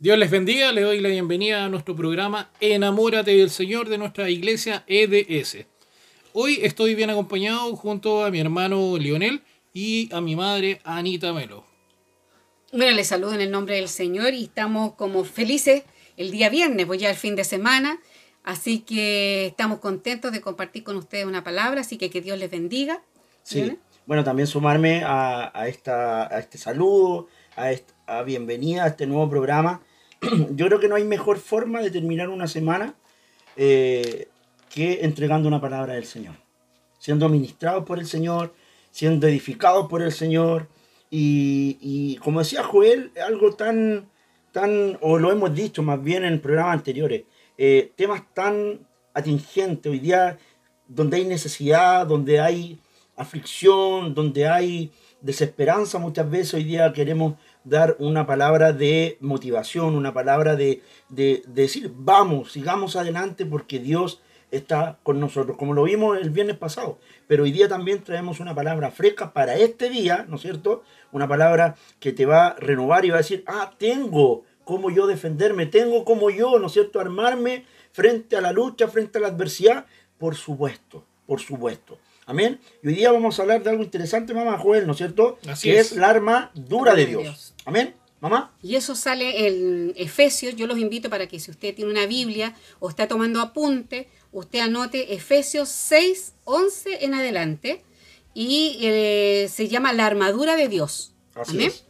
Dios 0.00 0.16
les 0.16 0.30
bendiga, 0.30 0.70
le 0.70 0.82
doy 0.82 1.00
la 1.00 1.08
bienvenida 1.08 1.64
a 1.64 1.68
nuestro 1.68 1.96
programa 1.96 2.52
Enamórate 2.60 3.36
del 3.36 3.50
Señor 3.50 3.88
de 3.88 3.98
nuestra 3.98 4.30
iglesia 4.30 4.84
EDS. 4.86 5.66
Hoy 6.32 6.60
estoy 6.62 6.94
bien 6.94 7.10
acompañado 7.10 7.74
junto 7.74 8.24
a 8.24 8.30
mi 8.30 8.38
hermano 8.38 8.96
Lionel 8.96 9.42
y 9.72 10.08
a 10.14 10.20
mi 10.20 10.36
madre 10.36 10.80
Anita 10.84 11.32
Melo. 11.32 11.64
Bueno, 12.72 12.92
les 12.92 13.08
saludo 13.08 13.34
en 13.34 13.40
el 13.40 13.50
nombre 13.50 13.74
del 13.74 13.88
Señor 13.88 14.34
y 14.34 14.44
estamos 14.44 14.94
como 14.94 15.24
felices 15.24 15.82
el 16.16 16.30
día 16.30 16.48
viernes, 16.48 16.86
pues 16.86 17.00
ya 17.00 17.10
el 17.10 17.16
fin 17.16 17.34
de 17.34 17.42
semana, 17.42 17.98
así 18.44 18.78
que 18.78 19.46
estamos 19.46 19.80
contentos 19.80 20.30
de 20.30 20.40
compartir 20.40 20.84
con 20.84 20.96
ustedes 20.96 21.26
una 21.26 21.42
palabra, 21.42 21.80
así 21.80 21.98
que 21.98 22.08
que 22.08 22.20
Dios 22.20 22.38
les 22.38 22.52
bendiga. 22.52 23.02
Sí, 23.42 23.76
bueno, 24.06 24.22
también 24.22 24.46
sumarme 24.46 25.02
a, 25.04 25.50
esta, 25.66 26.32
a 26.32 26.38
este 26.38 26.56
saludo, 26.56 27.26
a, 27.56 27.72
esta, 27.72 28.22
bienvenida 28.22 28.84
a 28.84 28.86
este 28.86 29.04
nuevo 29.08 29.28
programa 29.28 29.82
yo 30.50 30.66
creo 30.66 30.80
que 30.80 30.88
no 30.88 30.96
hay 30.96 31.04
mejor 31.04 31.38
forma 31.38 31.80
de 31.80 31.90
terminar 31.90 32.28
una 32.28 32.48
semana 32.48 32.94
eh, 33.56 34.28
que 34.68 35.00
entregando 35.02 35.48
una 35.48 35.60
palabra 35.60 35.94
del 35.94 36.04
Señor. 36.04 36.34
Siendo 36.98 37.28
ministrados 37.28 37.84
por 37.84 37.98
el 37.98 38.06
Señor, 38.06 38.54
siendo 38.90 39.26
edificados 39.28 39.88
por 39.88 40.02
el 40.02 40.12
Señor. 40.12 40.68
Y, 41.10 42.16
como 42.22 42.40
decía 42.40 42.62
Joel, 42.62 43.12
algo 43.26 43.54
tan, 43.54 44.08
tan, 44.52 44.98
o 45.00 45.18
lo 45.18 45.32
hemos 45.32 45.54
dicho 45.54 45.82
más 45.82 46.02
bien 46.02 46.24
en 46.24 46.40
programas 46.40 46.74
anteriores, 46.74 47.24
eh, 47.56 47.92
temas 47.96 48.22
tan 48.34 48.86
atingentes 49.14 49.90
hoy 49.90 50.00
día, 50.00 50.38
donde 50.86 51.16
hay 51.16 51.24
necesidad, 51.24 52.06
donde 52.06 52.40
hay 52.40 52.78
aflicción, 53.16 54.14
donde 54.14 54.48
hay 54.48 54.92
desesperanza 55.20 55.98
muchas 55.98 56.30
veces, 56.30 56.54
hoy 56.54 56.64
día 56.64 56.92
queremos 56.92 57.34
dar 57.68 57.96
una 57.98 58.26
palabra 58.26 58.72
de 58.72 59.18
motivación, 59.20 59.94
una 59.94 60.12
palabra 60.12 60.56
de, 60.56 60.82
decir, 61.08 61.92
vamos, 61.94 62.52
sigamos 62.52 62.96
adelante 62.96 63.46
porque 63.46 63.78
Dios 63.78 64.20
está 64.50 64.98
con 65.02 65.20
nosotros, 65.20 65.56
como 65.58 65.74
lo 65.74 65.82
vimos 65.82 66.16
el 66.18 66.30
viernes 66.30 66.56
pasado. 66.56 66.98
Pero 67.26 67.44
hoy 67.44 67.52
día 67.52 67.68
también 67.68 68.02
traemos 68.02 68.40
una 68.40 68.54
palabra 68.54 68.90
fresca 68.90 69.32
para 69.32 69.56
este 69.56 69.90
día, 69.90 70.24
¿no 70.28 70.36
es 70.36 70.42
cierto? 70.42 70.82
Una 71.12 71.28
palabra 71.28 71.76
que 72.00 72.12
te 72.12 72.24
va 72.24 72.46
a 72.46 72.54
renovar 72.54 73.04
y 73.04 73.10
va 73.10 73.16
a 73.16 73.18
decir, 73.18 73.44
ah, 73.46 73.72
tengo 73.78 74.44
como 74.64 74.90
yo 74.90 75.06
defenderme, 75.06 75.66
tengo 75.66 76.04
como 76.04 76.30
yo, 76.30 76.58
¿no 76.58 76.66
es 76.66 76.72
cierto?, 76.72 77.00
armarme 77.00 77.64
frente 77.92 78.36
a 78.36 78.40
la 78.40 78.52
lucha, 78.52 78.88
frente 78.88 79.18
a 79.18 79.22
la 79.22 79.28
adversidad, 79.28 79.86
por 80.18 80.34
supuesto, 80.34 81.04
por 81.26 81.40
supuesto. 81.40 81.98
Amén. 82.28 82.60
Y 82.82 82.88
hoy 82.88 82.94
día 82.94 83.10
vamos 83.10 83.38
a 83.38 83.42
hablar 83.42 83.62
de 83.62 83.70
algo 83.70 83.82
interesante, 83.82 84.34
mamá 84.34 84.58
Joel, 84.58 84.86
¿no 84.86 84.92
es 84.92 84.98
cierto? 84.98 85.38
Así 85.48 85.70
que 85.70 85.78
es. 85.78 85.96
la 85.96 86.10
arma 86.10 86.50
dura 86.54 86.94
de 86.94 87.06
Dios. 87.06 87.54
Amén. 87.68 87.94
Mamá. 88.20 88.56
Y 88.62 88.76
eso 88.76 88.94
sale 88.94 89.46
en 89.46 89.92
Efesios. 89.94 90.56
Yo 90.56 90.66
los 90.66 90.78
invito 90.78 91.10
para 91.10 91.28
que 91.28 91.38
si 91.38 91.50
usted 91.50 91.74
tiene 91.74 91.90
una 91.90 92.06
Biblia 92.06 92.56
o 92.80 92.88
está 92.88 93.06
tomando 93.06 93.42
apunte, 93.42 94.08
usted 94.32 94.60
anote 94.60 95.14
Efesios 95.14 95.68
6, 95.68 96.32
11 96.44 97.04
en 97.04 97.12
adelante. 97.12 97.84
Y 98.32 98.78
eh, 98.80 99.50
se 99.52 99.68
llama 99.68 99.92
la 99.92 100.06
armadura 100.06 100.56
de 100.56 100.68
Dios. 100.68 101.12
Así 101.34 101.56
Amén. 101.56 101.68
Es. 101.68 101.84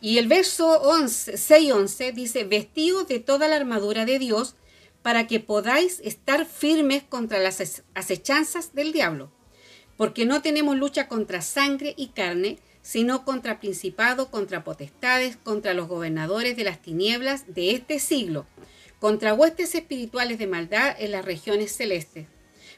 Y 0.00 0.18
el 0.18 0.26
verso 0.26 0.80
11, 0.82 1.36
6, 1.36 1.72
11 1.72 2.12
dice, 2.12 2.44
vestidos 2.44 3.06
de 3.06 3.20
toda 3.20 3.46
la 3.46 3.54
armadura 3.54 4.04
de 4.04 4.18
Dios 4.18 4.56
para 5.02 5.28
que 5.28 5.38
podáis 5.38 6.00
estar 6.00 6.44
firmes 6.44 7.04
contra 7.04 7.38
las 7.38 7.84
acechanzas 7.94 8.74
del 8.74 8.92
diablo 8.92 9.30
porque 10.00 10.24
no 10.24 10.40
tenemos 10.40 10.78
lucha 10.78 11.08
contra 11.08 11.42
sangre 11.42 11.92
y 11.94 12.06
carne, 12.06 12.58
sino 12.90 13.24
contra 13.24 13.60
principados, 13.60 14.26
contra 14.30 14.64
potestades, 14.64 15.36
contra 15.36 15.74
los 15.74 15.86
gobernadores 15.86 16.56
de 16.56 16.64
las 16.64 16.82
tinieblas 16.82 17.44
de 17.54 17.70
este 17.70 18.00
siglo, 18.00 18.46
contra 18.98 19.32
huestes 19.32 19.76
espirituales 19.76 20.40
de 20.40 20.48
maldad 20.48 20.96
en 20.98 21.12
las 21.12 21.24
regiones 21.24 21.70
celestes. 21.70 22.26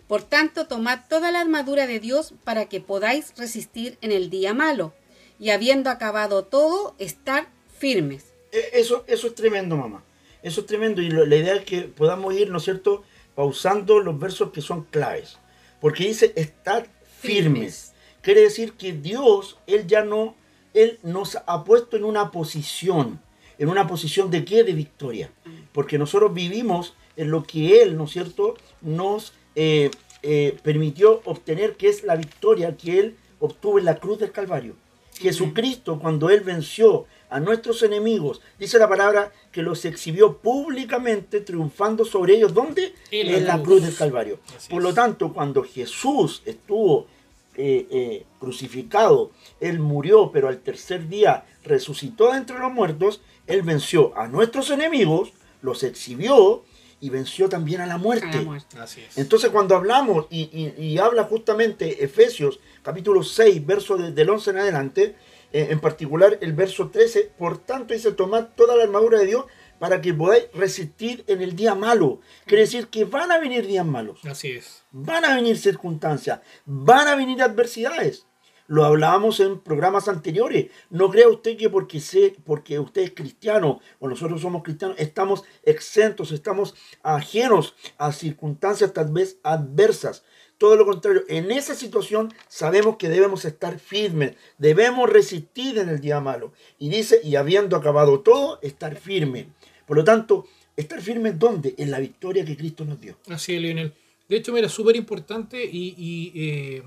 Por 0.06 0.22
tanto, 0.22 0.66
tomad 0.66 0.98
toda 1.08 1.32
la 1.32 1.40
armadura 1.40 1.86
de 1.86 1.98
Dios 1.98 2.34
para 2.44 2.66
que 2.66 2.82
podáis 2.82 3.32
resistir 3.38 3.96
en 4.02 4.12
el 4.12 4.28
día 4.28 4.52
malo, 4.52 4.92
y 5.38 5.48
habiendo 5.48 5.88
acabado 5.88 6.44
todo, 6.44 6.94
estar 6.98 7.48
firmes. 7.78 8.34
E, 8.52 8.68
eso, 8.74 9.04
eso 9.06 9.28
es 9.28 9.34
tremendo, 9.34 9.78
mamá. 9.78 10.04
Eso 10.42 10.60
es 10.60 10.66
tremendo. 10.66 11.00
Y 11.00 11.08
la 11.08 11.36
idea 11.36 11.54
es 11.54 11.64
que 11.64 11.84
podamos 11.84 12.34
ir, 12.34 12.50
¿no 12.50 12.58
es 12.58 12.64
cierto?, 12.64 13.02
pausando 13.34 13.98
los 14.00 14.18
versos 14.18 14.52
que 14.52 14.60
son 14.60 14.84
claves. 14.84 15.38
Porque 15.80 16.04
dice, 16.04 16.34
estar 16.36 16.86
firmes. 17.18 17.91
Quiere 18.22 18.42
decir 18.42 18.72
que 18.74 18.92
Dios, 18.92 19.58
Él 19.66 19.86
ya 19.86 20.04
no, 20.04 20.36
Él 20.74 20.98
nos 21.02 21.36
ha 21.44 21.64
puesto 21.64 21.96
en 21.96 22.04
una 22.04 22.30
posición. 22.30 23.20
¿En 23.58 23.68
una 23.68 23.86
posición 23.86 24.30
de 24.30 24.44
qué? 24.44 24.64
De 24.64 24.72
victoria. 24.72 25.30
Porque 25.72 25.98
nosotros 25.98 26.32
vivimos 26.32 26.94
en 27.16 27.30
lo 27.30 27.42
que 27.42 27.82
Él, 27.82 27.96
¿no 27.96 28.04
es 28.04 28.12
cierto?, 28.12 28.54
nos 28.80 29.34
eh, 29.54 29.90
eh, 30.22 30.56
permitió 30.62 31.20
obtener, 31.24 31.76
que 31.76 31.88
es 31.88 32.04
la 32.04 32.16
victoria 32.16 32.76
que 32.76 32.98
Él 32.98 33.16
obtuvo 33.40 33.78
en 33.78 33.84
la 33.84 33.96
cruz 33.96 34.18
del 34.20 34.32
Calvario. 34.32 34.76
Jesucristo, 35.18 35.98
cuando 35.98 36.30
Él 36.30 36.40
venció 36.40 37.06
a 37.28 37.40
nuestros 37.40 37.82
enemigos, 37.82 38.40
dice 38.58 38.78
la 38.78 38.88
palabra 38.88 39.32
que 39.50 39.62
los 39.62 39.84
exhibió 39.84 40.38
públicamente, 40.38 41.40
triunfando 41.40 42.04
sobre 42.04 42.34
ellos. 42.34 42.54
¿Dónde? 42.54 42.94
En 43.10 43.46
la, 43.46 43.62
cruz 43.62 43.82
del 43.82 43.94
Calvario. 43.94 44.38
Por 44.70 44.82
lo 44.82 44.94
tanto, 44.94 45.32
cuando 45.32 45.64
Jesús 45.64 46.42
estuvo 46.44 47.06
eh, 47.56 47.86
eh, 47.90 48.26
crucificado, 48.38 49.30
Él 49.60 49.78
murió, 49.78 50.30
pero 50.32 50.48
al 50.48 50.60
tercer 50.60 51.08
día 51.08 51.44
resucitó 51.64 52.30
de 52.30 52.38
entre 52.38 52.58
los 52.58 52.72
muertos, 52.72 53.20
Él 53.46 53.62
venció 53.62 54.16
a 54.16 54.26
nuestros 54.26 54.70
enemigos, 54.70 55.32
los 55.60 55.82
exhibió 55.82 56.64
y 57.02 57.10
venció 57.10 57.48
también 57.48 57.80
a 57.80 57.86
la 57.86 57.98
muerte. 57.98 58.46
Entonces 59.16 59.50
cuando 59.50 59.74
hablamos 59.74 60.26
y, 60.30 60.98
habla 60.98 61.24
justamente 61.24 62.04
Efesios 62.04 62.60
capítulo 62.82 63.22
6, 63.22 63.66
verso 63.66 63.96
del 63.96 64.30
11 64.30 64.50
en 64.50 64.58
adelante, 64.58 65.16
eh, 65.52 65.68
en 65.70 65.80
particular 65.80 66.38
el 66.40 66.52
verso 66.54 66.88
13, 66.88 67.32
por 67.36 67.58
tanto 67.58 67.92
dice, 67.92 68.12
tomad 68.12 68.50
toda 68.56 68.76
la 68.76 68.84
armadura 68.84 69.18
de 69.18 69.26
Dios 69.26 69.44
para 69.82 70.00
que 70.00 70.14
podáis 70.14 70.44
resistir 70.54 71.24
en 71.26 71.42
el 71.42 71.56
día 71.56 71.74
malo. 71.74 72.20
Quiere 72.46 72.62
decir 72.62 72.86
que 72.86 73.04
van 73.04 73.32
a 73.32 73.40
venir 73.40 73.66
días 73.66 73.84
malos. 73.84 74.24
Así 74.24 74.52
es. 74.52 74.84
Van 74.92 75.24
a 75.24 75.34
venir 75.34 75.58
circunstancias, 75.58 76.38
van 76.64 77.08
a 77.08 77.16
venir 77.16 77.42
adversidades. 77.42 78.24
Lo 78.68 78.84
hablábamos 78.84 79.40
en 79.40 79.58
programas 79.58 80.06
anteriores. 80.06 80.70
No 80.88 81.10
crea 81.10 81.28
usted 81.28 81.56
que 81.56 81.68
porque, 81.68 81.98
sé, 81.98 82.36
porque 82.44 82.78
usted 82.78 83.02
es 83.02 83.10
cristiano 83.10 83.80
o 83.98 84.08
nosotros 84.08 84.40
somos 84.40 84.62
cristianos, 84.62 85.00
estamos 85.00 85.42
exentos, 85.64 86.30
estamos 86.30 86.76
ajenos 87.02 87.74
a 87.98 88.12
circunstancias 88.12 88.92
tal 88.92 89.10
vez 89.10 89.40
adversas. 89.42 90.22
Todo 90.58 90.76
lo 90.76 90.86
contrario, 90.86 91.24
en 91.26 91.50
esa 91.50 91.74
situación 91.74 92.32
sabemos 92.46 92.98
que 92.98 93.08
debemos 93.08 93.44
estar 93.44 93.80
firmes, 93.80 94.36
debemos 94.58 95.10
resistir 95.10 95.76
en 95.80 95.88
el 95.88 96.00
día 96.00 96.20
malo. 96.20 96.52
Y 96.78 96.88
dice, 96.88 97.20
y 97.24 97.34
habiendo 97.34 97.74
acabado 97.74 98.20
todo, 98.20 98.60
estar 98.62 98.94
firme. 98.94 99.48
Por 99.86 99.96
lo 99.96 100.04
tanto, 100.04 100.46
estar 100.76 101.00
firme 101.00 101.30
en 101.30 101.38
dónde? 101.38 101.74
En 101.78 101.90
la 101.90 101.98
victoria 101.98 102.44
que 102.44 102.56
Cristo 102.56 102.84
nos 102.84 103.00
dio. 103.00 103.16
Así 103.28 103.54
es, 103.54 103.60
Lionel. 103.60 103.92
De 104.28 104.36
hecho, 104.36 104.52
mira, 104.52 104.68
súper 104.68 104.96
importante 104.96 105.62
y, 105.64 106.32
eh, 106.34 106.82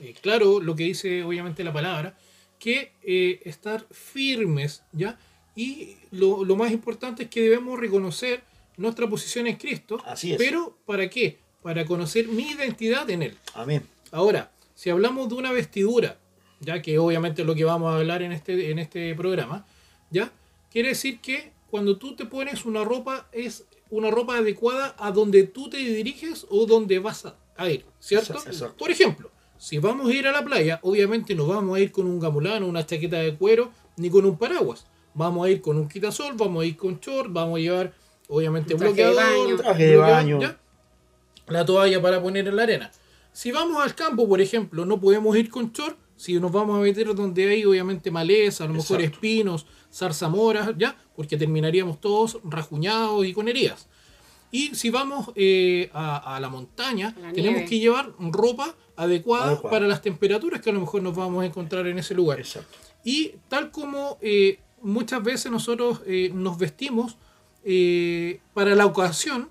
eh, 0.00 0.14
claro 0.20 0.60
lo 0.60 0.74
que 0.74 0.84
dice 0.84 1.22
obviamente 1.22 1.62
la 1.62 1.72
palabra, 1.72 2.18
que 2.58 2.92
eh, 3.02 3.40
estar 3.44 3.86
firmes, 3.90 4.82
¿ya? 4.92 5.18
Y 5.54 5.96
lo, 6.10 6.44
lo, 6.44 6.56
más 6.56 6.72
importante 6.72 7.24
es 7.24 7.30
que 7.30 7.42
debemos 7.42 7.78
reconocer 7.78 8.42
nuestra 8.76 9.08
posición 9.08 9.46
en 9.46 9.56
Cristo. 9.56 10.00
Así 10.04 10.32
es. 10.32 10.38
Pero 10.38 10.76
¿para 10.86 11.08
qué? 11.08 11.38
para 11.62 11.84
conocer 11.84 12.28
mi 12.28 12.50
identidad 12.50 13.08
en 13.10 13.22
Él. 13.22 13.36
Amén. 13.54 13.82
Ahora, 14.12 14.50
si 14.74 14.90
hablamos 14.90 15.28
de 15.28 15.34
una 15.34 15.52
vestidura, 15.52 16.18
ya 16.60 16.80
que 16.82 16.98
obviamente 16.98 17.42
es 17.42 17.46
lo 17.46 17.54
que 17.54 17.64
vamos 17.64 17.92
a 17.92 17.98
hablar 17.98 18.22
en 18.22 18.32
este, 18.32 18.70
en 18.70 18.78
este 18.78 19.14
programa, 19.14 19.66
¿ya? 20.10 20.32
Quiere 20.70 20.90
decir 20.90 21.20
que 21.20 21.50
cuando 21.70 21.96
tú 21.96 22.14
te 22.16 22.26
pones 22.26 22.64
una 22.64 22.84
ropa, 22.84 23.28
es 23.32 23.66
una 23.90 24.10
ropa 24.10 24.38
adecuada 24.38 24.94
a 24.98 25.10
donde 25.12 25.44
tú 25.44 25.68
te 25.68 25.78
diriges 25.78 26.46
o 26.50 26.66
donde 26.66 26.98
vas 26.98 27.26
a 27.56 27.70
ir, 27.70 27.84
¿cierto? 27.98 28.38
Por 28.78 28.90
ejemplo, 28.90 29.30
si 29.58 29.78
vamos 29.78 30.08
a 30.08 30.14
ir 30.14 30.26
a 30.26 30.32
la 30.32 30.44
playa, 30.44 30.78
obviamente 30.82 31.34
no 31.34 31.46
vamos 31.46 31.76
a 31.76 31.80
ir 31.80 31.90
con 31.90 32.06
un 32.06 32.20
gamulano, 32.20 32.66
una 32.66 32.86
chaqueta 32.86 33.18
de 33.18 33.34
cuero, 33.34 33.70
ni 33.96 34.10
con 34.10 34.24
un 34.24 34.38
paraguas. 34.38 34.86
Vamos 35.14 35.46
a 35.46 35.50
ir 35.50 35.60
con 35.60 35.76
un 35.76 35.88
quitasol, 35.88 36.34
vamos 36.34 36.62
a 36.62 36.66
ir 36.66 36.76
con 36.76 37.00
short, 37.00 37.32
vamos 37.32 37.56
a 37.56 37.60
llevar, 37.60 37.94
obviamente, 38.28 38.74
bloqueador, 38.74 39.56
traje 39.56 39.86
de 39.86 39.96
baño 39.96 40.40
la 41.48 41.64
toalla 41.64 42.00
para 42.00 42.22
poner 42.22 42.46
en 42.46 42.56
la 42.56 42.62
arena. 42.62 42.90
Si 43.32 43.52
vamos 43.52 43.82
al 43.82 43.94
campo, 43.94 44.28
por 44.28 44.40
ejemplo, 44.40 44.84
no 44.84 45.00
podemos 45.00 45.36
ir 45.36 45.50
con 45.50 45.72
short, 45.72 45.96
si 46.16 46.38
nos 46.40 46.50
vamos 46.50 46.78
a 46.78 46.82
meter 46.82 47.14
donde 47.14 47.48
hay 47.48 47.64
obviamente 47.64 48.10
maleza, 48.10 48.64
a 48.64 48.66
lo 48.66 48.74
mejor 48.74 49.00
espinos, 49.00 49.66
zarzamoras, 49.98 50.70
¿ya? 50.78 50.96
Porque 51.16 51.36
terminaríamos 51.36 52.00
todos 52.00 52.38
rajuñados 52.44 53.26
y 53.26 53.32
con 53.32 53.48
heridas. 53.48 53.88
Y 54.50 54.74
si 54.74 54.88
vamos 54.88 55.30
eh, 55.34 55.90
a, 55.92 56.38
la 56.40 56.48
montaña, 56.48 57.14
tenemos 57.34 57.68
que 57.68 57.78
llevar 57.78 58.14
ropa 58.18 58.74
adecuada, 58.96 59.60
para 59.60 59.86
las 59.86 60.02
temperaturas 60.02 60.60
que 60.60 60.70
a 60.70 60.72
lo 60.72 60.80
mejor 60.80 61.02
nos 61.02 61.14
vamos 61.14 61.42
a 61.42 61.46
encontrar 61.46 61.86
en 61.86 61.98
ese 61.98 62.14
lugar. 62.14 62.40
Exacto. 62.40 62.78
Y 63.04 63.34
tal 63.48 63.70
como 63.70 64.18
eh, 64.20 64.58
muchas 64.82 65.22
veces 65.22 65.50
nosotros 65.52 66.00
eh, 66.06 66.30
nos 66.34 66.58
vestimos 66.58 67.16
eh, 67.64 68.40
para 68.54 68.74
la 68.74 68.86
ocasión, 68.86 69.50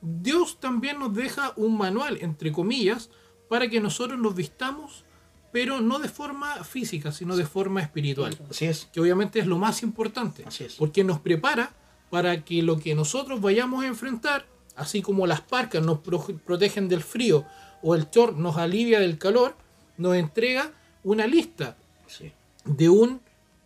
Dios 0.00 0.58
también 0.60 0.98
nos 0.98 1.14
deja 1.14 1.52
un 1.56 1.76
manual, 1.76 2.18
entre 2.20 2.52
comillas, 2.52 3.10
para 3.48 3.68
que 3.68 3.80
nosotros 3.80 4.18
nos 4.18 4.34
vistamos, 4.34 5.04
pero 5.52 5.80
no 5.80 5.98
de 5.98 6.08
forma 6.08 6.62
física, 6.64 7.12
sino 7.12 7.36
de 7.36 7.46
forma 7.46 7.80
espiritual. 7.80 8.36
Así 8.50 8.66
es. 8.66 8.88
Que 8.92 9.00
obviamente 9.00 9.38
es 9.40 9.46
lo 9.46 9.58
más 9.58 9.82
importante. 9.82 10.44
Así 10.46 10.64
es. 10.64 10.74
Porque 10.74 11.04
nos 11.04 11.20
prepara 11.20 11.72
para 12.10 12.44
que 12.44 12.62
lo 12.62 12.78
que 12.78 12.94
nosotros 12.94 13.40
vayamos 13.40 13.84
a 13.84 13.86
enfrentar, 13.86 14.46
así 14.76 15.02
como 15.02 15.26
las 15.26 15.40
parcas 15.40 15.82
nos 15.84 15.98
pro- 16.00 16.24
protegen 16.44 16.88
del 16.88 17.02
frío 17.02 17.44
o 17.82 17.94
el 17.94 18.08
short 18.10 18.36
nos 18.36 18.56
alivia 18.56 19.00
del 19.00 19.18
calor, 19.18 19.54
nos 19.96 20.16
entrega 20.16 20.72
una 21.04 21.26
lista 21.26 21.76
Sí. 22.06 22.32
de 22.64 22.88
un 22.88 23.20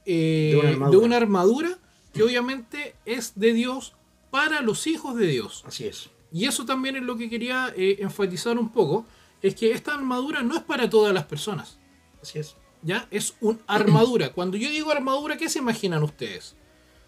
eh, 0.04 0.50
De 0.52 0.58
una 0.58 0.66
de 0.68 0.72
armadura. 0.74 1.06
una 1.06 1.16
armadura 1.16 1.78
que 2.12 2.22
obviamente 2.24 2.94
es 3.06 3.32
de 3.36 3.52
Dios 3.52 3.94
para 4.30 4.60
los 4.60 4.86
hijos 4.88 5.16
de 5.16 5.26
Dios. 5.28 5.62
Así 5.66 5.84
es. 5.86 6.10
Y 6.32 6.46
eso 6.46 6.64
también 6.64 6.96
es 6.96 7.02
lo 7.02 7.16
que 7.16 7.28
quería 7.30 7.72
eh, 7.76 7.98
enfatizar 8.00 8.58
un 8.58 8.70
poco, 8.70 9.06
es 9.42 9.54
que 9.54 9.72
esta 9.72 9.94
armadura 9.94 10.42
no 10.42 10.56
es 10.56 10.62
para 10.62 10.88
todas 10.88 11.12
las 11.12 11.24
personas, 11.24 11.78
Así 12.22 12.38
es. 12.38 12.56
¿ya? 12.82 13.06
Es 13.10 13.34
una 13.40 13.58
armadura. 13.66 14.32
Cuando 14.32 14.56
yo 14.56 14.70
digo 14.70 14.90
armadura, 14.92 15.36
¿qué 15.36 15.48
se 15.48 15.58
imaginan 15.58 16.02
ustedes? 16.02 16.54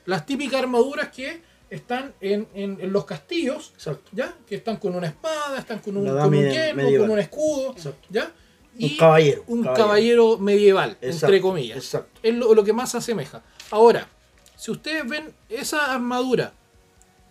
Las 0.07 0.26
típicas 0.26 0.61
armaduras 0.61 1.09
que 1.11 1.43
están 1.71 2.14
en, 2.21 2.47
en- 2.55 2.79
en 2.81 2.93
los 2.93 3.05
castillos, 3.05 3.71
Exacto. 3.75 4.11
¿ya? 4.12 4.37
Que 4.47 4.57
están 4.57 4.76
con 4.76 4.95
una 4.95 5.07
espada, 5.07 5.59
están 5.59 5.79
con 5.79 5.97
un, 5.97 6.07
con 6.07 6.35
un 6.35 6.50
yelmo, 6.50 6.83
con 6.99 7.11
un 7.11 7.19
escudo, 7.19 7.71
Exacto. 7.73 8.07
¿ya? 8.11 8.33
Un 8.79 8.97
caballero, 8.97 9.45
Un 9.47 9.62
caballero. 9.62 9.85
caballero, 9.87 10.38
medieval, 10.38 10.91
Exacto, 11.00 11.26
entre 11.26 11.41
comillas. 11.41 11.76
exacto. 11.79 12.21
Es 12.23 12.35
lo, 12.35 12.55
lo 12.55 12.64
que 12.64 12.73
más 12.73 12.91
se 12.91 12.99
asemeja. 12.99 13.43
Ahora, 13.71 14.09
si 14.57 14.71
ustedes 14.73 15.09
ven 15.09 15.33
esa 15.49 15.93
armadura, 15.95 16.53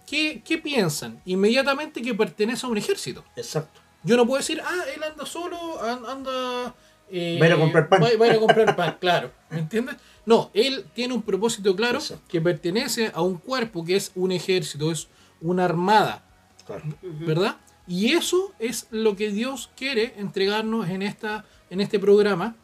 ¿qué, 0.07 0.41
qué 0.45 0.57
piensan? 0.57 1.21
Inmediatamente 1.25 2.01
que 2.01 2.13
pertenece 2.13 2.65
a 2.65 2.69
un 2.69 2.77
ejército. 2.77 3.23
Exacto. 3.35 3.81
Yo 4.03 4.17
no 4.17 4.25
puedo 4.25 4.39
decir, 4.39 4.61
ah, 4.65 4.83
él 4.95 5.01
anda 5.03 5.25
solo, 5.25 5.81
an- 5.81 6.05
anda... 6.05 6.75
eh, 7.09 7.37
Va 7.39 7.45
a 7.45 7.49
ir 7.49 7.53
a 7.53 7.57
comprar 7.59 7.89
pan. 7.89 8.01
Va, 8.03 8.07
va 8.19 8.25
a 8.25 8.29
ir 8.29 8.35
a 8.35 8.39
comprar 8.39 8.75
pan, 8.75 8.97
claro. 9.01 9.31
¿Me 9.49 9.59
entiendes? 9.59 9.95
No, 10.25 10.51
él 10.53 10.85
tiene 10.93 11.13
un 11.13 11.21
propósito 11.21 11.75
claro 11.75 11.99
Exacto. 11.99 12.23
que 12.27 12.39
pertenece 12.41 13.11
a 13.13 13.21
un 13.21 13.37
cuerpo 13.37 13.83
que 13.83 13.95
es 13.95 14.11
un 14.15 14.31
ejército, 14.31 14.91
es 14.91 15.07
una 15.41 15.65
armada, 15.65 16.23
Claro. 16.65 16.83
¿verdad? 17.01 17.57
Y 17.87 18.13
eso 18.13 18.53
es 18.59 18.87
lo 18.91 19.17
que 19.17 19.29
Dios 19.31 19.69
quiere 19.75 20.13
entregarnos 20.17 20.87
en, 20.89 21.01
esta, 21.01 21.43
en 21.69 21.81
este 21.81 21.99
programa, 21.99 22.55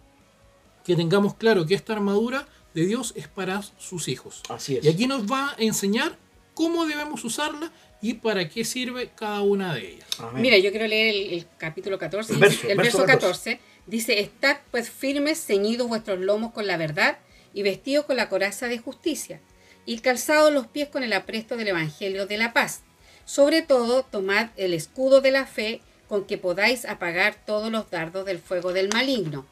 que 0.85 0.95
tengamos 0.95 1.35
claro 1.35 1.65
que 1.65 1.75
esta 1.75 1.91
armadura 1.93 2.47
de 2.73 2.85
Dios 2.85 3.11
es 3.17 3.27
para 3.27 3.61
sus 3.77 4.07
hijos. 4.07 4.41
Así 4.47 4.77
es. 4.77 4.85
Y 4.85 4.87
aquí 4.89 5.05
nos 5.07 5.29
va 5.29 5.49
a 5.51 5.55
enseñar 5.57 6.17
cómo 6.53 6.85
debemos 6.85 7.25
usarla 7.25 7.71
y 8.01 8.15
para 8.15 8.47
qué 8.47 8.63
sirve 8.63 9.09
cada 9.15 9.41
una 9.41 9.73
de 9.75 9.93
ellas. 9.93 10.07
Amén. 10.19 10.41
Mira, 10.41 10.57
yo 10.57 10.71
quiero 10.71 10.87
leer 10.87 11.15
el, 11.15 11.33
el 11.33 11.47
capítulo 11.57 11.99
14. 11.99 12.33
El 12.33 12.39
verso, 12.39 12.67
el 12.67 12.77
verso 12.77 12.97
verso 12.99 13.05
14. 13.05 13.51
14. 13.55 13.59
Dice, 13.87 14.19
Estad 14.19 14.57
pues 14.71 14.89
firmes, 14.89 15.43
ceñidos 15.43 15.87
vuestros 15.87 16.19
lomos 16.19 16.53
con 16.53 16.67
la 16.67 16.77
verdad 16.77 17.17
y 17.53 17.63
vestidos 17.63 18.05
con 18.05 18.15
la 18.15 18.29
coraza 18.29 18.67
de 18.67 18.77
justicia 18.77 19.41
y 19.85 19.99
calzados 19.99 20.53
los 20.53 20.67
pies 20.67 20.89
con 20.89 21.03
el 21.03 21.13
apresto 21.13 21.57
del 21.57 21.69
Evangelio 21.69 22.27
de 22.27 22.37
la 22.37 22.53
paz. 22.53 22.81
Sobre 23.25 23.61
todo, 23.61 24.03
tomad 24.03 24.49
el 24.55 24.73
escudo 24.73 25.21
de 25.21 25.31
la 25.31 25.45
fe 25.45 25.81
con 26.07 26.25
que 26.25 26.37
podáis 26.37 26.85
apagar 26.85 27.35
todos 27.45 27.71
los 27.71 27.89
dardos 27.89 28.25
del 28.25 28.39
fuego 28.39 28.73
del 28.73 28.89
maligno. 28.89 29.45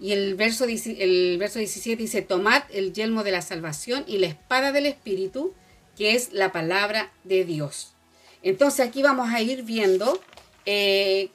Y 0.00 0.12
el 0.12 0.34
verso, 0.34 0.64
el 0.64 1.36
verso 1.38 1.58
17 1.58 2.02
dice, 2.02 2.22
tomad 2.22 2.62
el 2.72 2.92
yelmo 2.92 3.22
de 3.22 3.32
la 3.32 3.42
salvación 3.42 4.04
y 4.06 4.18
la 4.18 4.28
espada 4.28 4.72
del 4.72 4.86
Espíritu, 4.86 5.54
que 6.00 6.14
es 6.14 6.32
la 6.32 6.50
palabra 6.50 7.12
de 7.24 7.44
Dios. 7.44 7.92
Entonces 8.42 8.88
aquí 8.88 9.02
vamos 9.02 9.28
a 9.34 9.42
ir 9.42 9.64
viendo 9.64 10.18
eh, 10.64 11.28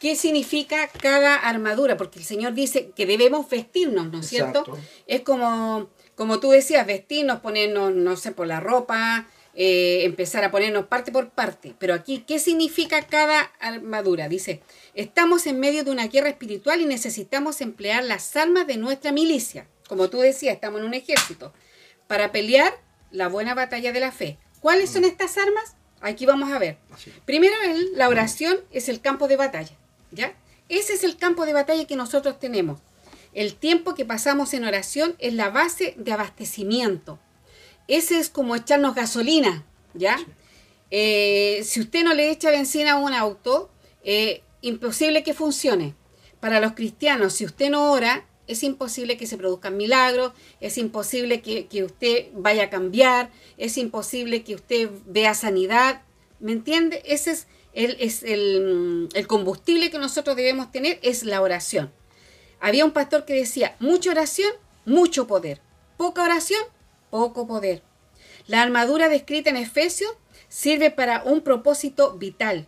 qué 0.00 0.16
significa 0.16 0.88
cada 0.88 1.36
armadura, 1.36 1.96
porque 1.96 2.18
el 2.18 2.24
Señor 2.24 2.52
dice 2.52 2.90
que 2.96 3.06
debemos 3.06 3.48
vestirnos, 3.48 4.10
¿no 4.10 4.18
es 4.18 4.26
cierto? 4.26 4.64
Es 5.06 5.20
como, 5.20 5.88
como 6.16 6.40
tú 6.40 6.50
decías, 6.50 6.84
vestirnos, 6.84 7.38
ponernos, 7.38 7.94
no 7.94 8.16
sé, 8.16 8.32
por 8.32 8.48
la 8.48 8.58
ropa, 8.58 9.28
eh, 9.54 10.00
empezar 10.02 10.42
a 10.42 10.50
ponernos 10.50 10.86
parte 10.86 11.12
por 11.12 11.30
parte. 11.30 11.76
Pero 11.78 11.94
aquí, 11.94 12.24
¿qué 12.26 12.40
significa 12.40 13.06
cada 13.06 13.42
armadura? 13.60 14.28
Dice, 14.28 14.62
estamos 14.94 15.46
en 15.46 15.60
medio 15.60 15.84
de 15.84 15.92
una 15.92 16.08
guerra 16.08 16.30
espiritual 16.30 16.80
y 16.80 16.86
necesitamos 16.86 17.60
emplear 17.60 18.02
las 18.02 18.34
armas 18.34 18.66
de 18.66 18.78
nuestra 18.78 19.12
milicia. 19.12 19.68
Como 19.88 20.10
tú 20.10 20.18
decías, 20.18 20.56
estamos 20.56 20.80
en 20.80 20.88
un 20.88 20.94
ejército. 20.94 21.52
Para 22.08 22.32
pelear 22.32 22.87
la 23.10 23.28
buena 23.28 23.54
batalla 23.54 23.92
de 23.92 24.00
la 24.00 24.12
fe. 24.12 24.38
¿Cuáles 24.60 24.90
son 24.90 25.04
estas 25.04 25.36
armas? 25.38 25.74
Aquí 26.00 26.26
vamos 26.26 26.50
a 26.52 26.58
ver. 26.58 26.78
Primero, 27.24 27.54
el- 27.64 27.92
la 27.96 28.08
oración 28.08 28.58
es 28.72 28.88
el 28.88 29.00
campo 29.00 29.28
de 29.28 29.36
batalla. 29.36 29.76
¿Ya? 30.10 30.34
Ese 30.68 30.94
es 30.94 31.04
el 31.04 31.16
campo 31.16 31.44
de 31.46 31.52
batalla 31.52 31.86
que 31.86 31.96
nosotros 31.96 32.38
tenemos. 32.38 32.80
El 33.34 33.54
tiempo 33.54 33.94
que 33.94 34.04
pasamos 34.04 34.54
en 34.54 34.64
oración 34.64 35.14
es 35.18 35.34
la 35.34 35.50
base 35.50 35.94
de 35.98 36.12
abastecimiento. 36.12 37.18
Ese 37.88 38.18
es 38.18 38.28
como 38.30 38.54
echarnos 38.56 38.94
gasolina, 38.94 39.64
¿ya? 39.94 40.18
Eh, 40.90 41.62
si 41.64 41.80
usted 41.80 42.04
no 42.04 42.14
le 42.14 42.30
echa 42.30 42.50
benzina 42.50 42.92
a 42.92 42.96
un 42.96 43.12
auto, 43.12 43.70
eh, 44.02 44.42
imposible 44.62 45.22
que 45.22 45.34
funcione. 45.34 45.94
Para 46.40 46.60
los 46.60 46.72
cristianos, 46.72 47.34
si 47.34 47.44
usted 47.44 47.70
no 47.70 47.90
ora, 47.92 48.24
es 48.48 48.62
imposible 48.62 49.16
que 49.16 49.26
se 49.26 49.36
produzcan 49.36 49.76
milagros, 49.76 50.32
es 50.60 50.78
imposible 50.78 51.42
que, 51.42 51.66
que 51.66 51.84
usted 51.84 52.26
vaya 52.32 52.64
a 52.64 52.70
cambiar, 52.70 53.30
es 53.58 53.78
imposible 53.78 54.42
que 54.42 54.54
usted 54.56 54.90
vea 55.06 55.34
sanidad. 55.34 56.02
¿Me 56.40 56.52
entiende? 56.52 57.02
Ese 57.04 57.32
es 57.32 57.46
el, 57.74 57.96
es 58.00 58.22
el, 58.22 59.08
el 59.12 59.26
combustible 59.26 59.90
que 59.90 59.98
nosotros 59.98 60.34
debemos 60.34 60.72
tener, 60.72 60.98
es 61.02 61.22
la 61.22 61.40
oración. 61.40 61.92
Había 62.58 62.84
un 62.84 62.92
pastor 62.92 63.24
que 63.24 63.34
decía, 63.34 63.76
mucha 63.78 64.10
oración, 64.10 64.50
mucho 64.84 65.26
poder. 65.26 65.60
Poca 65.96 66.24
oración, 66.24 66.62
poco 67.10 67.46
poder. 67.46 67.82
La 68.46 68.62
armadura 68.62 69.08
descrita 69.08 69.50
en 69.50 69.56
Efesios 69.56 70.12
sirve 70.48 70.90
para 70.90 71.22
un 71.22 71.42
propósito 71.42 72.16
vital, 72.16 72.66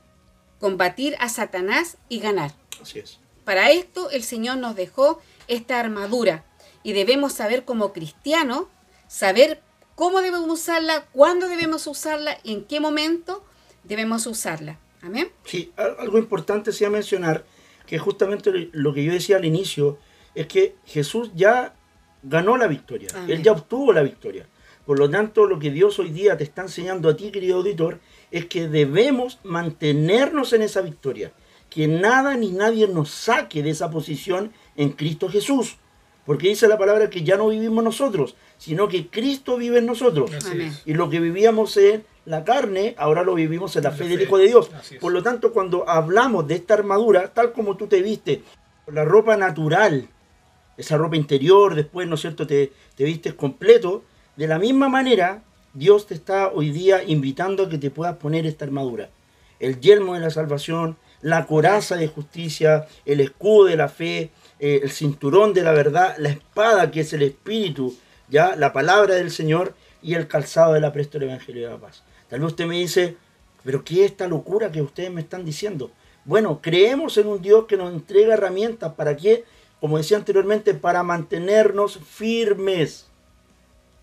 combatir 0.59 1.17
a 1.19 1.31
Satanás 1.31 1.97
y 2.09 2.21
ganar. 2.21 2.55
Así 2.81 2.99
es. 2.99 3.19
Para 3.45 3.71
esto 3.71 4.11
el 4.11 4.23
Señor 4.23 4.59
nos 4.59 4.77
dejó 4.77 5.21
esta 5.51 5.79
armadura 5.79 6.45
y 6.83 6.93
debemos 6.95 7.35
saber 7.35 7.65
como 7.65 7.93
cristianos, 7.93 8.65
saber 9.09 9.61
cómo 9.95 10.23
debemos 10.23 10.49
usarla, 10.49 11.07
cuándo 11.13 11.49
debemos 11.49 11.87
usarla 11.87 12.39
y 12.43 12.53
en 12.55 12.65
qué 12.65 12.81
momento 12.81 13.45
debemos 13.85 14.27
usarla. 14.27 14.79
Amén. 15.03 15.31
Sí, 15.45 15.73
al- 15.77 15.97
algo 15.99 16.19
importante 16.19 16.73
sí 16.73 16.85
a 16.85 16.91
mencionar, 16.91 17.45
que 17.87 17.99
justamente 17.99 18.71
lo 18.73 18.95
que 18.95 19.05
yo 19.05 19.13
decía 19.13 19.37
al 19.37 19.45
inicio, 19.45 19.99
es 20.35 20.47
que 20.47 20.77
Jesús 20.87 21.31
ya 21.35 21.75
ganó 22.23 22.57
la 22.57 22.67
victoria, 22.67 23.09
Amén. 23.15 23.31
Él 23.31 23.43
ya 23.43 23.53
obtuvo 23.53 23.93
la 23.93 24.03
victoria. 24.03 24.47
Por 24.87 24.99
lo 24.99 25.09
tanto, 25.11 25.47
lo 25.47 25.59
que 25.59 25.71
Dios 25.71 25.99
hoy 25.99 26.11
día 26.11 26.37
te 26.37 26.45
está 26.45 26.63
enseñando 26.63 27.09
a 27.09 27.17
ti, 27.17 27.31
querido 27.31 27.57
auditor, 27.59 28.01
es 28.31 28.47
que 28.47 28.69
debemos 28.69 29.39
mantenernos 29.45 30.53
en 30.53 30.63
esa 30.63 30.81
victoria. 30.81 31.33
Que 31.69 31.87
nada 31.87 32.37
ni 32.37 32.51
nadie 32.51 32.89
nos 32.89 33.11
saque 33.11 33.63
de 33.63 33.71
esa 33.71 33.91
posición 33.91 34.53
en 34.77 34.91
Cristo 34.91 35.29
Jesús. 35.29 35.77
Porque 36.27 36.49
dice 36.49 36.69
la 36.69 36.79
palabra 36.79 37.11
que 37.11 37.25
ya 37.25 37.37
no 37.37 37.49
vivimos 37.49 37.83
nosotros, 37.83 38.37
sino 38.59 38.89
que 38.89 39.09
Cristo 39.09 39.57
vive 39.57 39.79
en 39.79 39.87
nosotros. 39.87 40.31
Y 40.85 40.95
lo 40.95 41.09
que 41.09 41.19
vivíamos 41.19 41.77
en 41.77 42.05
la 42.25 42.45
carne, 42.45 42.95
ahora 42.99 43.25
lo 43.25 43.35
vivimos 43.35 43.75
en 43.77 43.85
la 43.85 43.91
fe 43.91 44.05
del. 44.05 44.23
Hijo 44.23 44.39
de 44.39 44.49
Dios. 44.49 44.71
Por 45.01 45.13
lo 45.13 45.23
tanto, 45.23 45.53
cuando 45.53 45.89
hablamos 45.89 46.47
de 46.47 46.57
esta 46.57 46.75
armadura, 46.75 47.33
tal 47.33 47.53
como 47.53 47.77
tú 47.77 47.87
te 47.87 48.03
viste, 48.03 48.43
la 48.87 49.05
ropa 49.05 49.37
natural, 49.37 50.09
esa 50.77 50.97
ropa 50.97 51.17
interior, 51.17 51.75
después, 51.75 52.07
¿no 52.07 52.15
es 52.15 52.21
cierto?, 52.21 52.47
te, 52.47 52.73
te 52.95 53.05
vistes 53.05 53.35
completo, 53.35 54.05
de 54.37 54.47
la 54.47 54.59
misma 54.59 54.89
manera, 54.89 55.43
Dios 55.75 56.07
te 56.07 56.15
está 56.15 56.49
hoy 56.49 56.71
día 56.71 57.03
invitando 57.03 57.65
a 57.65 57.69
que 57.69 57.79
te 57.79 57.91
puedas 57.91 58.17
poner 58.17 58.47
esta 58.47 58.65
armadura. 58.65 59.11
El 59.59 59.81
yelmo 59.81 60.15
de 60.15 60.21
la 60.21 60.31
salvación, 60.31 60.97
la 61.23 61.47
coraza 61.47 61.97
de 61.97 62.09
justicia, 62.09 62.87
el 63.05 63.21
escudo 63.21 63.67
de 63.67 63.77
la 63.77 63.89
fe, 63.89 64.31
eh, 64.61 64.81
el 64.83 64.91
cinturón 64.91 65.55
de 65.55 65.63
la 65.63 65.73
verdad, 65.73 66.15
la 66.19 66.29
espada 66.29 66.91
que 66.91 67.01
es 67.01 67.13
el 67.15 67.23
espíritu, 67.23 67.97
ya 68.29 68.55
la 68.57 68.73
palabra 68.73 69.15
del 69.15 69.31
Señor 69.31 69.75
y 70.03 70.15
el 70.15 70.29
calzado 70.29 70.75
del 70.75 70.85
apresto 70.85 71.19
del 71.19 71.31
Evangelio 71.31 71.65
de 71.65 71.75
la 71.75 71.81
paz. 71.81 72.03
Tal 72.29 72.41
vez 72.41 72.49
usted 72.49 72.67
me 72.67 72.79
dice, 72.79 73.17
pero 73.65 73.83
¿qué 73.83 74.05
es 74.05 74.11
esta 74.13 74.29
locura 74.29 74.71
que 74.71 74.83
ustedes 74.83 75.11
me 75.11 75.23
están 75.23 75.45
diciendo? 75.47 75.91
Bueno, 76.27 76.61
creemos 76.63 77.17
en 77.17 77.27
un 77.27 77.41
Dios 77.41 77.65
que 77.67 77.79
nos 77.79 77.93
entrega 77.93 78.35
herramientas 78.35 78.93
para 78.95 79.17
que, 79.17 79.45
como 79.81 79.97
decía 79.97 80.19
anteriormente, 80.19 80.75
para 80.75 81.03
mantenernos 81.03 81.99
firmes. 81.99 83.07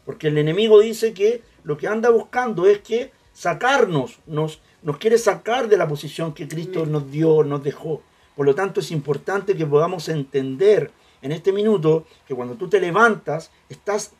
Porque 0.05 0.29
el 0.29 0.39
enemigo 0.39 0.79
dice 0.79 1.13
que 1.13 1.43
lo 1.63 1.77
que 1.77 1.87
anda 1.87 2.09
buscando 2.09 2.65
es 2.65 2.79
que 2.79 3.11
sacarnos, 3.33 4.19
nos, 4.25 4.59
nos 4.81 4.97
quiere 4.97 5.19
sacar 5.19 5.69
de 5.69 5.77
la 5.77 5.87
posición 5.87 6.33
que 6.33 6.47
Cristo 6.47 6.87
nos 6.87 7.11
dio, 7.11 7.43
nos 7.43 7.63
dejó. 7.63 8.01
Por 8.37 8.45
lo 8.45 8.53
tanto, 8.53 8.81
es 8.81 8.91
importante 8.91 9.57
que 9.57 9.65
podamos 9.65 10.07
entender 10.09 10.91
en 11.23 11.31
este 11.31 11.51
minuto 11.51 12.05
que 12.27 12.35
cuando 12.35 12.53
tú 12.53 12.69
te 12.69 12.79
levantas, 12.79 13.49
estás 13.67 14.11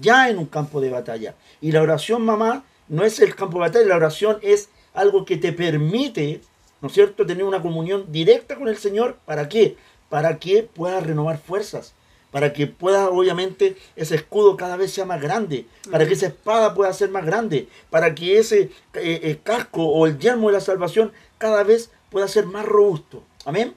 ya 0.00 0.30
en 0.30 0.38
un 0.38 0.46
campo 0.46 0.80
de 0.80 0.88
batalla. 0.88 1.34
Y 1.60 1.72
la 1.72 1.82
oración, 1.82 2.24
mamá, 2.24 2.64
no 2.88 3.04
es 3.04 3.20
el 3.20 3.36
campo 3.36 3.58
de 3.58 3.68
batalla, 3.68 3.86
la 3.86 3.96
oración 3.96 4.38
es 4.40 4.70
algo 4.94 5.26
que 5.26 5.36
te 5.36 5.52
permite, 5.52 6.40
¿no 6.80 6.88
es 6.88 6.94
cierto?, 6.94 7.26
tener 7.26 7.44
una 7.44 7.60
comunión 7.60 8.10
directa 8.10 8.56
con 8.56 8.68
el 8.68 8.78
Señor. 8.78 9.18
¿Para 9.26 9.46
qué? 9.50 9.76
Para 10.08 10.38
que 10.38 10.62
puedas 10.62 11.04
renovar 11.04 11.36
fuerzas, 11.36 11.92
para 12.30 12.54
que 12.54 12.66
pueda, 12.66 13.10
obviamente, 13.10 13.76
ese 13.94 14.14
escudo 14.14 14.56
cada 14.56 14.78
vez 14.78 14.90
sea 14.90 15.04
más 15.04 15.20
grande, 15.20 15.66
para 15.90 16.06
que 16.06 16.14
esa 16.14 16.28
espada 16.28 16.74
pueda 16.74 16.94
ser 16.94 17.10
más 17.10 17.26
grande, 17.26 17.68
para 17.90 18.14
que 18.14 18.38
ese 18.38 18.70
eh, 18.94 19.20
eh, 19.22 19.38
casco 19.44 19.84
o 19.84 20.06
el 20.06 20.18
yelmo 20.18 20.46
de 20.46 20.54
la 20.54 20.60
salvación 20.62 21.12
cada 21.36 21.62
vez 21.62 21.90
pueda 22.08 22.26
ser 22.26 22.46
más 22.46 22.64
robusto. 22.64 23.22
Amén. 23.46 23.74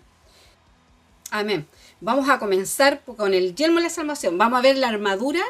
Amén. 1.32 1.68
Vamos 2.02 2.28
a 2.28 2.40
comenzar 2.40 3.02
con 3.04 3.34
el 3.34 3.56
yelmo 3.56 3.78
de 3.78 3.84
la 3.84 3.90
salvación. 3.90 4.38
Vamos 4.38 4.60
a 4.60 4.62
ver 4.64 4.78
la 4.78 4.90
armadura 4.90 5.42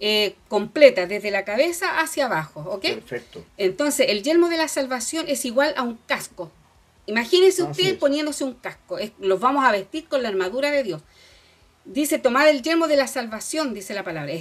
eh, 0.00 0.36
completa, 0.48 1.06
desde 1.06 1.30
la 1.30 1.44
cabeza 1.44 2.00
hacia 2.00 2.26
abajo, 2.26 2.60
¿ok? 2.60 2.82
Perfecto. 2.82 3.44
Entonces, 3.58 4.06
el 4.08 4.22
yelmo 4.22 4.48
de 4.48 4.56
la 4.56 4.68
salvación 4.68 5.26
es 5.28 5.44
igual 5.44 5.74
a 5.76 5.82
un 5.82 5.98
casco. 6.06 6.50
Imagínese 7.06 7.62
usted 7.62 7.98
poniéndose 7.98 8.44
un 8.44 8.54
casco. 8.54 8.98
los 9.18 9.40
vamos 9.40 9.64
a 9.64 9.72
vestir 9.72 10.08
con 10.08 10.22
la 10.22 10.30
armadura 10.30 10.70
de 10.70 10.82
Dios. 10.82 11.02
Dice, 11.84 12.18
tomar 12.18 12.48
el 12.48 12.62
yelmo 12.62 12.86
de 12.86 12.96
la 12.96 13.06
salvación, 13.06 13.74
dice 13.74 13.92
la 13.92 14.04
palabra. 14.04 14.32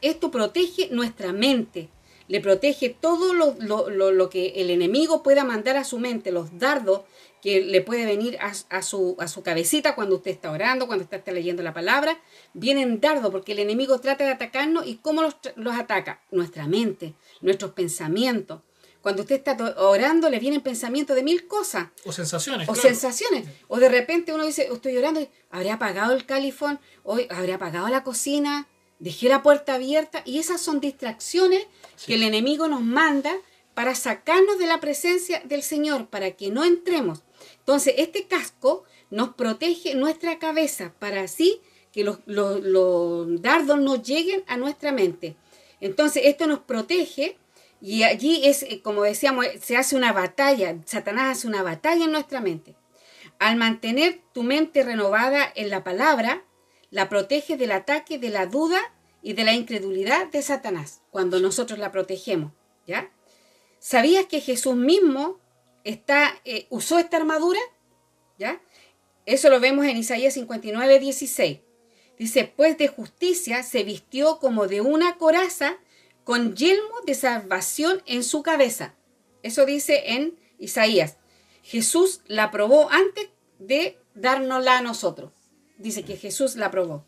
esto 0.00 0.30
protege 0.30 0.88
nuestra 0.90 1.32
mente. 1.32 1.88
Le 2.28 2.40
protege 2.40 2.90
todo 2.90 3.34
lo, 3.34 3.54
lo, 3.88 4.28
que 4.30 4.54
el 4.56 4.70
enemigo 4.70 5.22
pueda 5.22 5.44
mandar 5.44 5.76
a 5.76 5.84
su 5.84 5.98
mente, 5.98 6.32
los 6.32 6.58
dardos 6.58 7.02
que 7.40 7.60
le 7.60 7.80
puede 7.80 8.06
venir 8.06 8.38
a, 8.40 8.82
su, 8.82 9.16
a 9.18 9.28
su 9.28 9.42
cabecita 9.42 9.94
cuando 9.94 10.16
usted 10.16 10.32
está 10.32 10.50
orando, 10.50 10.86
cuando 10.86 11.04
usted 11.04 11.18
está 11.18 11.30
leyendo 11.30 11.62
la 11.62 11.72
palabra, 11.72 12.18
vienen 12.54 13.00
dardos 13.00 13.30
porque 13.30 13.52
el 13.52 13.60
enemigo 13.60 14.00
trata 14.00 14.24
de 14.24 14.32
atacarnos 14.32 14.86
y 14.86 14.96
¿cómo 14.96 15.22
los, 15.22 15.36
los 15.54 15.76
ataca? 15.76 16.22
Nuestra 16.32 16.66
mente, 16.66 17.14
nuestros 17.40 17.72
pensamientos. 17.72 18.60
Cuando 19.06 19.22
usted 19.22 19.36
está 19.36 19.56
orando, 19.78 20.28
le 20.28 20.40
vienen 20.40 20.62
pensamientos 20.62 21.14
de 21.14 21.22
mil 21.22 21.46
cosas. 21.46 21.90
O 22.04 22.10
sensaciones. 22.10 22.68
O 22.68 22.74
sensaciones. 22.74 23.46
O 23.68 23.78
de 23.78 23.88
repente 23.88 24.32
uno 24.32 24.44
dice, 24.44 24.68
estoy 24.72 24.96
orando, 24.96 25.24
¿habré 25.52 25.70
apagado 25.70 26.12
el 26.12 26.26
califón? 26.26 26.80
Hoy 27.04 27.28
¿Habré 27.30 27.52
apagado 27.52 27.86
la 27.86 28.02
cocina? 28.02 28.66
¿Dejé 28.98 29.28
la 29.28 29.42
puerta 29.42 29.74
abierta? 29.74 30.22
Y 30.24 30.38
esas 30.38 30.60
son 30.60 30.80
distracciones 30.80 31.66
que 32.06 32.14
el 32.14 32.22
enemigo 32.22 32.68
nos 32.68 32.82
manda 32.82 33.34
para 33.74 33.94
sacarnos 33.94 34.58
de 34.58 34.66
la 34.66 34.80
presencia 34.80 35.42
del 35.44 35.62
Señor, 35.62 36.08
para 36.08 36.30
que 36.30 36.50
no 36.50 36.64
entremos. 36.64 37.22
Entonces, 37.58 37.94
este 37.98 38.26
casco 38.26 38.84
nos 39.10 39.34
protege 39.34 39.94
nuestra 39.94 40.38
cabeza 40.38 40.94
para 40.98 41.22
así 41.22 41.60
que 41.92 42.04
los, 42.04 42.20
dardos 43.42 43.78
no 43.78 44.02
lleguen 44.02 44.44
a 44.46 44.56
nuestra 44.56 44.92
mente. 44.92 45.36
Entonces, 45.80 46.22
esto 46.26 46.46
nos 46.46 46.60
protege 46.60 47.36
y 47.80 48.02
allí 48.02 48.42
es, 48.44 48.62
eh, 48.62 48.80
como 48.82 49.02
decíamos, 49.02 49.46
se 49.60 49.76
hace 49.76 49.94
una 49.94 50.12
batalla, 50.12 50.78
Satanás 50.86 51.38
hace 51.38 51.46
una 51.46 51.62
batalla 51.62 52.04
en 52.06 52.12
nuestra 52.12 52.40
mente. 52.40 52.74
Al 53.38 53.56
mantener 53.56 54.22
tu 54.32 54.42
mente 54.42 54.82
renovada 54.82 55.52
en 55.54 55.68
la 55.68 55.84
palabra, 55.84 56.44
la 56.96 57.10
protege 57.10 57.58
del 57.58 57.72
ataque 57.72 58.18
de 58.18 58.30
la 58.30 58.46
duda 58.46 58.80
y 59.20 59.34
de 59.34 59.44
la 59.44 59.52
incredulidad 59.52 60.28
de 60.28 60.40
Satanás, 60.40 61.02
cuando 61.10 61.40
nosotros 61.40 61.78
la 61.78 61.92
protegemos, 61.92 62.52
¿ya? 62.86 63.12
¿Sabías 63.78 64.24
que 64.24 64.40
Jesús 64.40 64.76
mismo 64.76 65.38
está, 65.84 66.40
eh, 66.46 66.66
usó 66.70 66.98
esta 66.98 67.18
armadura? 67.18 67.60
¿Ya? 68.38 68.62
Eso 69.26 69.50
lo 69.50 69.60
vemos 69.60 69.84
en 69.84 69.98
Isaías 69.98 70.32
59, 70.32 70.98
16. 70.98 71.58
Dice, 72.18 72.50
pues 72.56 72.78
de 72.78 72.88
justicia 72.88 73.62
se 73.62 73.84
vistió 73.84 74.38
como 74.38 74.66
de 74.66 74.80
una 74.80 75.18
coraza 75.18 75.76
con 76.24 76.56
yelmo 76.56 77.02
de 77.04 77.12
salvación 77.12 78.02
en 78.06 78.24
su 78.24 78.42
cabeza. 78.42 78.94
Eso 79.42 79.66
dice 79.66 80.14
en 80.14 80.40
Isaías. 80.58 81.18
Jesús 81.62 82.22
la 82.26 82.50
probó 82.50 82.88
antes 82.90 83.28
de 83.58 83.98
dárnosla 84.14 84.78
a 84.78 84.82
nosotros. 84.82 85.35
Dice 85.78 86.02
que 86.04 86.16
Jesús 86.16 86.56
la 86.56 86.70
probó. 86.70 87.04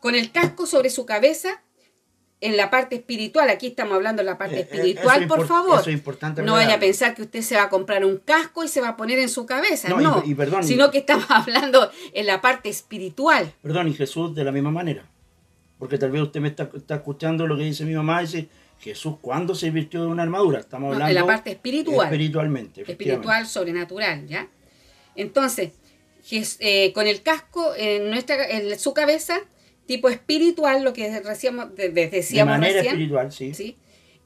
Con 0.00 0.14
el 0.14 0.30
casco 0.30 0.66
sobre 0.66 0.90
su 0.90 1.06
cabeza 1.06 1.62
en 2.40 2.56
la 2.56 2.70
parte 2.70 2.96
espiritual, 2.96 3.48
aquí 3.48 3.68
estamos 3.68 3.94
hablando 3.94 4.22
de 4.22 4.26
la 4.26 4.36
parte 4.36 4.56
eh, 4.56 4.58
eh, 4.58 4.62
espiritual, 4.62 5.26
por 5.26 5.46
favor. 5.46 5.80
Eso 5.80 5.90
es 5.90 5.96
importante. 5.96 6.42
No 6.42 6.52
vaya 6.52 6.74
a 6.74 6.78
pensar 6.78 7.14
que 7.14 7.22
usted 7.22 7.40
se 7.40 7.56
va 7.56 7.64
a 7.64 7.68
comprar 7.68 8.04
un 8.04 8.18
casco 8.18 8.62
y 8.62 8.68
se 8.68 8.80
va 8.80 8.90
a 8.90 8.96
poner 8.96 9.18
en 9.18 9.28
su 9.28 9.46
cabeza, 9.46 9.88
no, 9.88 10.22
sino 10.62 10.90
que 10.90 10.98
estamos 10.98 11.26
hablando 11.30 11.90
en 12.12 12.26
la 12.26 12.40
parte 12.40 12.68
espiritual. 12.68 13.52
Perdón, 13.62 13.88
y 13.88 13.94
Jesús 13.94 14.34
de 14.34 14.44
la 14.44 14.52
misma 14.52 14.70
manera, 14.70 15.04
porque 15.78 15.98
tal 15.98 16.10
vez 16.10 16.22
usted 16.22 16.40
me 16.40 16.48
está, 16.48 16.70
escuchando 16.88 17.46
lo 17.46 17.56
que 17.56 17.64
dice 17.64 17.84
mi 17.84 17.94
mamá 17.94 18.22
y 18.22 18.26
dice, 18.26 18.48
Jesús, 18.80 19.14
¿cuándo 19.20 19.54
se 19.54 19.70
vistió 19.70 20.02
de 20.02 20.08
una 20.08 20.22
armadura? 20.22 20.60
Estamos 20.60 20.92
hablando... 20.92 21.08
en 21.08 21.14
la 21.14 21.26
parte 21.26 21.52
espiritual. 21.52 22.06
Espiritualmente. 22.06 22.82
Espiritual, 22.82 23.46
sobrenatural, 23.46 24.26
¿ya? 24.26 24.48
Entonces, 25.14 25.72
eh, 26.30 26.92
con 26.92 27.06
el 27.06 27.22
casco 27.22 27.74
en, 27.76 28.10
nuestra, 28.10 28.48
en 28.48 28.78
su 28.78 28.94
cabeza 28.94 29.40
tipo 29.86 30.08
espiritual, 30.08 30.82
lo 30.82 30.92
que 30.92 31.08
decíamos, 31.08 31.74
decíamos 31.76 31.76
de 31.76 32.44
manera 32.44 32.80
espiritual, 32.80 33.32
sí. 33.32 33.76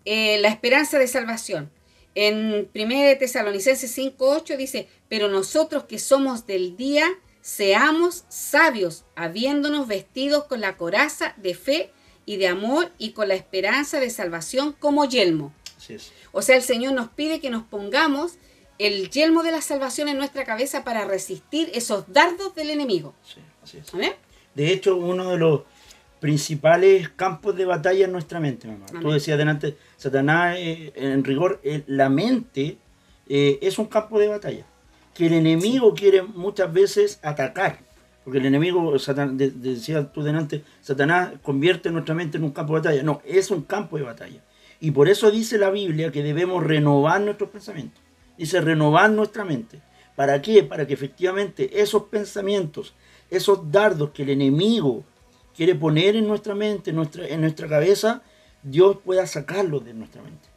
Eh, 0.05 0.39
la 0.39 0.49
esperanza 0.49 0.99
de 0.99 1.07
salvación. 1.07 1.71
En 2.15 2.69
1 2.75 3.19
Tesalonicenses 3.19 3.97
5.8 3.97 4.57
dice, 4.57 4.89
pero 5.09 5.29
nosotros 5.29 5.85
que 5.85 5.99
somos 5.99 6.47
del 6.47 6.77
día, 6.77 7.07
seamos 7.43 8.25
sabios, 8.29 9.05
habiéndonos 9.15 9.87
vestidos 9.87 10.45
con 10.45 10.61
la 10.61 10.77
coraza 10.77 11.35
de 11.37 11.55
fe 11.55 11.91
y 12.27 12.37
de 12.37 12.49
amor 12.49 12.91
y 12.99 13.13
con 13.13 13.29
la 13.29 13.35
esperanza 13.35 14.01
de 14.01 14.11
salvación 14.11 14.73
como 14.73 15.05
yelmo. 15.05 15.55
O 16.33 16.43
sea, 16.43 16.57
el 16.57 16.63
Señor 16.63 16.93
nos 16.93 17.09
pide 17.11 17.41
que 17.41 17.51
nos 17.51 17.65
pongamos 17.65 18.35
el 18.81 19.11
yelmo 19.11 19.43
de 19.43 19.53
la 19.53 19.61
salvación 19.61 20.09
en 20.09 20.17
nuestra 20.17 20.45
cabeza 20.45 20.85
para 20.85 21.05
resistir 21.05 21.71
esos 21.75 22.11
dardos 22.11 22.55
del 22.55 22.71
enemigo. 22.71 23.15
Sí, 23.23 23.41
así 23.63 23.77
es. 23.77 23.93
De 24.55 24.73
hecho, 24.73 24.97
uno 24.97 25.31
de 25.31 25.37
los 25.39 25.63
principales 26.19 27.11
campos 27.11 27.57
de 27.57 27.67
batalla 27.67 28.07
en 28.07 28.13
nuestra 28.13 28.41
mente, 28.41 28.69
mamá. 28.69 28.87
Tú 29.01 29.11
decías 29.11 29.37
delante, 29.37 29.77
Satanás, 29.99 30.57
eh, 30.59 30.93
en 30.97 31.23
rigor, 31.25 31.61
eh, 31.63 31.83
la 31.89 32.09
mente 32.09 32.79
eh, 33.29 33.59
es 33.61 33.79
un 33.79 33.85
campo 33.85 34.19
de 34.19 34.29
batalla. 34.29 34.65
Que 35.15 35.27
el 35.27 35.35
enemigo 35.35 35.95
quiere 35.95 36.23
muchas 36.23 36.73
veces 36.73 37.21
atacar. 37.23 37.81
Porque 38.25 38.39
el 38.39 38.47
enemigo, 38.47 38.99
Satanás, 38.99 39.35
decía 39.37 40.11
tú 40.11 40.23
delante, 40.23 40.65
Satanás 40.81 41.33
convierte 41.43 41.91
nuestra 41.91 42.15
mente 42.15 42.39
en 42.39 42.45
un 42.45 42.53
campo 42.53 42.75
de 42.75 42.81
batalla. 42.81 43.03
No, 43.03 43.21
es 43.27 43.51
un 43.51 43.63
campo 43.63 43.99
de 43.99 44.05
batalla. 44.05 44.43
Y 44.81 44.93
por 44.93 45.11
eso 45.11 45.31
dice 45.31 45.59
la 45.59 45.69
Biblia 45.69 46.11
que 46.11 46.23
debemos 46.23 46.65
renovar 46.65 47.21
nuestros 47.21 47.51
pensamientos. 47.51 48.03
Dice 48.41 48.61
renovar 48.63 49.11
nuestra 49.11 49.45
mente. 49.45 49.83
¿Para 50.17 50.41
qué? 50.41 50.63
Para 50.63 50.87
que 50.87 50.95
efectivamente 50.95 51.83
esos 51.83 52.05
pensamientos 52.05 52.95
esos 53.31 53.71
dardos 53.71 54.11
que 54.11 54.23
el 54.23 54.31
enemigo 54.31 55.05
quiere 55.55 55.75
poner 55.75 56.17
en 56.17 56.27
nuestra 56.27 56.55
mente, 56.55 56.89
en 56.91 56.97
nuestra, 56.97 57.27
en 57.29 57.43
nuestra 57.43 57.69
cabeza, 57.69 58.23
Dios 58.63 58.97
pueda 59.05 59.27
sacarlos 59.27 59.85
de 59.85 59.93
nuestra 59.93 60.23
mente. 60.23 60.49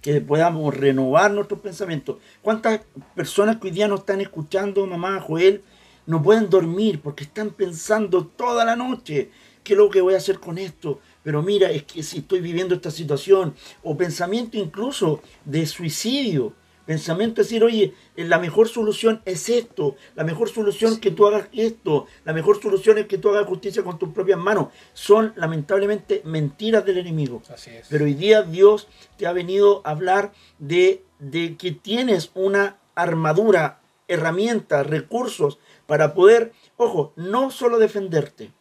Que 0.00 0.20
podamos 0.20 0.72
renovar 0.72 1.32
nuestros 1.32 1.60
pensamientos. 1.60 2.18
¿Cuántas 2.42 2.82
personas 3.16 3.56
que 3.56 3.66
hoy 3.66 3.72
día 3.72 3.88
nos 3.88 4.00
están 4.00 4.20
escuchando, 4.20 4.86
mamá, 4.86 5.20
Joel, 5.20 5.62
no 6.06 6.22
pueden 6.22 6.48
dormir 6.48 7.00
porque 7.02 7.24
están 7.24 7.50
pensando 7.50 8.24
toda 8.24 8.64
la 8.64 8.76
noche 8.76 9.30
qué 9.64 9.72
es 9.72 9.78
lo 9.78 9.90
que 9.90 10.00
voy 10.00 10.14
a 10.14 10.18
hacer 10.18 10.38
con 10.38 10.58
esto? 10.58 11.00
Pero 11.24 11.42
mira, 11.42 11.72
es 11.72 11.82
que 11.82 12.04
si 12.04 12.18
estoy 12.18 12.40
viviendo 12.40 12.76
esta 12.76 12.92
situación, 12.92 13.54
o 13.82 13.96
pensamiento 13.96 14.56
incluso 14.56 15.20
de 15.44 15.66
suicidio, 15.66 16.54
Pensamiento 16.86 17.40
es 17.40 17.48
decir, 17.48 17.64
oye, 17.64 17.94
eh, 18.16 18.24
la 18.24 18.38
mejor 18.38 18.68
solución 18.68 19.20
es 19.24 19.48
esto, 19.48 19.96
la 20.14 20.22
mejor 20.22 20.48
solución 20.48 20.92
es 20.92 20.98
que 21.00 21.10
tú 21.10 21.26
hagas 21.26 21.48
esto, 21.52 22.06
la 22.24 22.32
mejor 22.32 22.62
solución 22.62 22.96
es 22.98 23.06
que 23.06 23.18
tú 23.18 23.30
hagas 23.30 23.46
justicia 23.46 23.82
con 23.82 23.98
tus 23.98 24.10
propias 24.10 24.38
manos. 24.38 24.68
Son 24.94 25.32
lamentablemente 25.36 26.22
mentiras 26.24 26.84
del 26.84 26.98
enemigo. 26.98 27.42
Pero 27.90 28.04
hoy 28.04 28.14
día 28.14 28.42
Dios 28.42 28.86
te 29.16 29.26
ha 29.26 29.32
venido 29.32 29.82
a 29.84 29.90
hablar 29.90 30.32
de, 30.60 31.02
de 31.18 31.56
que 31.56 31.72
tienes 31.72 32.30
una 32.34 32.78
armadura, 32.94 33.80
herramientas, 34.06 34.86
recursos 34.86 35.58
para 35.86 36.14
poder, 36.14 36.52
ojo, 36.76 37.12
no 37.16 37.50
solo 37.50 37.78
defenderte, 37.78 38.52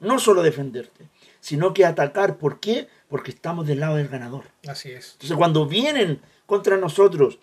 no 0.00 0.18
solo 0.18 0.42
defenderte, 0.42 1.08
sino 1.40 1.72
que 1.72 1.86
atacar. 1.86 2.36
¿Por 2.36 2.60
qué? 2.60 2.88
Porque 3.08 3.30
estamos 3.30 3.66
del 3.66 3.80
lado 3.80 3.96
del 3.96 4.08
ganador. 4.08 4.44
Así 4.66 4.90
es. 4.90 5.12
Entonces 5.14 5.36
cuando 5.36 5.66
vienen 5.66 6.20
contra 6.48 6.78
nosotros. 6.78 7.38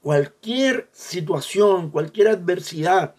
Cualquier 0.00 0.88
situación, 0.92 1.90
cualquier 1.90 2.28
adversidad. 2.28 3.16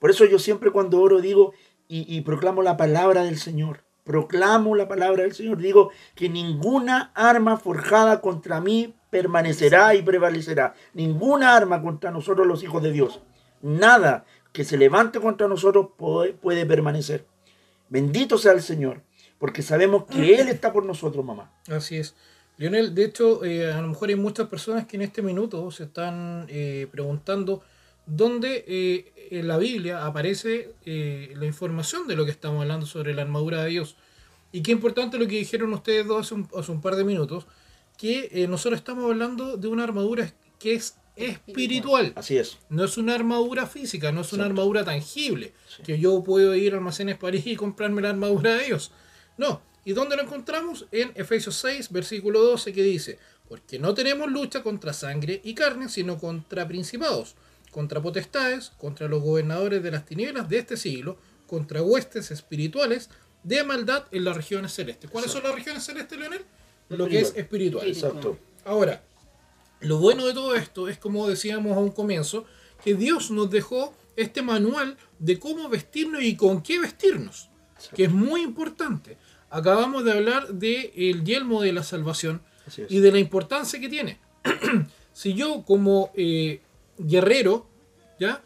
Por 0.00 0.10
eso 0.10 0.24
yo 0.24 0.40
siempre 0.40 0.72
cuando 0.72 1.00
oro 1.00 1.20
digo 1.20 1.52
y, 1.88 2.20
proclamo 2.22 2.62
la 2.62 2.76
palabra 2.76 3.22
del 3.22 3.38
Señor. 3.38 3.84
Proclamo 4.02 4.74
la 4.74 4.88
palabra 4.88 5.22
del 5.22 5.34
Señor. 5.34 5.58
Digo 5.58 5.92
que 6.16 6.28
ninguna 6.28 7.12
arma 7.14 7.58
forjada 7.58 8.20
contra 8.20 8.60
mí 8.60 8.96
permanecerá 9.08 9.94
y 9.94 10.02
prevalecerá. 10.02 10.74
Ninguna 10.94 11.54
arma 11.54 11.80
contra 11.80 12.10
nosotros 12.10 12.44
los 12.44 12.64
hijos 12.64 12.82
de 12.82 12.90
Dios. 12.90 13.22
Nada 13.62 14.24
que 14.52 14.64
se 14.64 14.76
levante 14.76 15.20
contra 15.20 15.46
nosotros 15.46 15.90
puede, 15.96 16.32
puede 16.32 16.66
permanecer. 16.66 17.24
Bendito 17.88 18.36
sea 18.36 18.52
el 18.52 18.62
Señor, 18.62 19.02
porque 19.38 19.62
sabemos 19.62 20.06
que 20.06 20.40
Él 20.40 20.48
está 20.48 20.72
por 20.72 20.84
nosotros, 20.84 21.24
mamá. 21.24 21.52
Así 21.68 21.98
es. 21.98 22.16
Lionel, 22.58 22.94
de 22.94 23.04
hecho, 23.04 23.44
eh, 23.44 23.70
a 23.70 23.80
lo 23.82 23.88
mejor 23.88 24.08
hay 24.08 24.16
muchas 24.16 24.48
personas 24.48 24.86
que 24.86 24.96
en 24.96 25.02
este 25.02 25.20
minuto 25.22 25.70
se 25.70 25.84
están 25.84 26.46
eh, 26.48 26.86
preguntando 26.90 27.62
dónde 28.06 28.64
eh, 28.66 29.12
en 29.30 29.46
la 29.48 29.58
Biblia 29.58 30.06
aparece 30.06 30.72
eh, 30.86 31.32
la 31.36 31.44
información 31.44 32.06
de 32.06 32.16
lo 32.16 32.24
que 32.24 32.30
estamos 32.30 32.62
hablando 32.62 32.86
sobre 32.86 33.14
la 33.14 33.22
armadura 33.22 33.62
de 33.62 33.70
Dios. 33.70 33.96
Y 34.52 34.62
qué 34.62 34.72
importante 34.72 35.18
lo 35.18 35.26
que 35.26 35.36
dijeron 35.36 35.72
ustedes 35.74 36.06
dos 36.06 36.24
hace 36.26 36.34
un, 36.34 36.48
hace 36.56 36.72
un 36.72 36.80
par 36.80 36.96
de 36.96 37.04
minutos, 37.04 37.46
que 37.98 38.46
nosotros 38.48 38.78
estamos 38.78 39.04
hablando 39.04 39.56
de 39.56 39.68
una 39.68 39.84
armadura 39.84 40.32
que 40.58 40.74
es 40.74 40.96
espiritual. 41.16 42.12
Así 42.14 42.36
es. 42.38 42.58
No 42.68 42.84
es 42.84 42.96
una 42.98 43.14
armadura 43.14 43.66
física, 43.66 44.12
no 44.12 44.20
es 44.20 44.32
una 44.32 44.44
Exacto. 44.44 44.60
armadura 44.60 44.84
tangible, 44.84 45.52
Sí. 45.66 45.82
que 45.82 45.98
yo 45.98 46.22
puedo 46.22 46.54
ir 46.54 46.74
a 46.74 46.76
Almacenes 46.76 47.16
París 47.16 47.46
y 47.46 47.56
comprarme 47.56 48.02
la 48.02 48.10
armadura 48.10 48.54
de 48.56 48.66
Dios. 48.66 48.92
No. 49.36 49.60
¿Y 49.86 49.92
dónde 49.92 50.16
lo 50.16 50.22
encontramos? 50.22 50.84
En 50.90 51.12
Efesios 51.14 51.54
6, 51.58 51.92
versículo 51.92 52.42
12, 52.42 52.72
que 52.72 52.82
dice, 52.82 53.20
porque 53.48 53.78
no 53.78 53.94
tenemos 53.94 54.28
lucha 54.28 54.64
contra 54.64 54.92
sangre 54.92 55.40
y 55.44 55.54
carne, 55.54 55.88
sino 55.88 56.18
contra 56.18 56.66
principados, 56.66 57.36
contra 57.70 58.02
potestades, 58.02 58.72
contra 58.78 59.06
los 59.06 59.22
gobernadores 59.22 59.84
de 59.84 59.92
las 59.92 60.04
tinieblas 60.04 60.48
de 60.48 60.58
este 60.58 60.76
siglo, 60.76 61.18
contra 61.46 61.82
huestes 61.82 62.32
espirituales 62.32 63.10
de 63.44 63.62
maldad 63.62 64.06
en 64.10 64.24
las 64.24 64.36
regiones 64.36 64.72
celestes. 64.72 65.08
¿Cuáles 65.08 65.30
son 65.30 65.44
las 65.44 65.54
regiones 65.54 65.84
celestes, 65.84 66.18
Leonel? 66.18 66.44
Lo 66.88 67.06
que 67.06 67.20
es 67.20 67.36
espiritual. 67.36 67.86
Exacto. 67.86 68.40
Ahora, 68.64 69.04
lo 69.78 69.98
bueno 69.98 70.26
de 70.26 70.34
todo 70.34 70.56
esto 70.56 70.88
es, 70.88 70.98
como 70.98 71.28
decíamos 71.28 71.76
a 71.76 71.80
un 71.80 71.92
comienzo, 71.92 72.44
que 72.82 72.94
Dios 72.94 73.30
nos 73.30 73.52
dejó 73.52 73.94
este 74.16 74.42
manual 74.42 74.96
de 75.20 75.38
cómo 75.38 75.68
vestirnos 75.68 76.24
y 76.24 76.34
con 76.34 76.60
qué 76.60 76.80
vestirnos, 76.80 77.50
que 77.94 78.06
es 78.06 78.10
muy 78.10 78.42
importante. 78.42 79.16
Acabamos 79.56 80.04
de 80.04 80.12
hablar 80.12 80.48
del 80.48 81.24
yelmo 81.24 81.62
de 81.62 81.72
la 81.72 81.82
salvación 81.82 82.42
y 82.90 82.98
de 82.98 83.10
la 83.12 83.18
importancia 83.18 83.80
que 83.80 83.88
tiene. 83.88 84.18
si 85.14 85.32
yo 85.34 85.62
como 85.64 86.10
eh, 86.14 86.60
guerrero, 86.98 87.66
¿ya? 88.20 88.42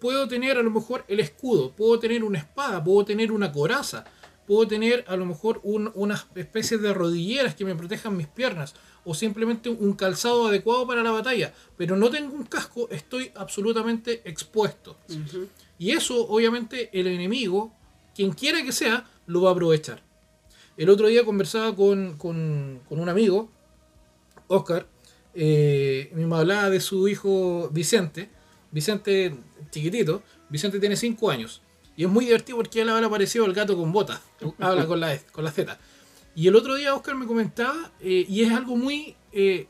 Puedo 0.00 0.26
tener 0.26 0.56
a 0.58 0.62
lo 0.62 0.70
mejor 0.70 1.04
el 1.08 1.20
escudo, 1.20 1.70
puedo 1.72 1.98
tener 2.00 2.24
una 2.24 2.38
espada, 2.38 2.82
puedo 2.82 3.04
tener 3.04 3.30
una 3.30 3.52
coraza, 3.52 4.04
puedo 4.46 4.66
tener 4.66 5.04
a 5.06 5.14
lo 5.16 5.24
mejor 5.26 5.60
un- 5.62 5.92
unas 5.94 6.26
especies 6.34 6.80
de 6.82 6.92
rodilleras 6.94 7.54
que 7.54 7.64
me 7.64 7.76
protejan 7.76 8.16
mis 8.16 8.26
piernas, 8.26 8.74
o 9.04 9.14
simplemente 9.14 9.68
un 9.68 9.92
calzado 9.92 10.48
adecuado 10.48 10.84
para 10.86 11.02
la 11.04 11.10
batalla, 11.12 11.54
pero 11.76 11.96
no 11.96 12.10
tengo 12.10 12.34
un 12.34 12.44
casco, 12.44 12.88
estoy 12.90 13.30
absolutamente 13.36 14.20
expuesto. 14.24 14.96
Y 15.78 15.92
eso, 15.92 16.26
obviamente, 16.28 16.90
el 16.98 17.06
enemigo, 17.06 17.72
quien 18.16 18.32
quiera 18.32 18.62
que 18.64 18.72
sea, 18.72 19.08
lo 19.26 19.42
va 19.42 19.50
a 19.50 19.52
aprovechar. 19.52 20.02
El 20.80 20.88
otro 20.88 21.08
día 21.08 21.26
conversaba 21.26 21.76
con, 21.76 22.16
con- 22.16 22.80
con 22.88 23.00
un 23.00 23.08
amigo, 23.10 23.50
Oscar, 24.48 24.86
eh, 25.34 26.10
me 26.14 26.34
hablaba 26.34 26.70
de 26.70 26.80
su 26.80 27.06
hijo 27.06 27.68
Vicente, 27.70 28.30
Vicente 28.70 29.34
chiquitito, 29.70 30.22
Vicente 30.48 30.80
tiene 30.80 30.96
5 30.96 31.30
años, 31.30 31.60
y 31.98 32.04
es 32.04 32.10
muy 32.10 32.24
divertido 32.24 32.56
porque 32.56 32.80
él 32.80 32.88
habla 32.88 33.10
parecido 33.10 33.44
al 33.44 33.52
gato 33.52 33.76
con 33.76 33.92
botas, 33.92 34.22
habla 34.58 34.86
con 34.86 35.00
la, 35.00 35.18
con 35.32 35.44
la 35.44 35.50
Z. 35.52 35.78
Y 36.34 36.48
el 36.48 36.56
otro 36.56 36.74
día 36.76 36.94
Oscar 36.94 37.14
me 37.14 37.26
comentaba, 37.26 37.92
eh, 38.00 38.24
y 38.26 38.40
es 38.42 38.50
algo 38.50 38.74
muy 38.74 39.16
eh, 39.32 39.66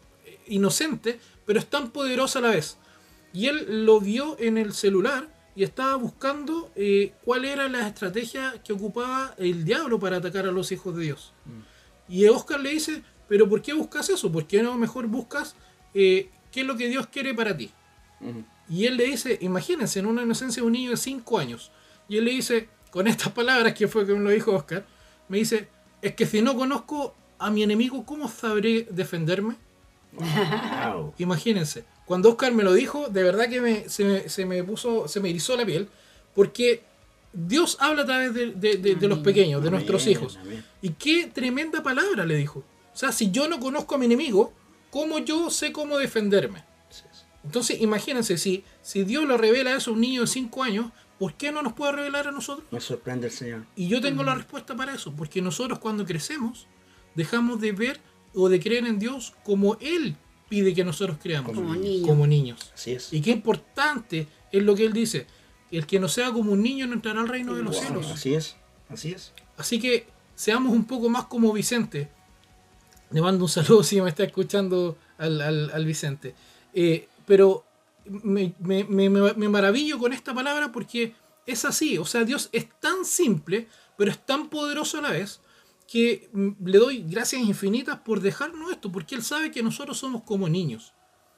inocente, 0.47 1.19
pero 1.45 1.59
es 1.59 1.67
tan 1.67 1.91
poderoso 1.91 2.39
a 2.39 2.43
la 2.43 2.51
vez. 2.51 2.77
Y 3.33 3.47
él 3.49 3.85
lo 3.85 4.01
vio 4.01 4.37
en 4.39 4.59
el 4.59 4.73
celular 4.75 5.29
y 5.57 5.65
estaba 5.65 5.97
buscando 5.97 6.71
eh, 6.77 7.13
cuál 7.25 7.45
era 7.45 7.69
la 7.69 7.87
estrategia 7.87 8.55
que 8.65 8.73
ocupaba 8.73 9.35
el 9.37 9.65
diablo 9.65 9.99
para 9.99 10.19
atacar 10.19 10.47
a 10.47 10.53
los 10.53 10.71
hijos 10.73 10.97
de 10.97 11.05
Dios. 11.05 11.33
Y 12.09 12.27
Oscar 12.27 12.61
le 12.61 12.71
dice, 12.71 13.03
pero 13.29 13.49
¿por 13.49 13.63
qué 13.63 13.73
buscas 13.73 14.09
eso? 14.11 14.31
¿Por 14.31 14.47
qué 14.47 14.63
no 14.63 14.77
mejor 14.77 15.07
buscas 15.07 15.57
eh, 15.95 16.31
qué 16.53 16.61
es 16.61 16.67
lo 16.67 16.77
que 16.77 16.89
Dios 16.89 17.07
quiere 17.09 17.35
para 17.35 17.57
ti? 17.57 17.71
Y 18.69 18.87
él 18.87 18.97
le 18.97 19.05
dice, 19.05 19.39
imagínense, 19.41 19.99
en 19.99 20.07
una 20.07 20.23
inocencia 20.23 20.63
de 20.63 20.67
un 20.67 20.73
niño 20.73 20.91
de 20.91 20.97
5 20.97 21.39
años. 21.39 21.73
Y 22.09 22.17
él 22.17 22.25
le 22.25 22.33
dice, 22.33 22.69
con 22.91 23.07
estas 23.07 23.33
palabras, 23.33 23.75
que 23.75 23.89
fue 23.89 24.07
como 24.07 24.21
lo 24.21 24.31
dijo 24.31 24.53
Oscar, 24.53 24.85
me 25.29 25.39
dice, 25.39 25.69
es 26.03 26.15
que 26.15 26.27
si 26.27 26.43
no 26.43 26.57
conozco 26.57 27.15
a 27.39 27.51
mi 27.51 27.63
enemigo, 27.63 28.05
¿cómo 28.05 28.29
sabré 28.29 28.87
defenderme? 28.91 29.57
Wow. 30.13 31.15
Imagínense, 31.19 31.85
cuando 32.11 32.31
Oscar 32.31 32.53
me 32.53 32.65
lo 32.65 32.73
dijo, 32.75 33.09
de 33.09 33.23
verdad 33.23 33.49
que 33.49 33.61
me- 33.61 33.89
se, 33.89 34.05
me, 34.05 34.29
se 34.29 34.45
me 34.45 34.65
puso, 34.65 35.07
se 35.07 35.21
me 35.21 35.31
erizó 35.31 35.57
la 35.57 35.65
piel, 35.65 35.87
porque 36.35 36.83
Dios 37.33 37.77
habla 37.79 38.03
a 38.03 38.05
través 38.07 38.35
de, 38.35 38.47
de- 38.51 38.79
de- 38.79 38.97
de 38.97 39.09
los 39.09 39.21
pequeños, 39.21 39.63
de 39.63 39.71
nuestros 39.71 40.09
hijos. 40.09 40.37
Y 40.83 40.89
qué 40.91 41.31
tremenda 41.33 41.85
palabra 41.85 42.27
le 42.27 42.35
dijo. 42.35 42.65
O 42.93 42.97
sea, 42.97 43.13
si 43.13 43.31
yo 43.31 43.47
no 43.47 43.61
conozco 43.61 43.95
a 43.95 43.99
mi 43.99 44.07
enemigo, 44.07 44.53
¿cómo 44.91 45.21
yo 45.21 45.51
sé 45.51 45.71
cómo 45.71 45.99
defenderme? 45.99 46.65
Entonces, 47.45 47.81
imagínense, 47.81 48.37
si, 48.39 48.65
si 48.83 49.05
Dios 49.05 49.25
le 49.29 49.37
revela 49.37 49.77
eso 49.77 49.91
a 49.91 49.95
un 49.95 50.01
niño 50.01 50.23
de 50.23 50.27
5 50.27 50.65
años, 50.65 50.91
¿por 51.17 51.35
qué 51.35 51.53
no 51.53 51.63
nos 51.63 51.75
puede 51.75 51.93
revelar 51.93 52.27
a 52.27 52.33
nosotros? 52.33 52.67
Me 52.73 52.81
sorprende 52.81 53.29
el 53.29 53.33
Señor. 53.33 53.67
Y 53.77 53.87
yo 53.87 54.01
tengo 54.01 54.25
la 54.25 54.35
respuesta 54.35 54.75
para 54.75 54.93
eso, 54.95 55.13
porque 55.17 55.41
nosotros 55.41 55.79
cuando 55.79 56.05
crecemos 56.05 56.67
dejamos 57.15 57.61
de 57.61 57.71
ver 57.71 58.01
o 58.35 58.49
de 58.49 58.59
creer 58.59 58.85
en 58.87 58.99
Dios 58.99 59.33
como 59.45 59.77
Él 59.81 60.17
pide 60.51 60.75
que 60.75 60.85
nosotros 60.85 61.17
creamos, 61.23 61.53
Como 61.55 61.75
niños. 61.75 62.07
como 62.07 62.27
niños. 62.27 62.71
Así 62.75 62.93
es. 62.93 63.11
Y 63.13 63.23
qué 63.23 63.31
importante 63.31 64.27
es 64.53 64.63
lo 64.63 64.75
que 64.75 64.85
Él 64.85 64.93
dice, 64.93 65.27
el 65.71 65.87
que 65.87 65.99
no 65.99 66.09
sea 66.09 66.31
como 66.33 66.53
un 66.53 66.63
niño 66.63 66.87
no 66.87 66.93
entrará 66.95 67.21
al 67.23 67.29
reino 67.29 67.55
de 67.55 67.63
los 67.63 67.75
Wow, 67.77 67.85
cielos. 67.85 68.07
Así 68.11 68.35
es. 68.35 68.57
Así 68.91 69.13
es. 69.13 69.33
Así 69.57 69.79
que 69.81 70.07
seamos 70.35 70.73
un 70.73 70.85
poco 70.85 71.09
más 71.09 71.25
como 71.27 71.53
Vicente. 71.53 72.11
Le 73.11 73.21
mando 73.23 73.45
un 73.45 73.49
saludo 73.49 73.83
si 73.85 74.01
me 74.01 74.09
está 74.11 74.25
escuchando 74.25 74.99
al, 75.19 75.41
al- 75.41 75.71
al 75.73 75.85
Vicente. 75.87 76.35
Eh, 76.75 77.09
pero 77.27 77.65
me, 78.05 78.53
me- 78.59 78.85
me- 78.85 79.09
me- 79.09 79.35
me 79.35 79.49
maravillo 79.49 79.99
con 79.99 80.13
esta 80.13 80.35
palabra 80.35 80.73
porque 80.73 81.15
es 81.47 81.65
así. 81.65 81.97
O 81.99 82.05
sea, 82.05 82.25
Dios 82.25 82.49
es 82.53 82.69
tan 82.81 83.05
simple, 83.05 83.69
pero 83.97 84.11
es 84.11 84.19
tan 84.27 84.49
poderoso 84.51 84.99
a 84.99 85.03
la 85.03 85.11
vez 85.11 85.41
que 85.91 86.31
mm, 86.33 86.51
le 86.65 86.79
doy 86.79 87.05
gracias 87.09 87.43
infinitas 87.43 87.99
por 87.99 88.21
dejarnos 88.21 88.71
esto, 88.71 88.93
porque 88.93 89.17
Él 89.17 89.23
sabe 89.23 89.51
que 89.51 89.63
nosotros 89.63 89.99
somos 89.99 90.23
como 90.23 90.49
niños. 90.49 90.95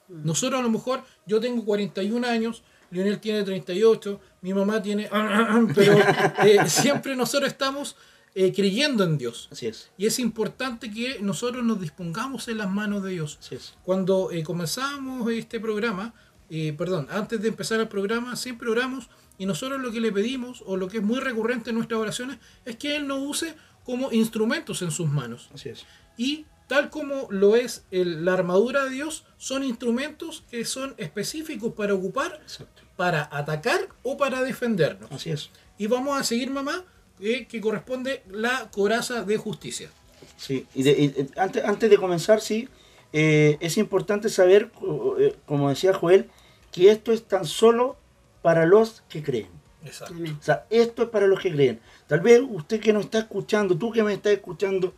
Nosotros 0.09 0.61
a 0.61 0.63
lo 0.63 0.69
mejor, 0.69 1.03
yo 1.27 1.41
tengo 1.41 1.65
41 1.65 2.27
años, 2.27 2.63
Lionel 2.91 3.19
tiene 3.19 3.45
38, 3.45 4.21
mi 4.43 4.53
mamá 4.53 4.83
tiene... 4.83 5.09
Pero 5.75 5.99
eh, 6.45 6.69
siempre 6.69 7.17
nosotros 7.17 7.51
estamos 7.51 7.97
eh, 8.35 8.53
creyendo 8.53 9.05
en 9.05 9.17
Dios. 9.17 9.49
Así 9.51 9.69
es. 9.69 9.91
Y 9.97 10.05
es 10.05 10.19
importante 10.19 10.91
que 10.91 11.21
nosotros 11.21 11.65
nos 11.65 11.81
dispongamos 11.81 12.47
en 12.49 12.59
las 12.59 12.71
manos 12.71 13.03
de 13.03 13.13
Dios. 13.13 13.39
Así 13.41 13.55
es. 13.55 13.75
Cuando 13.83 14.31
eh, 14.33 14.43
comenzábamos 14.43 15.31
este 15.31 15.61
programa, 15.61 16.13
eh, 16.51 16.75
perdón, 16.77 17.09
antes 17.11 17.41
de 17.41 17.49
empezar 17.49 17.81
el 17.81 17.89
programa, 17.89 18.37
siempre 18.37 18.69
oramos 18.69 19.09
y 19.39 19.47
nosotros 19.47 19.81
lo 19.81 19.91
que 19.91 20.01
le 20.01 20.13
pedimos, 20.13 20.63
o 20.67 20.77
lo 20.77 20.89
que 20.89 20.99
es 20.99 21.03
muy 21.03 21.19
recurrente 21.19 21.71
en 21.71 21.77
nuestras 21.77 21.99
oraciones, 21.99 22.39
es 22.67 22.77
que 22.77 22.95
Él 22.97 23.07
nos 23.07 23.21
use 23.21 23.55
como 23.85 24.13
instrumentos 24.13 24.83
en 24.83 24.91
sus 24.91 25.09
manos. 25.09 25.51
Así 25.55 25.69
es. 25.71 25.85
Y 26.17 26.47
tal 26.69 26.91
como 26.91 27.27
lo 27.31 27.57
es 27.57 27.85
el- 27.91 28.25
la 28.25 28.35
armadura 28.35 28.85
de 28.85 28.91
Dios, 28.91 29.25
son 29.37 29.63
instrumentos 29.65 30.45
que 30.51 30.65
son 30.65 30.95
específicos 30.97 31.73
para 31.75 31.95
ocupar, 31.95 32.41
Exacto. 32.43 32.83
para 32.97 33.29
atacar 33.33 33.81
o 34.03 34.17
para 34.17 34.43
defendernos. 34.43 35.11
Así 35.11 35.31
es. 35.31 35.51
Y 35.79 35.87
vamos 35.87 36.19
a 36.19 36.25
seguir, 36.25 36.51
mamá, 36.51 36.85
eh, 37.21 37.47
que 37.47 37.61
corresponde 37.61 38.23
la 38.31 38.71
coraza 38.71 39.23
de 39.25 39.37
justicia. 39.37 39.91
Sí, 40.37 40.67
y, 40.75 40.83
de- 40.83 40.93
y, 40.93 41.05
eh, 41.21 41.27
antes, 41.37 41.65
antes 41.65 41.91
de 41.91 41.99
comenzar, 41.99 42.41
sí, 42.41 42.69
eh, 43.13 43.59
es 43.61 43.77
importante 43.77 44.29
saber, 44.29 44.71
co- 44.71 45.17
como 45.47 45.69
decía 45.69 45.93
Joel, 45.93 46.31
que 46.71 46.91
esto 46.91 47.13
es 47.13 47.25
tan 47.25 47.45
solo 47.45 47.97
para 48.41 48.65
los 48.67 49.03
que 49.09 49.23
creen. 49.23 49.49
Exacto. 49.85 50.15
O 50.15 50.43
sea, 50.43 50.67
esto 50.71 51.03
es 51.05 51.09
para 51.09 51.27
los 51.27 51.41
que 51.41 51.53
creen. 51.53 51.81
Tal 52.07 52.21
vez 52.21 52.41
usted 52.49 52.81
que 52.81 52.93
nos 52.93 53.05
está 53.05 53.19
escuchando, 53.21 53.77
tú 53.77 53.91
que 53.91 54.03
me 54.03 54.15
estás 54.15 54.33
escuchando, 54.33 54.95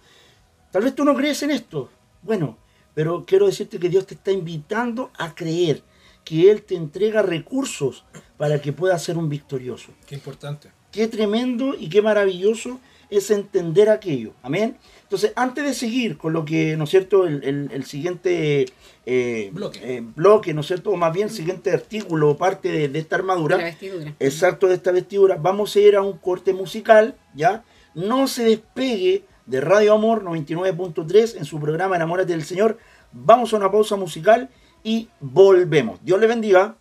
tal 0.70 0.82
vez 0.82 0.94
tú 0.94 1.04
no 1.04 1.14
crees 1.14 1.42
en 1.42 1.50
esto. 1.50 1.90
Bueno, 2.22 2.58
pero 2.94 3.24
quiero 3.26 3.46
decirte 3.46 3.78
que 3.78 3.88
Dios 3.88 4.06
te 4.06 4.14
está 4.14 4.30
invitando 4.30 5.10
a 5.18 5.34
creer, 5.34 5.82
que 6.24 6.50
Él 6.50 6.62
te 6.62 6.74
entrega 6.74 7.22
recursos 7.22 8.04
para 8.36 8.60
que 8.60 8.72
puedas 8.72 9.02
ser 9.02 9.18
un 9.18 9.28
victorioso. 9.28 9.92
Qué 10.06 10.14
importante. 10.14 10.70
Qué 10.90 11.08
tremendo 11.08 11.74
y 11.74 11.88
qué 11.88 12.02
maravilloso 12.02 12.80
es 13.18 13.30
entender 13.30 13.88
aquello. 13.88 14.32
Amén. 14.42 14.76
Entonces, 15.02 15.32
antes 15.36 15.64
de 15.64 15.74
seguir 15.74 16.16
con 16.18 16.32
lo 16.32 16.44
que, 16.44 16.76
¿no 16.76 16.84
es 16.84 16.90
cierto?, 16.90 17.26
el, 17.26 17.42
el- 17.44 17.70
el 17.72 17.84
siguiente 17.84 18.66
eh, 19.06 19.50
Bloque. 19.52 19.80
eh, 19.82 20.02
bloque, 20.16 20.54
¿no 20.54 20.62
es 20.62 20.66
cierto?, 20.66 20.90
o 20.90 20.96
más 20.96 21.12
bien 21.12 21.30
siguiente 21.30 21.70
artículo 21.70 22.30
o 22.30 22.36
parte 22.36 22.70
de, 22.72 22.88
de 22.88 22.98
esta 22.98 23.16
armadura, 23.16 23.56
La 23.58 23.64
vestidura. 23.64 24.14
exacto 24.18 24.66
de 24.66 24.74
esta 24.74 24.92
vestidura, 24.92 25.36
vamos 25.36 25.74
a 25.76 25.80
ir 25.80 25.94
a 25.96 26.02
un 26.02 26.16
corte 26.18 26.52
musical, 26.52 27.14
¿ya? 27.34 27.64
No 27.94 28.26
se 28.26 28.44
despegue 28.44 29.24
de 29.46 29.60
Radio 29.60 29.92
Amor 29.94 30.24
99.3 30.24 31.36
en 31.36 31.44
su 31.44 31.60
programa 31.60 31.96
Enamórate 31.96 32.32
del 32.32 32.44
Señor. 32.44 32.78
Vamos 33.12 33.52
a 33.52 33.56
una 33.58 33.70
pausa 33.70 33.96
musical 33.96 34.48
y 34.82 35.08
volvemos. 35.20 36.00
Dios 36.02 36.18
le 36.18 36.26
bendiga. 36.26 36.76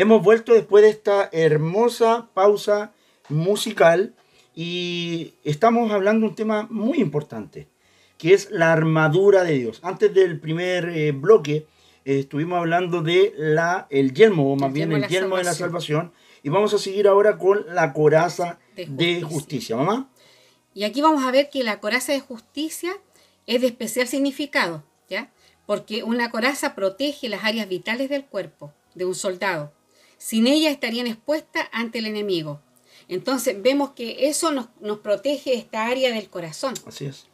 Hemos 0.00 0.22
vuelto 0.22 0.54
después 0.54 0.82
de 0.82 0.88
esta 0.88 1.28
hermosa 1.30 2.30
pausa 2.32 2.94
musical 3.28 4.14
y 4.54 5.34
estamos 5.44 5.92
hablando 5.92 6.24
de 6.24 6.30
un 6.30 6.34
tema 6.34 6.66
muy 6.70 7.00
importante, 7.02 7.68
que 8.16 8.32
es 8.32 8.50
la 8.50 8.72
armadura 8.72 9.44
de 9.44 9.58
Dios. 9.58 9.78
Antes 9.82 10.14
del 10.14 10.40
primer 10.40 10.88
eh, 10.88 11.12
bloque 11.12 11.66
eh, 12.06 12.20
estuvimos 12.20 12.60
hablando 12.60 13.02
de 13.02 13.34
la, 13.36 13.88
el 13.90 14.14
yelmo, 14.14 14.50
o 14.50 14.56
más 14.56 14.68
El 14.68 14.72
bien 14.72 14.92
el 14.92 15.02
de 15.02 15.08
yelmo 15.08 15.36
de 15.36 15.44
la 15.44 15.52
salvación. 15.52 16.12
y 16.42 16.48
vamos 16.48 16.72
a 16.72 16.78
seguir 16.78 17.06
ahora 17.06 17.36
con 17.36 17.66
la 17.74 17.92
coraza 17.92 18.58
de 18.76 18.86
De 18.86 19.20
justicia. 19.20 19.28
justicia. 19.28 19.76
¿Mamá? 19.76 20.08
Y 20.72 20.84
aquí 20.84 21.02
vamos 21.02 21.24
a 21.24 21.30
ver 21.30 21.50
que 21.50 21.62
la 21.62 21.78
coraza 21.78 22.12
de 22.12 22.20
justicia 22.20 22.94
es 23.46 23.60
de 23.60 23.66
especial 23.66 24.08
significado, 24.08 24.82
¿ya? 25.10 25.30
Porque 25.66 26.04
una 26.04 26.30
coraza 26.30 26.74
protege 26.74 27.28
las 27.28 27.44
áreas 27.44 27.68
vitales 27.68 28.08
del 28.08 28.24
cuerpo 28.24 28.72
de 28.94 29.04
un 29.04 29.14
soldado. 29.14 29.74
Sin 30.20 30.46
ella 30.46 30.70
estarían 30.70 31.06
expuestas 31.06 31.66
ante 31.72 31.98
el 31.98 32.04
enemigo. 32.06 32.60
Entonces 33.08 33.60
vemos 33.60 33.92
que 33.92 34.28
eso 34.28 34.52
nos, 34.52 34.68
nos 34.80 34.98
protege 34.98 35.54
esta 35.54 35.86
área 35.86 36.12
del 36.12 36.28
corazón. 36.28 36.74
Así 36.86 37.06
es. 37.06 37.26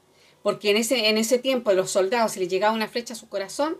Porque 0.44 0.70
en 0.70 0.76
ese, 0.76 1.08
en 1.08 1.18
ese 1.18 1.40
tiempo 1.40 1.70
a 1.70 1.74
los 1.74 1.90
soldados, 1.90 2.32
si 2.32 2.40
les 2.40 2.48
llegaba 2.48 2.72
una 2.72 2.86
flecha 2.86 3.14
a 3.14 3.16
su 3.16 3.28
corazón, 3.28 3.76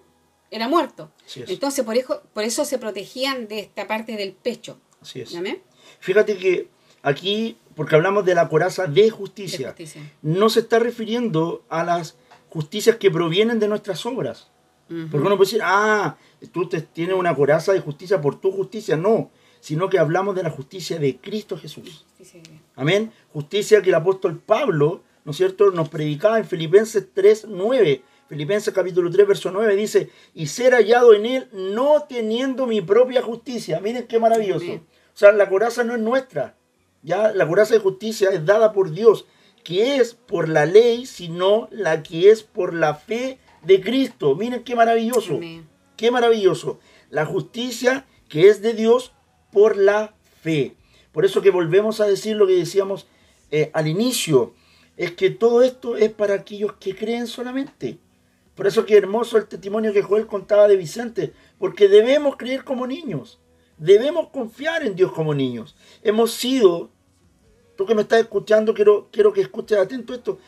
era 0.51 0.66
muerto. 0.66 1.12
Así 1.25 1.42
es. 1.42 1.51
Entonces 1.51 1.85
por 1.85 1.97
eso, 1.97 2.21
por 2.35 2.42
eso 2.42 2.64
se 2.64 2.79
protegían 2.79 3.47
de 3.47 3.61
esta 3.61 3.87
parte 3.87 4.16
del 4.16 4.33
pecho. 4.33 4.81
Así 5.01 5.21
es. 5.21 5.31
¿Ya 5.31 5.40
ven? 5.40 5.62
Fíjate 6.01 6.37
que 6.37 6.69
aquí, 7.03 7.57
porque 7.77 7.95
hablamos 7.95 8.25
de 8.25 8.35
la 8.35 8.49
coraza 8.49 8.87
de 8.88 9.03
De 9.03 9.11
justicia, 9.11 9.69
justicia. 9.69 10.03
no 10.23 10.51
se 10.51 10.61
está 10.61 10.81
refiriendo 10.81 11.64
a 11.69 11.85
las 11.85 12.16
justicias 12.51 12.97
que 12.97 13.12
provienen 13.12 13.61
de 13.61 13.69
nuestras 13.69 14.05
obras. 14.05 14.51
Porque 14.88 15.27
uno 15.27 15.37
puede 15.37 15.49
decir, 15.49 15.62
ah, 15.64 16.16
tú 16.53 16.68
te, 16.68 16.81
tienes 16.81 17.16
una 17.16 17.35
coraza 17.35 17.72
de 17.72 17.81
justicia 17.81 18.20
por 18.20 18.40
tu 18.40 18.53
justicia. 18.53 18.96
No, 18.96 19.31
sino 19.61 19.88
que 19.88 19.99
hablamos 19.99 20.37
de 20.37 20.44
la 20.44 20.51
justicia 20.51 20.99
de 20.99 21.16
Cristo 21.16 21.59
Jesús. 21.59 22.07
Amén. 22.77 23.11
Justicia 23.33 23.83
que 23.83 23.88
el 23.88 23.96
apóstol 23.96 24.38
Pablo, 24.38 25.03
¿no 25.25 25.33
es 25.33 25.37
cierto?, 25.37 25.70
nos 25.72 25.88
predicaba 25.88 26.38
en 26.38 26.44
Filipenses 26.44 27.09
3, 27.12 27.46
9. 27.49 28.03
Filipenses 28.29 28.72
capítulo 28.72 29.11
3, 29.11 29.27
verso 29.27 29.51
9 29.51 29.77
dice, 29.77 30.11
y 30.35 30.46
ser 30.46 30.72
hallado 30.75 31.14
en 31.14 31.27
él 31.27 31.49
no 31.53 32.05
teniendo 32.09 32.66
mi 32.66 32.81
propia 32.81 33.22
justicia. 33.22 33.81
Miren 33.81 34.07
qué 34.07 34.18
maravilloso. 34.18 34.72
O 34.72 35.18
sea, 35.18 35.33
la 35.33 35.49
coraza 35.49 35.85
no 35.85 35.94
es 35.94 36.01
nuestra. 36.01 36.57
Ya 37.03 37.33
la 37.33 37.46
coraza 37.46 37.75
de 37.75 37.81
justicia 37.81 38.31
es 38.31 38.44
dada 38.44 38.72
por 38.72 38.90
Dios, 38.90 39.27
que 39.62 39.96
es 39.96 40.14
por 40.14 40.49
la 40.49 40.66
ley, 40.66 41.07
sino 41.07 41.68
la 41.70 42.03
que 42.03 42.31
es 42.31 42.42
por 42.42 42.75
la 42.75 42.94
fe 42.94 43.38
de 43.66 43.81
Cristo. 43.81 44.35
Miren 44.35 44.62
qué 44.62 44.74
maravilloso. 44.74 45.35
Amén. 45.35 45.68
Qué 45.96 46.11
maravilloso. 46.11 46.79
La 47.11 47.26
justicia 47.26 48.07
que 48.29 48.48
es 48.48 48.62
de 48.62 48.74
Dios 48.74 49.12
por 49.52 49.76
la 49.76 50.14
fe. 50.42 50.74
Por 51.12 51.24
eso 51.24 51.40
que 51.42 51.50
volvemos 51.50 52.00
a 52.00 52.07
decir 52.07 52.37
lo 52.37 52.46
que 52.46 52.55
decíamos 52.55 53.07
eh, 53.50 53.70
al 53.72 53.88
inicio. 53.88 54.55
Es 54.96 55.12
que 55.12 55.31
todo 55.31 55.62
esto 55.62 55.96
es 55.96 56.12
para 56.12 56.35
aquellos 56.35 56.74
que 56.74 56.94
creen 56.94 57.26
solamente. 57.26 57.98
Por 58.55 58.66
eso 58.66 58.87
que 58.87 58.96
hermoso 58.96 59.37
el 59.37 59.46
testimonio 59.46 59.92
que 59.92 60.02
Joel 60.02 60.26
contaba 60.26 60.68
de 60.68 60.76
Vicente. 60.76 61.33
Porque 61.59 61.88
debemos 61.88 62.37
creer 62.37 62.64
como 62.64 62.87
niños. 62.87 63.38
Debemos 63.79 64.29
confiar 64.29 64.87
en 64.87 64.94
Dios 64.96 65.12
como 65.12 65.35
niños. 65.35 65.76
Hemos 66.02 66.33
sido, 66.33 66.90
tú 67.76 67.85
que 67.85 67.94
me 67.94 68.02
estás 68.02 68.20
escuchando, 68.20 68.72
quiero, 68.72 69.09
quiero 69.11 69.33
que 69.33 69.42
escuches 69.42 69.79
atento 69.79 70.14
esto. 70.14 70.38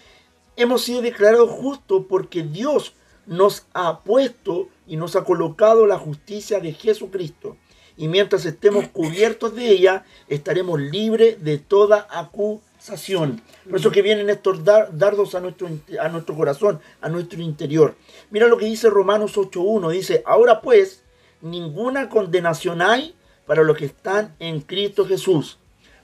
Hemos 0.57 0.83
sido 0.83 1.03
declarados 1.03 1.51
justos 1.51 2.05
porque 2.09 2.43
Dios 2.43 2.95
nos 3.29 3.67
ha 3.75 4.01
puesto 4.01 4.69
y 4.87 4.97
nos 4.97 5.15
ha 5.15 5.23
colocado 5.23 5.87
la 5.87 5.99
justicia 5.99 6.59
de 6.61 6.73
Jesucristo. 6.73 7.57
Y 7.97 8.09
mientras 8.09 8.45
estemos 8.47 8.89
cubiertos 8.89 9.55
de 9.55 9.69
ella, 9.69 10.05
estaremos 10.29 10.81
libres 10.81 11.45
de 11.45 11.59
toda 11.59 12.07
acusación. 12.11 13.43
Por 13.69 13.79
eso 13.81 13.91
que 13.91 14.03
vienen 14.03 14.31
estos 14.31 14.65
dar- 14.65 14.97
dardos 14.97 15.35
a 15.35 15.41
nuestro, 15.41 15.69
a 16.01 16.09
nuestro 16.09 16.35
corazón, 16.37 16.81
a 17.01 17.09
nuestro 17.09 17.41
interior. 17.43 17.97
Mira 18.31 18.47
lo 18.47 18.57
que 18.57 18.67
dice 18.67 18.89
Romanos 18.89 19.37
8.1. 19.37 19.91
Dice, 19.91 20.23
ahora 20.27 20.61
pues, 20.61 21.03
ninguna 21.43 22.09
condenación 22.09 22.83
hay 22.83 23.15
para 23.47 23.63
los 23.63 23.77
que 23.77 23.87
están 23.87 24.35
en 24.39 24.61
Cristo 24.61 25.05
Jesús. 25.07 25.59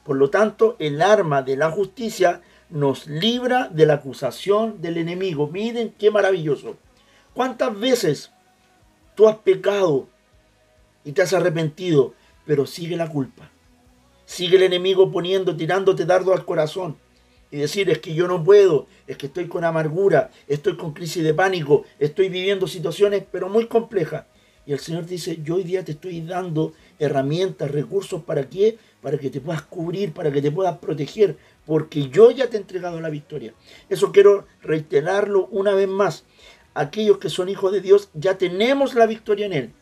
Por 0.04 0.16
lo 0.16 0.30
tanto, 0.30 0.76
el 0.78 1.00
arma 1.00 1.42
de 1.42 1.56
la 1.56 1.70
justicia 1.70 2.42
nos 2.70 3.06
libra 3.06 3.68
de 3.70 3.86
la 3.86 3.94
acusación 3.94 4.82
del 4.82 4.96
enemigo. 4.98 5.46
Miren 5.48 5.94
qué 5.98 6.10
maravilloso. 6.10 6.76
¿Cuántas 7.34 7.78
veces 7.78 8.30
tú 9.16 9.28
has 9.28 9.36
pecado 9.38 10.06
y 11.04 11.12
te 11.12 11.22
has 11.22 11.32
arrepentido, 11.32 12.14
pero 12.46 12.64
sigue 12.64 12.96
la 12.96 13.10
culpa? 13.10 13.50
Sigue 14.24 14.56
el 14.56 14.62
enemigo 14.62 15.10
poniendo, 15.10 15.56
tirándote 15.56 16.06
dardo 16.06 16.32
al 16.32 16.44
corazón. 16.44 16.96
Y 17.50 17.58
decir, 17.58 17.90
es 17.90 17.98
que 17.98 18.14
yo 18.14 18.28
no 18.28 18.42
puedo, 18.42 18.86
es 19.06 19.16
que 19.16 19.26
estoy 19.26 19.48
con 19.48 19.64
amargura, 19.64 20.30
estoy 20.48 20.76
con 20.76 20.92
crisis 20.92 21.22
de 21.22 21.34
pánico, 21.34 21.84
estoy 21.98 22.28
viviendo 22.28 22.66
situaciones, 22.68 23.24
pero 23.30 23.48
muy 23.48 23.66
complejas. 23.66 24.24
Y 24.66 24.72
el 24.72 24.78
Señor 24.78 25.04
dice, 25.06 25.40
yo 25.42 25.56
hoy 25.56 25.64
día 25.64 25.84
te 25.84 25.92
estoy 25.92 26.20
dando 26.22 26.72
herramientas, 26.98 27.70
recursos, 27.70 28.22
¿para 28.22 28.48
qué? 28.48 28.78
Para 29.02 29.18
que 29.18 29.28
te 29.28 29.40
puedas 29.40 29.62
cubrir, 29.62 30.12
para 30.12 30.32
que 30.32 30.40
te 30.40 30.50
puedas 30.50 30.78
proteger, 30.78 31.36
porque 31.66 32.08
yo 32.08 32.30
ya 32.30 32.48
te 32.48 32.56
he 32.56 32.60
entregado 32.60 33.00
la 33.00 33.10
victoria. 33.10 33.52
Eso 33.88 34.10
quiero 34.10 34.46
reiterarlo 34.62 35.46
una 35.50 35.74
vez 35.74 35.88
más. 35.88 36.24
Aquellos 36.74 37.18
que 37.18 37.30
son 37.30 37.48
hijos 37.48 37.72
de 37.72 37.80
Dios, 37.80 38.10
ya 38.14 38.36
tenemos 38.36 38.94
la 38.94 39.06
victoria 39.06 39.46
en 39.46 39.52
Él. 39.52 39.72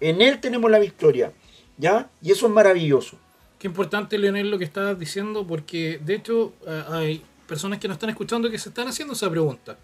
En 0.00 0.22
Él 0.22 0.40
tenemos 0.40 0.70
la 0.70 0.78
victoria. 0.78 1.32
¿Ya? 1.78 2.10
Y 2.20 2.32
eso 2.32 2.46
es 2.46 2.52
maravilloso. 2.52 3.18
Qué 3.58 3.68
importante, 3.68 4.18
Leonel, 4.18 4.50
lo 4.50 4.58
que 4.58 4.64
estabas 4.64 4.98
diciendo, 4.98 5.46
porque 5.46 6.00
de 6.04 6.14
hecho 6.14 6.52
eh, 6.66 6.84
hay 6.88 7.22
personas 7.46 7.78
que 7.78 7.88
nos 7.88 7.96
están 7.96 8.10
escuchando 8.10 8.50
que 8.50 8.58
se 8.58 8.70
están 8.70 8.88
haciendo 8.88 9.14
esa 9.14 9.30
pregunta. 9.30 9.78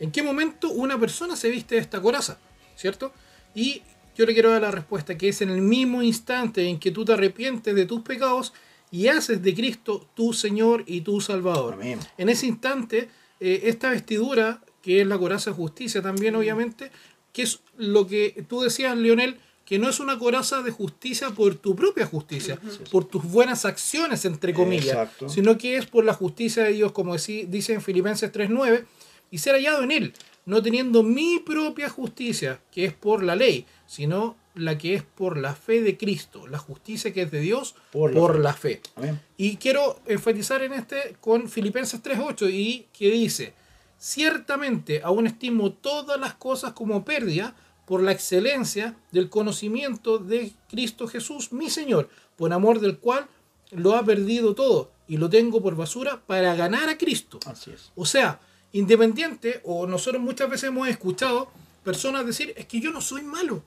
¿En 0.00 0.10
qué 0.10 0.22
momento 0.22 0.70
una 0.70 0.98
persona 0.98 1.36
se 1.36 1.50
viste 1.50 1.74
de 1.74 1.80
esta 1.80 2.00
coraza? 2.00 2.38
¿Cierto? 2.76 3.12
Y 3.54 3.82
yo 4.16 4.24
le 4.26 4.32
quiero 4.32 4.50
dar 4.50 4.62
la 4.62 4.70
respuesta, 4.70 5.18
que 5.18 5.28
es 5.28 5.42
en 5.42 5.50
el 5.50 5.60
mismo 5.60 6.02
instante 6.02 6.68
en 6.68 6.78
que 6.78 6.90
tú 6.90 7.04
te 7.04 7.12
arrepientes 7.12 7.74
de 7.74 7.86
tus 7.86 8.02
pecados 8.02 8.52
y 8.90 9.08
haces 9.08 9.42
de 9.42 9.54
Cristo 9.54 10.06
tu 10.14 10.32
Señor 10.32 10.84
y 10.86 11.02
tu 11.02 11.20
Salvador. 11.20 11.74
Amén. 11.74 11.98
En 12.16 12.28
ese 12.28 12.46
instante, 12.46 13.08
eh, 13.40 13.60
esta 13.64 13.90
vestidura, 13.90 14.60
que 14.88 15.02
es 15.02 15.06
la 15.06 15.18
coraza 15.18 15.50
de 15.50 15.56
justicia 15.56 16.00
también, 16.00 16.34
obviamente, 16.34 16.90
que 17.34 17.42
es 17.42 17.60
lo 17.76 18.06
que 18.06 18.42
tú 18.48 18.62
decías, 18.62 18.96
Leonel, 18.96 19.36
que 19.66 19.78
no 19.78 19.90
es 19.90 20.00
una 20.00 20.18
coraza 20.18 20.62
de 20.62 20.70
justicia 20.70 21.28
por 21.28 21.56
tu 21.56 21.76
propia 21.76 22.06
justicia, 22.06 22.58
por 22.90 23.04
tus 23.04 23.22
buenas 23.22 23.66
acciones, 23.66 24.24
entre 24.24 24.54
comillas, 24.54 24.86
Exacto. 24.86 25.28
sino 25.28 25.58
que 25.58 25.76
es 25.76 25.84
por 25.84 26.06
la 26.06 26.14
justicia 26.14 26.64
de 26.64 26.72
Dios, 26.72 26.92
como 26.92 27.12
decí- 27.14 27.44
dice 27.48 27.74
en 27.74 27.82
Filipenses 27.82 28.32
3.9, 28.32 28.86
y 29.30 29.36
ser 29.36 29.56
hallado 29.56 29.82
en 29.82 29.90
Él, 29.90 30.14
no 30.46 30.62
teniendo 30.62 31.02
mi 31.02 31.38
propia 31.38 31.90
justicia, 31.90 32.62
que 32.72 32.86
es 32.86 32.94
por 32.94 33.22
la 33.22 33.36
ley, 33.36 33.66
sino 33.86 34.36
la 34.54 34.78
que 34.78 34.94
es 34.94 35.02
por 35.02 35.36
la 35.36 35.54
fe 35.54 35.82
de 35.82 35.98
Cristo, 35.98 36.46
la 36.46 36.56
justicia 36.56 37.12
que 37.12 37.20
es 37.20 37.30
de 37.30 37.40
Dios 37.40 37.74
Por 37.92 38.14
por, 38.14 38.36
la 38.36 38.42
la 38.44 38.52
fe. 38.54 38.80
Amén. 38.96 39.20
Y 39.36 39.56
quiero 39.56 40.00
enfatizar 40.06 40.62
en 40.62 40.72
este 40.72 41.16
con 41.20 41.46
Filipenses 41.50 42.02
3.8 42.02 42.50
y 42.50 42.86
que 42.98 43.10
dice, 43.10 43.52
ciertamente 43.98 45.02
aún 45.02 45.26
estimo 45.26 45.72
todas 45.72 46.18
las 46.18 46.34
cosas 46.34 46.72
como 46.72 47.04
pérdida 47.04 47.54
por 47.86 48.02
la 48.02 48.12
excelencia 48.12 48.96
del 49.12 49.30
conocimiento 49.30 50.18
de 50.18 50.52
Cristo 50.68 51.08
Jesús, 51.08 51.52
mi 51.52 51.70
Señor, 51.70 52.08
por 52.36 52.52
amor 52.52 52.80
del 52.80 52.98
cual 52.98 53.26
lo 53.70 53.96
ha 53.96 54.04
perdido 54.04 54.54
todo 54.54 54.90
y 55.06 55.16
lo 55.16 55.28
tengo 55.28 55.62
por 55.62 55.74
basura 55.74 56.22
para 56.26 56.54
ganar 56.54 56.88
a 56.88 56.98
Cristo. 56.98 57.40
Así 57.46 57.70
es. 57.70 57.90
O 57.96 58.04
sea, 58.04 58.40
independiente, 58.72 59.60
o 59.64 59.86
nosotros 59.86 60.22
muchas 60.22 60.50
veces 60.50 60.68
hemos 60.68 60.88
escuchado 60.88 61.50
personas 61.82 62.26
decir, 62.26 62.52
es 62.56 62.66
que 62.66 62.80
yo 62.80 62.90
no 62.90 63.00
soy 63.00 63.22
malo. 63.22 63.62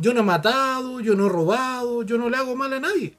Yo 0.00 0.14
no 0.14 0.20
he 0.20 0.22
matado, 0.22 1.00
yo 1.00 1.14
no 1.14 1.26
he 1.26 1.28
robado, 1.28 2.02
yo 2.02 2.16
no 2.16 2.30
le 2.30 2.38
hago 2.38 2.56
mal 2.56 2.72
a 2.72 2.80
nadie. 2.80 3.14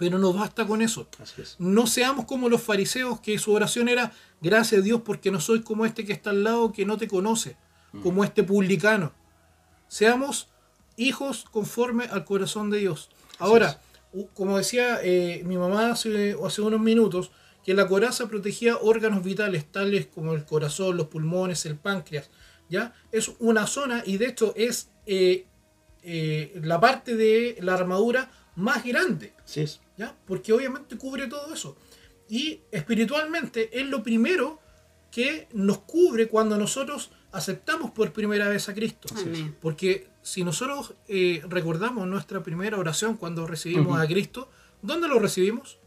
Pero 0.00 0.18
no 0.18 0.32
basta 0.32 0.66
con 0.66 0.80
eso. 0.80 1.06
Es. 1.36 1.56
No 1.58 1.86
seamos 1.86 2.24
como 2.24 2.48
los 2.48 2.62
fariseos 2.62 3.20
que 3.20 3.38
su 3.38 3.52
oración 3.52 3.86
era, 3.86 4.12
gracias 4.40 4.80
a 4.80 4.82
Dios 4.82 5.02
porque 5.04 5.30
no 5.30 5.40
soy 5.40 5.60
como 5.60 5.84
este 5.84 6.06
que 6.06 6.14
está 6.14 6.30
al 6.30 6.42
lado 6.42 6.72
que 6.72 6.86
no 6.86 6.96
te 6.96 7.06
conoce, 7.06 7.58
como 8.02 8.24
este 8.24 8.42
publicano. 8.42 9.12
Seamos 9.88 10.48
hijos 10.96 11.44
conforme 11.50 12.06
al 12.06 12.24
corazón 12.24 12.70
de 12.70 12.78
Dios. 12.78 13.10
Ahora, 13.38 13.78
como 14.32 14.56
decía 14.56 15.00
eh, 15.02 15.42
mi 15.44 15.58
mamá 15.58 15.90
hace, 15.90 16.34
hace 16.42 16.62
unos 16.62 16.80
minutos, 16.80 17.30
que 17.62 17.74
la 17.74 17.86
coraza 17.86 18.26
protegía 18.26 18.78
órganos 18.78 19.22
vitales 19.22 19.70
tales 19.70 20.06
como 20.06 20.32
el 20.32 20.46
corazón, 20.46 20.96
los 20.96 21.08
pulmones, 21.08 21.66
el 21.66 21.76
páncreas. 21.76 22.30
¿ya? 22.70 22.94
Es 23.12 23.32
una 23.38 23.66
zona 23.66 24.02
y 24.06 24.16
de 24.16 24.28
hecho 24.28 24.54
es 24.56 24.88
eh, 25.04 25.44
eh, 26.02 26.58
la 26.62 26.80
parte 26.80 27.16
de 27.16 27.58
la 27.60 27.74
armadura 27.74 28.30
más 28.60 28.84
grande. 28.84 29.32
Así 29.44 29.60
es. 29.60 29.80
¿ya? 29.96 30.14
Porque 30.26 30.52
obviamente 30.52 30.96
cubre 30.96 31.26
todo 31.26 31.52
eso. 31.52 31.76
Y 32.28 32.60
espiritualmente 32.70 33.78
es 33.80 33.86
lo 33.86 34.02
primero 34.02 34.60
que 35.10 35.48
nos 35.52 35.78
cubre 35.78 36.28
cuando 36.28 36.56
nosotros 36.56 37.10
aceptamos 37.32 37.90
por 37.90 38.12
primera 38.12 38.48
vez 38.48 38.68
a 38.68 38.74
Cristo. 38.74 39.08
Amén. 39.16 39.56
Porque 39.60 40.08
si 40.22 40.44
nosotros 40.44 40.94
eh, 41.08 41.42
recordamos 41.48 42.06
nuestra 42.06 42.42
primera 42.42 42.78
oración 42.78 43.16
cuando 43.16 43.46
recibimos 43.46 43.88
Ujú. 43.94 43.96
a 43.96 44.06
Cristo, 44.06 44.48
¿dónde 44.82 45.08
lo 45.08 45.18
recibimos? 45.18 45.78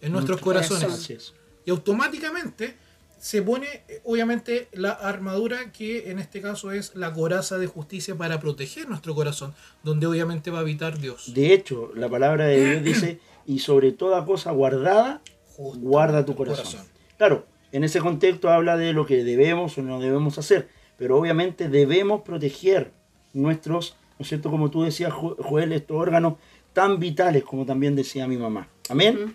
En 0.00 0.12
nuestros 0.12 0.40
Nuestro 0.40 0.44
corazones. 0.44 0.82
corazón. 0.84 1.00
Así 1.02 1.12
es. 1.14 1.34
Y 1.64 1.70
automáticamente 1.70 2.76
se 3.18 3.42
pone, 3.42 3.66
eh, 3.88 4.00
obviamente, 4.04 4.68
la 4.72 4.90
armadura 4.92 5.72
que 5.72 6.10
en 6.10 6.18
este 6.18 6.40
caso 6.40 6.70
es 6.72 6.94
la 6.94 7.12
coraza 7.12 7.58
de 7.58 7.66
justicia 7.66 8.14
para 8.16 8.40
proteger 8.40 8.88
nuestro 8.88 9.14
corazón, 9.14 9.54
donde 9.82 10.06
obviamente 10.06 10.50
va 10.50 10.58
a 10.58 10.60
habitar 10.62 10.98
Dios. 10.98 11.34
De 11.34 11.52
hecho, 11.52 11.90
la 11.94 12.08
palabra 12.08 12.46
de 12.46 12.64
Dios 12.70 12.84
dice, 12.84 13.20
y 13.46 13.58
sobre 13.60 13.92
toda 13.92 14.24
cosa 14.24 14.52
guardada, 14.52 15.20
Justo 15.56 15.80
guarda 15.80 16.24
tu 16.24 16.34
corazón. 16.36 16.82
Claro, 17.16 17.46
en 17.72 17.82
ese 17.84 18.00
contexto 18.00 18.48
habla 18.50 18.76
de 18.76 18.92
lo 18.92 19.04
que 19.06 19.24
debemos 19.24 19.76
o 19.78 19.82
no 19.82 20.00
debemos 20.00 20.38
hacer, 20.38 20.68
pero 20.96 21.18
obviamente 21.18 21.68
debemos 21.68 22.22
proteger 22.22 22.92
nuestros, 23.32 23.96
¿no 24.18 24.22
es 24.22 24.28
cierto? 24.28 24.50
Como 24.50 24.70
tú 24.70 24.82
decías, 24.84 25.12
Jo- 25.12 25.36
Joel, 25.40 25.72
estos 25.72 25.96
órganos 25.96 26.34
tan 26.72 26.98
vitales 27.00 27.42
como 27.44 27.66
también 27.66 27.96
decía 27.96 28.28
mi 28.28 28.36
mamá. 28.36 28.68
Amén. 28.88 29.34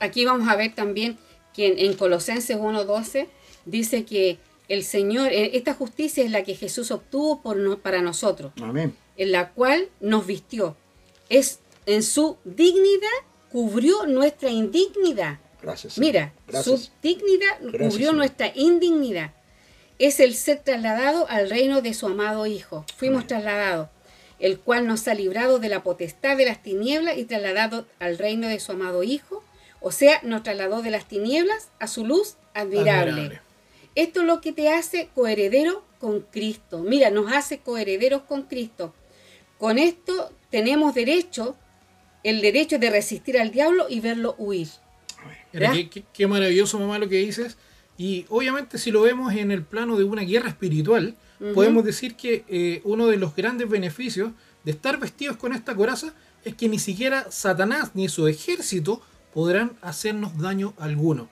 Aquí 0.00 0.24
vamos 0.24 0.48
a 0.48 0.54
ver 0.56 0.74
también 0.74 1.18
que 1.54 1.66
en, 1.68 1.78
en 1.78 1.94
Colosenses 1.94 2.56
1.12 2.56 3.26
dice 3.64 4.04
que 4.04 4.38
el 4.68 4.84
Señor, 4.84 5.32
eh, 5.32 5.52
esta 5.56 5.74
justicia 5.74 6.22
es 6.24 6.30
la 6.30 6.42
que 6.44 6.54
Jesús 6.54 6.90
obtuvo 6.90 7.40
por 7.40 7.56
no- 7.56 7.78
para 7.78 8.02
nosotros, 8.02 8.52
Amén. 8.60 8.94
en 9.16 9.32
la 9.32 9.50
cual 9.50 9.88
nos 10.00 10.26
vistió. 10.26 10.76
Es 11.28 11.60
en 11.86 12.02
su 12.02 12.36
dignidad 12.44 13.08
cubrió 13.50 14.06
nuestra 14.06 14.50
indignidad. 14.50 15.38
Gracias. 15.62 15.98
Mira, 15.98 16.32
Gracias. 16.46 16.80
su 16.80 16.90
dignidad 17.02 17.58
Gracias, 17.62 17.92
cubrió 17.92 18.12
nuestra 18.12 18.52
indignidad. 18.54 19.32
Es 19.98 20.20
el 20.20 20.34
ser 20.34 20.60
trasladado 20.62 21.26
al 21.28 21.48
reino 21.50 21.80
de 21.82 21.94
su 21.94 22.06
amado 22.06 22.46
Hijo. 22.46 22.84
Fuimos 22.96 23.26
trasladados, 23.26 23.88
el 24.38 24.60
cual 24.60 24.86
nos 24.86 25.08
ha 25.08 25.14
librado 25.14 25.58
de 25.58 25.68
la 25.70 25.82
potestad 25.82 26.36
de 26.36 26.44
las 26.44 26.62
tinieblas 26.62 27.16
y 27.18 27.24
trasladado 27.24 27.86
al 27.98 28.18
reino 28.18 28.46
de 28.48 28.60
su 28.60 28.72
amado 28.72 29.02
Hijo. 29.02 29.42
O 29.80 29.92
sea, 29.92 30.20
nos 30.22 30.42
trasladó 30.42 30.82
de 30.82 30.90
las 30.90 31.06
tinieblas 31.06 31.68
a 31.78 31.86
su 31.86 32.04
luz 32.04 32.36
admirable. 32.54 33.12
Admirable. 33.12 33.40
Esto 33.94 34.20
es 34.20 34.26
lo 34.26 34.40
que 34.40 34.52
te 34.52 34.68
hace 34.70 35.08
coheredero 35.14 35.84
con 35.98 36.20
Cristo. 36.20 36.80
Mira, 36.80 37.10
nos 37.10 37.32
hace 37.32 37.58
coherederos 37.58 38.22
con 38.22 38.42
Cristo. 38.42 38.94
Con 39.58 39.78
esto 39.78 40.30
tenemos 40.50 40.94
derecho, 40.94 41.56
el 42.22 42.40
derecho 42.40 42.78
de 42.78 42.90
resistir 42.90 43.38
al 43.38 43.50
diablo 43.50 43.86
y 43.88 44.00
verlo 44.00 44.34
huir. 44.38 44.68
Qué, 45.72 45.88
qué- 45.90 46.04
qué 46.12 46.26
maravilloso, 46.26 46.78
mamá, 46.78 46.98
lo 46.98 47.08
que 47.08 47.16
dices. 47.16 47.56
Y 47.96 48.24
obviamente 48.28 48.78
si 48.78 48.92
lo 48.92 49.02
vemos 49.02 49.34
en 49.34 49.50
el 49.50 49.64
plano 49.64 49.96
de 49.96 50.04
una 50.04 50.22
guerra 50.22 50.48
espiritual, 50.50 51.16
podemos 51.54 51.84
decir 51.84 52.14
que 52.16 52.44
eh, 52.48 52.80
uno 52.84 53.06
de 53.08 53.16
los 53.16 53.34
grandes 53.34 53.68
beneficios 53.68 54.32
de 54.64 54.72
estar 54.72 54.98
vestidos 54.98 55.36
con 55.36 55.52
esta 55.52 55.74
coraza 55.74 56.12
es 56.44 56.54
que 56.54 56.68
ni 56.68 56.78
siquiera 56.78 57.30
Satanás 57.30 57.90
ni 57.94 58.08
su 58.08 58.26
ejército 58.28 59.00
podrán 59.32 59.76
hacernos 59.82 60.38
daño 60.38 60.74
alguno. 60.78 61.28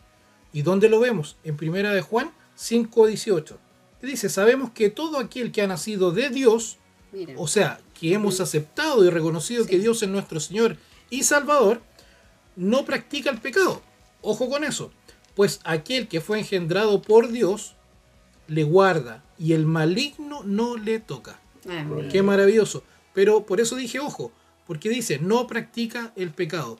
¿Y 0.53 0.63
dónde 0.63 0.89
lo 0.89 1.01
vemos? 1.01 1.37
En 1.45 1.57
primera 1.57 1.93
de 1.93 2.01
Juan 2.03 2.31
5.18. 2.59 3.57
Que 4.01 4.07
dice, 4.07 4.29
sabemos 4.29 4.71
que 4.71 4.91
todo 4.91 5.19
aquel 5.19 5.53
que 5.53 5.63
ha 5.63 5.67
nacido 5.67 6.13
de 6.13 6.29
Dios, 6.31 6.79
Mira. 7.13 7.35
o 7.37 7.47
sea, 7.49 7.81
que 7.99 8.13
hemos 8.13 8.41
aceptado 8.41 9.05
y 9.05 9.11
reconocido 9.11 9.65
Sí. 9.65 9.71
que 9.71 9.79
Dios 9.79 10.03
es 10.03 10.09
nuestro 10.09 10.41
Señor 10.41 10.77
y 11.11 11.23
Salvador, 11.23 11.81
no 12.57 12.85
practica 12.85 13.31
el 13.31 13.39
pecado. 13.41 13.83
Ojo 14.23 14.49
con 14.49 14.65
eso. 14.65 14.91
Pues 15.35 15.61
aquel 15.65 16.09
que 16.09 16.21
fue 16.21 16.39
engendrado 16.39 17.03
por 17.03 17.29
Dios 17.31 17.75
le 18.49 18.65
guarda 18.65 19.23
y 19.39 19.53
el 19.53 19.67
maligno 19.67 20.43
no 20.45 20.77
le 20.77 21.01
toca. 21.01 21.39
Qué 22.11 22.23
maravilloso. 22.23 22.83
Pero 23.13 23.45
por 23.45 23.61
eso 23.61 23.77
dije 23.77 23.99
ojo, 23.99 24.31
porque 24.67 24.89
dice, 24.89 25.19
no 25.19 25.47
practica 25.47 26.13
el 26.17 26.31
pecado. 26.31 26.79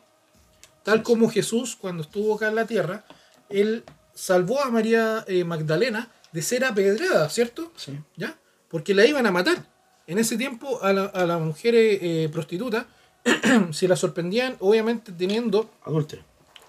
Tal 0.87 1.03
como 1.03 1.29
Jesús, 1.29 1.75
cuando 1.75 2.05
estuvo 2.05 2.37
acá 2.37 2.47
en 2.47 2.55
la 2.55 2.65
tierra, 2.65 3.05
él 3.49 3.83
salvó 4.15 4.63
a 4.63 4.71
María 4.71 5.25
eh, 5.27 5.43
Magdalena 5.43 6.13
de 6.31 6.43
ser 6.43 6.65
apedreada, 6.65 7.29
¿cierto? 7.29 7.73
Sí. 7.75 7.99
¿Ya? 8.17 8.39
Porque 8.69 8.95
la 8.95 9.05
iban 9.05 9.27
a 9.27 9.33
matar. 9.33 9.67
En 10.07 10.21
ese 10.21 10.37
tiempo 10.37 10.81
a 10.85 10.93
la, 10.93 11.07
a 11.07 11.27
la 11.27 11.39
mujer 11.39 11.75
eh, 11.75 12.29
prostituta, 12.33 12.87
si 13.73 13.89
la 13.89 13.97
sorprendían, 13.97 14.59
obviamente 14.61 15.11
teniendo, 15.11 15.73
Adúltero. 15.83 16.23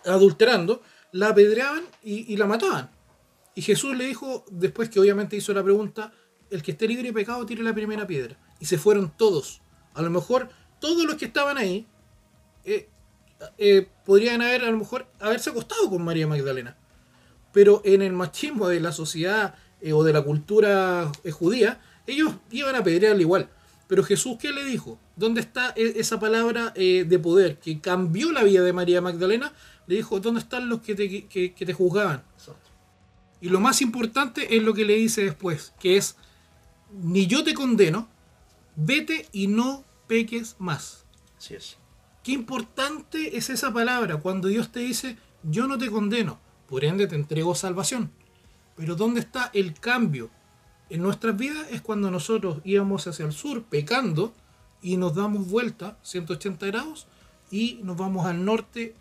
adulterando, 0.03 0.81
la 1.11 1.27
apedreaban 1.27 1.83
y, 2.03 2.33
y 2.33 2.37
la 2.37 2.47
mataban. 2.47 2.89
Y 3.53 3.61
Jesús 3.61 3.95
le 3.95 4.05
dijo, 4.05 4.45
después 4.49 4.89
que 4.89 4.99
obviamente 4.99 5.35
hizo 5.35 5.53
la 5.53 5.63
pregunta, 5.63 6.11
el 6.49 6.63
que 6.63 6.71
esté 6.71 6.87
libre 6.87 7.09
de 7.09 7.13
pecado 7.13 7.45
tire 7.45 7.61
la 7.61 7.75
primera 7.75 8.07
piedra. 8.07 8.35
Y 8.59 8.65
se 8.65 8.79
fueron 8.79 9.13
todos. 9.15 9.61
A 9.93 10.01
lo 10.01 10.09
mejor 10.09 10.49
todos 10.79 11.05
los 11.05 11.17
que 11.17 11.25
estaban 11.25 11.59
ahí 11.59 11.85
eh, 12.65 12.89
eh, 13.57 13.87
podrían 14.05 14.41
haber, 14.41 14.63
a 14.63 14.71
lo 14.71 14.77
mejor, 14.77 15.07
haberse 15.19 15.49
acostado 15.49 15.89
con 15.89 16.03
María 16.03 16.27
Magdalena. 16.27 16.75
Pero 17.53 17.81
en 17.85 18.01
el 18.01 18.13
machismo 18.13 18.67
de 18.67 18.79
la 18.79 18.91
sociedad 18.91 19.55
eh, 19.81 19.93
o 19.93 20.03
de 20.03 20.13
la 20.13 20.21
cultura 20.21 21.11
eh, 21.23 21.31
judía, 21.31 21.81
ellos 22.07 22.33
iban 22.51 22.75
a 22.75 22.79
apedrearle 22.79 23.21
igual. 23.21 23.49
Pero 23.87 24.03
Jesús, 24.03 24.37
¿qué 24.39 24.51
le 24.51 24.63
dijo? 24.65 24.99
¿Dónde 25.15 25.41
está 25.41 25.73
e- 25.75 25.93
esa 25.97 26.19
palabra 26.19 26.73
eh, 26.75 27.05
de 27.07 27.19
poder 27.19 27.57
que 27.59 27.79
cambió 27.79 28.31
la 28.31 28.43
vida 28.43 28.61
de 28.61 28.73
María 28.73 29.01
Magdalena? 29.01 29.53
Le 29.87 29.95
dijo, 29.95 30.19
¿dónde 30.19 30.41
están 30.41 30.67
los 30.67 30.81
que 30.81 30.93
te, 30.95 31.27
que- 31.27 31.53
que 31.53 31.65
te 31.65 31.73
juzgaban? 31.73 32.23
Y 33.39 33.49
lo 33.49 33.59
más 33.59 33.81
importante 33.81 34.57
es 34.57 34.63
lo 34.63 34.73
que 34.73 34.83
le 34.83 34.95
dice 34.95 35.23
después, 35.23 35.73
que 35.79 35.95
es, 35.95 36.15
ni 36.91 37.27
yo 37.27 37.43
te 37.43 37.53
condeno, 37.53 38.09
vete 38.75 39.27
y 39.31 39.47
no 39.47 39.85
peques 40.07 40.55
más. 40.59 41.05
Así 41.37 41.53
es. 41.55 41.77
Qué 42.27 42.33
importante 42.33 43.37
es 43.37 43.49
esa 43.49 43.71
palabra 43.71 44.17
cuando 44.17 44.49
Dios 44.49 44.69
te 44.69 44.81
dice, 44.81 45.15
yo 45.43 45.65
no 45.65 45.77
te 45.77 45.89
condeno, 45.89 46.37
por 46.67 46.83
ende 46.83 47.07
te 47.07 47.15
entrego 47.15 47.55
salvación. 47.55 48.11
Pero 48.75 48.97
¿dónde 48.97 49.21
está 49.21 49.49
el 49.53 49.73
cambio? 49.73 50.29
En 50.89 51.03
nuestras 51.03 51.37
vidas 51.37 51.67
es 51.71 51.79
cuando 51.79 52.11
nosotros 52.11 52.59
íbamos 52.65 53.07
hacia 53.07 53.23
el 53.23 53.31
sur 53.31 53.63
pecando 53.63 54.33
y 54.81 54.97
nos 54.97 55.15
damos 55.15 55.49
vuelta 55.49 55.97
180 56.01 56.65
grados 56.65 57.07
y 57.49 57.79
nos 57.83 57.95
vamos 57.95 58.25
al 58.25 58.43
norte 58.43 58.93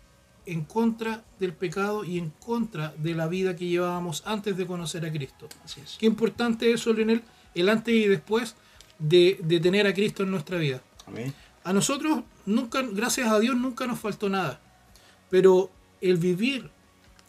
en 0.45 0.63
contra 0.63 1.25
del 1.37 1.51
pecado 1.51 2.05
y 2.05 2.19
en 2.19 2.29
contra 2.29 2.93
de 2.97 3.13
la 3.13 3.27
vida 3.27 3.57
que 3.57 3.67
llevábamos 3.67 4.23
antes 4.25 4.55
de 4.55 4.65
conocer 4.65 5.05
a 5.05 5.11
Cristo. 5.11 5.49
Así 5.65 5.81
es. 5.81 5.97
Qué 5.99 6.05
importante 6.05 6.71
eso, 6.71 6.93
Leonel, 6.93 7.21
el 7.55 7.67
antes 7.67 7.93
y 7.93 8.07
después 8.07 8.55
de, 8.99 9.37
de 9.43 9.59
tener 9.59 9.85
a 9.85 9.93
Cristo 9.93 10.23
en 10.23 10.31
nuestra 10.31 10.57
vida. 10.57 10.81
Amén. 11.05 11.33
A 11.67 11.73
nosotros, 11.73 12.23
nunca, 12.45 12.81
gracias 12.81 13.27
a 13.27 13.41
Dios, 13.41 13.53
nunca 13.57 13.85
nos 13.87 13.99
faltó 13.99 14.29
nada. 14.29 14.61
Pero 15.29 15.69
el 15.99 16.15
vivir 16.15 16.69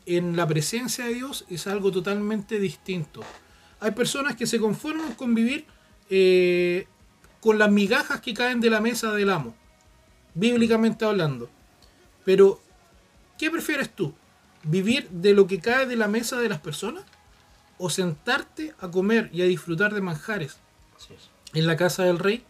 en 0.06 0.36
la 0.36 0.46
presencia 0.46 1.06
de 1.06 1.14
Dios 1.14 1.44
es 1.50 1.66
algo 1.66 1.90
totalmente 1.90 2.60
distinto. 2.60 3.22
Hay 3.80 3.90
personas 3.90 4.36
que 4.36 4.46
se 4.46 4.60
conforman 4.60 5.14
con 5.14 5.34
vivir 5.34 5.66
eh, 6.08 6.86
con 7.40 7.58
las 7.58 7.68
migajas 7.68 8.20
que 8.20 8.32
caen 8.32 8.60
de 8.60 8.70
la 8.70 8.80
mesa 8.80 9.12
del 9.12 9.30
amo, 9.30 9.56
bíblicamente 10.34 11.04
hablando. 11.04 11.50
Pero, 12.24 12.60
¿qué 13.38 13.50
prefieres 13.50 13.90
tú? 13.90 14.14
¿Vivir 14.62 15.08
de 15.10 15.34
lo 15.34 15.48
que 15.48 15.58
cae 15.58 15.86
de 15.86 15.96
la 15.96 16.06
mesa 16.06 16.38
de 16.38 16.48
las 16.48 16.60
personas? 16.60 17.02
¿O 17.76 17.90
sentarte 17.90 18.72
a 18.78 18.88
comer 18.88 19.30
y 19.32 19.42
a 19.42 19.46
disfrutar 19.46 19.92
de 19.92 20.00
manjares 20.00 20.58
en 21.54 21.66
la 21.66 21.76
casa 21.76 22.04
del 22.04 22.20
rey? 22.20 22.44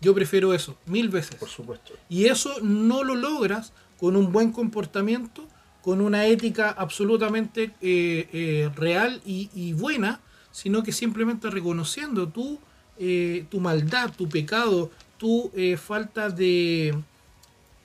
Yo 0.00 0.14
prefiero 0.14 0.54
eso, 0.54 0.76
mil 0.86 1.08
veces. 1.08 1.34
Por 1.36 1.48
supuesto. 1.48 1.92
Y 2.08 2.26
eso 2.26 2.54
no 2.62 3.04
lo 3.04 3.14
logras 3.14 3.72
con 3.98 4.16
un 4.16 4.32
buen 4.32 4.50
comportamiento, 4.52 5.46
con 5.82 6.00
una 6.00 6.26
ética 6.26 6.70
absolutamente 6.70 7.70
eh, 7.82 8.28
eh, 8.32 8.70
real 8.76 9.20
y, 9.26 9.50
y 9.54 9.72
buena, 9.74 10.20
sino 10.52 10.82
que 10.82 10.92
simplemente 10.92 11.50
reconociendo 11.50 12.28
tu, 12.28 12.58
eh, 12.98 13.44
tu 13.50 13.60
maldad, 13.60 14.10
tu 14.16 14.28
pecado, 14.28 14.90
tu 15.18 15.50
falta 15.76 16.30
de, 16.30 16.94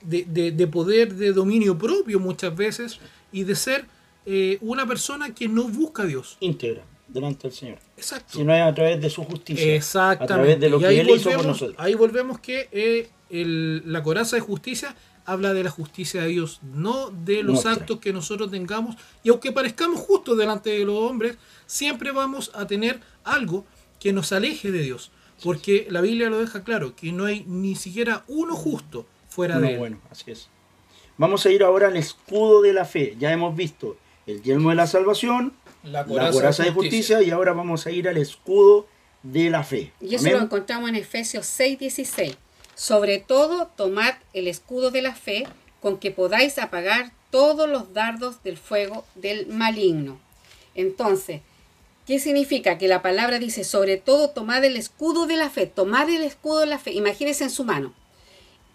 de, 0.02 0.24
de- 0.24 0.52
de 0.52 0.66
poder, 0.66 1.14
de 1.14 1.32
dominio 1.34 1.76
propio 1.76 2.18
muchas 2.18 2.56
veces, 2.56 2.98
y 3.30 3.44
de 3.44 3.54
ser 3.54 3.86
una 4.62 4.86
persona 4.86 5.34
que 5.34 5.46
no 5.48 5.64
busca 5.68 6.02
a 6.02 6.06
Dios. 6.06 6.36
Íntegra 6.40 6.82
delante 7.08 7.48
del 7.48 7.56
Señor. 7.56 7.78
Exacto. 7.96 8.38
Si 8.38 8.44
no 8.44 8.54
es 8.54 8.62
a 8.62 8.74
través 8.74 9.00
de 9.00 9.10
su 9.10 9.24
justicia. 9.24 9.74
Exactamente. 9.74 10.24
A 10.24 10.36
través 10.36 10.60
de 10.60 10.68
lo 10.70 10.76
Y 10.78 10.80
que 10.80 11.00
Él 11.00 11.10
hizo 11.10 11.30
por 11.30 11.46
nosotros. 11.46 11.76
Ahí 11.78 11.94
volvemos 11.94 12.38
que 12.40 12.68
eh, 12.72 13.08
el- 13.30 13.82
la 13.90 14.02
coraza 14.02 14.36
de 14.36 14.40
justicia 14.42 14.94
habla 15.24 15.52
de 15.54 15.64
la 15.64 15.70
justicia 15.70 16.22
de 16.22 16.28
Dios, 16.28 16.60
no 16.62 17.10
de 17.10 17.42
los 17.42 17.64
Nuestra. 17.64 17.72
actos 17.72 17.98
que 17.98 18.12
nosotros 18.12 18.50
tengamos. 18.50 18.96
Y 19.24 19.30
aunque 19.30 19.50
parezcamos 19.52 20.00
justos 20.00 20.38
delante 20.38 20.70
de 20.70 20.84
los 20.84 20.96
hombres, 20.96 21.36
siempre 21.66 22.12
vamos 22.12 22.50
a 22.54 22.66
tener 22.66 23.00
algo 23.24 23.64
que 23.98 24.12
nos 24.12 24.30
aleje 24.32 24.70
de 24.70 24.82
Dios. 24.82 25.10
Porque 25.42 25.86
la 25.90 26.00
Biblia 26.00 26.30
lo 26.30 26.38
deja 26.38 26.62
claro, 26.64 26.94
que 26.96 27.12
no 27.12 27.24
hay 27.24 27.44
ni 27.46 27.74
siquiera 27.74 28.24
uno 28.28 28.54
justo 28.54 29.06
fuera 29.28 29.58
Uno 29.58 29.66
de 29.66 29.72
él. 29.74 29.78
bueno, 29.78 30.00
así 30.10 30.30
es. 30.30 30.48
Vamos 31.18 31.44
a 31.44 31.50
ir 31.50 31.62
ahora 31.62 31.88
al 31.88 31.96
escudo 31.96 32.62
de 32.62 32.72
la 32.72 32.84
fe. 32.84 33.16
Ya 33.18 33.32
hemos 33.32 33.54
visto 33.56 33.96
el 34.26 34.42
yelmo 34.42 34.70
de 34.70 34.76
la 34.76 34.86
salvación, 34.86 35.52
La 35.86 36.04
la 36.06 36.30
coraza 36.30 36.64
de 36.64 36.72
justicia 36.72 37.22
y 37.22 37.30
ahora 37.30 37.52
vamos 37.52 37.86
a 37.86 37.90
ir 37.90 38.08
al 38.08 38.16
escudo 38.16 38.86
de 39.22 39.50
la 39.50 39.62
fe. 39.62 39.92
Y 40.00 40.14
eso 40.14 40.24
Amén. 40.24 40.38
lo 40.38 40.44
encontramos 40.44 40.88
en 40.88 40.96
Efesios 40.96 41.46
6, 41.46 41.78
16. 41.78 42.36
Sobre 42.74 43.18
todo, 43.18 43.68
tomad 43.76 44.14
el 44.32 44.48
escudo 44.48 44.90
de 44.90 45.02
la 45.02 45.14
fe 45.14 45.46
con 45.80 45.98
que 45.98 46.10
podáis 46.10 46.58
apagar 46.58 47.12
todos 47.30 47.68
los 47.68 47.92
dardos 47.92 48.42
del 48.42 48.56
fuego 48.56 49.04
del 49.14 49.46
maligno. 49.46 50.18
Entonces, 50.74 51.40
¿qué 52.06 52.18
significa? 52.18 52.78
Que 52.78 52.88
la 52.88 53.02
palabra 53.02 53.38
dice, 53.38 53.64
sobre 53.64 53.96
todo, 53.96 54.30
tomad 54.30 54.64
el 54.64 54.76
escudo 54.76 55.26
de 55.26 55.36
la 55.36 55.50
fe, 55.50 55.66
tomad 55.66 56.08
el 56.10 56.22
escudo 56.22 56.60
de 56.60 56.66
la 56.66 56.78
fe. 56.78 56.92
Imagínense 56.92 57.44
en 57.44 57.50
su 57.50 57.64
mano. 57.64 57.94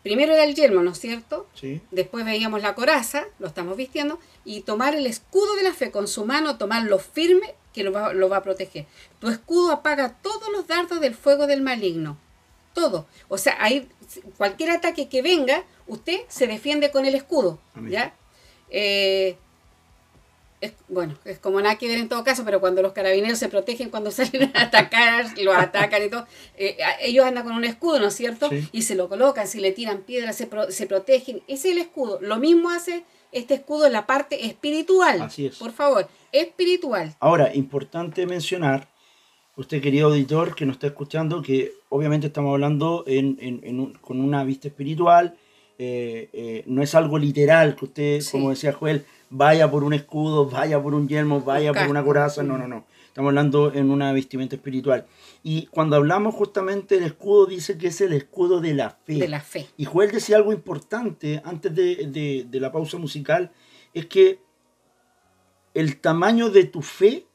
Primero 0.04 0.34
era 0.34 0.43
el 0.43 0.56
yelmo, 0.56 0.82
¿no 0.82 0.91
es 0.91 0.99
cierto? 0.99 1.47
Sí. 1.54 1.82
Después 1.91 2.26
veíamos 2.26 2.62
la 2.62 2.74
coraza, 2.74 3.26
lo 3.39 3.47
estamos 3.47 3.78
vistiendo, 3.78 4.20
y 4.43 4.62
tomar 4.62 4.95
el 4.95 5.06
escudo 5.06 5.56
de 5.56 5.64
la 5.64 5.74
fe 5.74 5.91
con 5.91 6.08
su 6.08 6.26
mano, 6.26 6.58
tomarlo 6.58 6.97
firme, 6.97 7.54
que 7.74 7.84
lo 7.84 7.91
va, 7.91 8.14
lo 8.14 8.28
va 8.28 8.38
a 8.38 8.43
proteger. 8.43 8.86
Tu 9.20 9.30
escudo 9.30 9.72
apaga 9.72 10.18
todos 10.22 10.49
los 10.52 10.68
dardos 10.68 10.99
del 10.99 11.16
fuego 11.16 11.47
del 11.47 11.62
maligno. 11.62 12.18
Todo. 12.74 13.06
O 13.28 13.38
sea, 13.38 13.58
ahí 13.60 13.88
cualquier 14.38 14.72
ataque 14.72 15.08
que 15.08 15.22
venga, 15.22 15.64
usted 15.88 16.22
se 16.28 16.47
defiende 16.47 16.91
con 16.91 17.06
el 17.06 17.16
escudo. 17.16 17.60
¿Ya? 17.88 18.14
Eh, 18.70 19.38
es, 20.62 20.74
bueno, 20.88 21.16
es 21.26 21.39
como 21.39 21.59
nada 21.59 21.76
que 21.78 21.88
ver 21.88 21.97
en 21.97 22.07
todo 22.07 22.24
caso, 22.24 22.45
pero 22.45 22.59
cuando 22.59 22.82
los 22.82 22.93
carabineros 22.93 23.39
se 23.39 23.49
protegen 23.49 23.89
cuando 23.89 24.12
salen 24.12 24.51
a 24.55 24.62
atacar, 24.64 25.26
los 25.39 25.55
atacan 25.55 26.03
y 26.05 26.09
todo, 26.09 26.26
eh, 26.57 26.78
ellos 27.01 27.26
andan 27.26 27.43
con 27.43 27.53
un 27.53 27.66
escudo, 27.66 27.99
¿no 27.99 28.07
es 28.07 28.14
cierto? 28.16 28.47
Sí. 28.49 28.68
Y 28.72 28.84
se 28.84 28.95
lo 28.95 29.09
colocan, 29.09 29.47
si 29.47 29.59
le 29.59 29.72
tiran 29.72 30.01
piedras, 30.03 30.36
se, 30.38 30.47
pro- 30.47 30.72
se 30.72 30.86
protegen. 30.88 31.41
Ese 31.47 31.70
es 31.70 31.76
el 31.76 31.82
escudo. 31.82 32.20
Lo 32.22 32.38
mismo 32.38 32.70
hace 32.70 33.03
este 33.32 33.55
escudo 33.55 33.88
en 33.88 33.93
la 33.93 34.05
parte 34.05 34.45
espiritual. 34.45 35.22
Así 35.24 35.47
es. 35.47 35.57
Por 35.57 35.72
favor, 35.72 36.07
espiritual. 36.32 37.16
Ahora, 37.20 37.53
importante 37.55 38.26
mencionar, 38.26 38.88
usted 39.55 39.82
querido 39.82 40.07
auditor 40.09 40.55
que 40.55 40.66
nos 40.66 40.76
está 40.76 40.88
escuchando, 40.88 41.41
que 41.41 41.72
obviamente 41.89 42.28
estamos 42.28 42.51
hablando 42.53 43.03
en, 43.07 43.38
en- 43.41 43.62
en 43.64 43.80
un- 43.80 43.93
con 43.93 44.20
una 44.20 44.43
vista 44.43 44.68
espiritual, 44.68 45.36
eh, 45.80 46.30
eh, 46.34 46.64
no 46.68 46.84
es 46.84 46.93
algo 46.93 47.18
literal 47.18 47.76
que 47.76 47.86
usted, 47.86 48.22
Sí. 48.22 48.32
como 48.32 48.49
decía 48.51 48.74
Joel, 48.74 49.05
vaya 49.32 49.71
por 49.71 49.84
un 49.84 49.93
escudo, 49.93 50.45
vaya 50.45 50.82
por 50.82 50.93
un 50.93 51.07
yelmo, 51.07 51.41
vaya 51.41 51.73
por 51.73 51.89
una 51.89 52.03
coraza, 52.03 52.43
no, 52.43 52.57
no, 52.57 52.67
no. 52.67 52.86
Estamos 53.07 53.29
hablando 53.29 53.73
en 53.73 53.89
una 53.89 54.13
vestimenta 54.13 54.55
espiritual. 54.55 55.05
Y 55.43 55.65
cuando 55.67 55.95
hablamos 55.97 56.36
justamente 56.36 56.95
del 56.95 57.05
escudo, 57.05 57.45
dice 57.45 57.77
que 57.77 57.88
es 57.88 57.99
el 58.01 58.13
escudo 58.13 58.61
de 58.61 58.73
la 58.73 58.89
fe. 58.91 59.15
De 59.15 59.27
la 59.27 59.41
fe. 59.41 59.67
Y 59.75 59.86
Joel 59.86 60.11
decía 60.11 60.38
algo 60.38 60.53
importante 60.53 61.41
antes 61.43 61.73
de, 61.75 62.07
de- 62.07 62.45
de 62.49 62.59
la 62.59 62.71
pausa 62.71 62.97
musical, 62.97 63.51
es 63.93 64.05
que 64.05 64.39
el 65.73 65.99
tamaño 65.99 66.49
de 66.49 66.65
tu 66.65 66.82
fe 66.82 67.25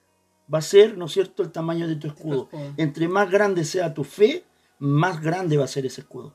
va 0.53 0.59
a 0.59 0.63
ser, 0.63 0.97
¿no 0.97 1.07
es 1.07 1.13
cierto?, 1.13 1.43
el 1.43 1.51
tamaño 1.51 1.89
de 1.89 1.97
tu 1.97 2.07
escudo. 2.09 2.49
Entre 2.77 3.09
más 3.09 3.31
grande 3.31 3.65
sea 3.65 3.93
tu 3.95 4.05
fe, 4.05 4.45
más 4.79 5.21
grande 5.21 5.57
va 5.57 5.65
a 5.65 5.69
ser 5.69 5.87
ese 5.87 6.03
escudo. 6.03 6.35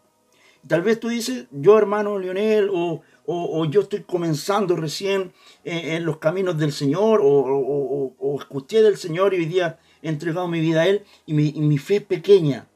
Tal 0.67 0.81
vez 0.83 0.99
tú 0.99 1.07
dices, 1.09 1.47
yo 1.51 1.77
hermano 1.77 2.19
Lionel, 2.19 2.69
o, 2.71 3.01
o- 3.25 3.59
o 3.61 3.65
yo 3.65 3.81
estoy 3.81 4.01
comenzando 4.03 4.75
recién 4.75 5.31
eh, 5.63 5.95
en 5.95 6.05
los 6.05 6.17
caminos 6.17 6.57
del 6.57 6.71
Señor, 6.71 7.21
o, 7.21 7.25
o- 7.27 8.15
o- 8.19 8.39
escuché 8.39 8.81
del 8.81 8.97
Señor 8.97 9.33
y 9.33 9.37
hoy 9.37 9.45
día 9.45 9.79
he 10.01 10.09
entregado 10.09 10.47
mi 10.47 10.59
vida 10.59 10.81
a 10.81 10.87
Él, 10.87 11.03
y 11.25 11.33
mi, 11.33 11.49
y 11.49 11.61
mi 11.61 11.77
fe 11.77 11.97
es 11.97 12.03
pequeña. 12.03 12.67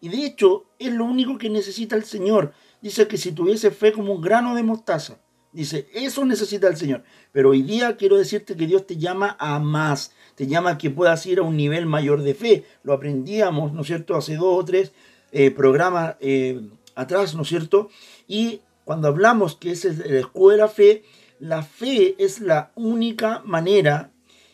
Y 0.00 0.10
de 0.10 0.24
hecho, 0.26 0.64
es 0.78 0.92
lo 0.92 1.04
único 1.04 1.38
que 1.38 1.50
necesita 1.50 1.96
el 1.96 2.04
Señor. 2.04 2.52
Dice 2.80 3.08
que 3.08 3.16
si 3.16 3.32
tuviese 3.32 3.70
fe 3.70 3.90
como 3.92 4.12
un 4.12 4.20
grano 4.20 4.54
de 4.54 4.62
mostaza, 4.62 5.18
dice, 5.52 5.88
eso 5.92 6.24
necesita 6.24 6.68
el 6.68 6.76
Señor. 6.76 7.02
Pero 7.32 7.50
hoy 7.50 7.62
día 7.62 7.96
quiero 7.96 8.16
decirte 8.16 8.54
que 8.54 8.66
Dios 8.66 8.86
te 8.86 8.96
llama 8.96 9.36
a 9.40 9.58
más, 9.58 10.12
te 10.36 10.46
llama 10.46 10.70
a 10.70 10.78
que 10.78 10.90
puedas 10.90 11.26
ir 11.26 11.38
a 11.40 11.42
un 11.42 11.56
nivel 11.56 11.86
mayor 11.86 12.22
de 12.22 12.34
fe. 12.34 12.64
Lo 12.84 12.92
aprendíamos, 12.92 13.72
¿no 13.72 13.80
es 13.80 13.86
cierto?, 13.88 14.14
hace 14.14 14.36
dos 14.36 14.60
o 14.60 14.64
tres 14.64 14.92
eh, 15.32 15.50
programas 15.50 16.14
eh, 16.20 16.60
atrás, 16.94 17.34
¿no 17.34 17.42
es 17.42 17.48
cierto? 17.48 17.88
Y 18.28 18.60
cuando 18.88 19.08
hablamos 19.08 19.54
que 19.54 19.72
ese 19.72 19.90
es 19.90 20.00
el 20.00 20.14
escudo 20.16 20.52
de 20.52 20.56
la 20.56 20.68
fe, 20.68 21.02
la 21.40 21.62
fe 21.62 22.14
es 22.16 22.40
la 22.40 22.72
única 22.74 23.42
manera 23.44 24.12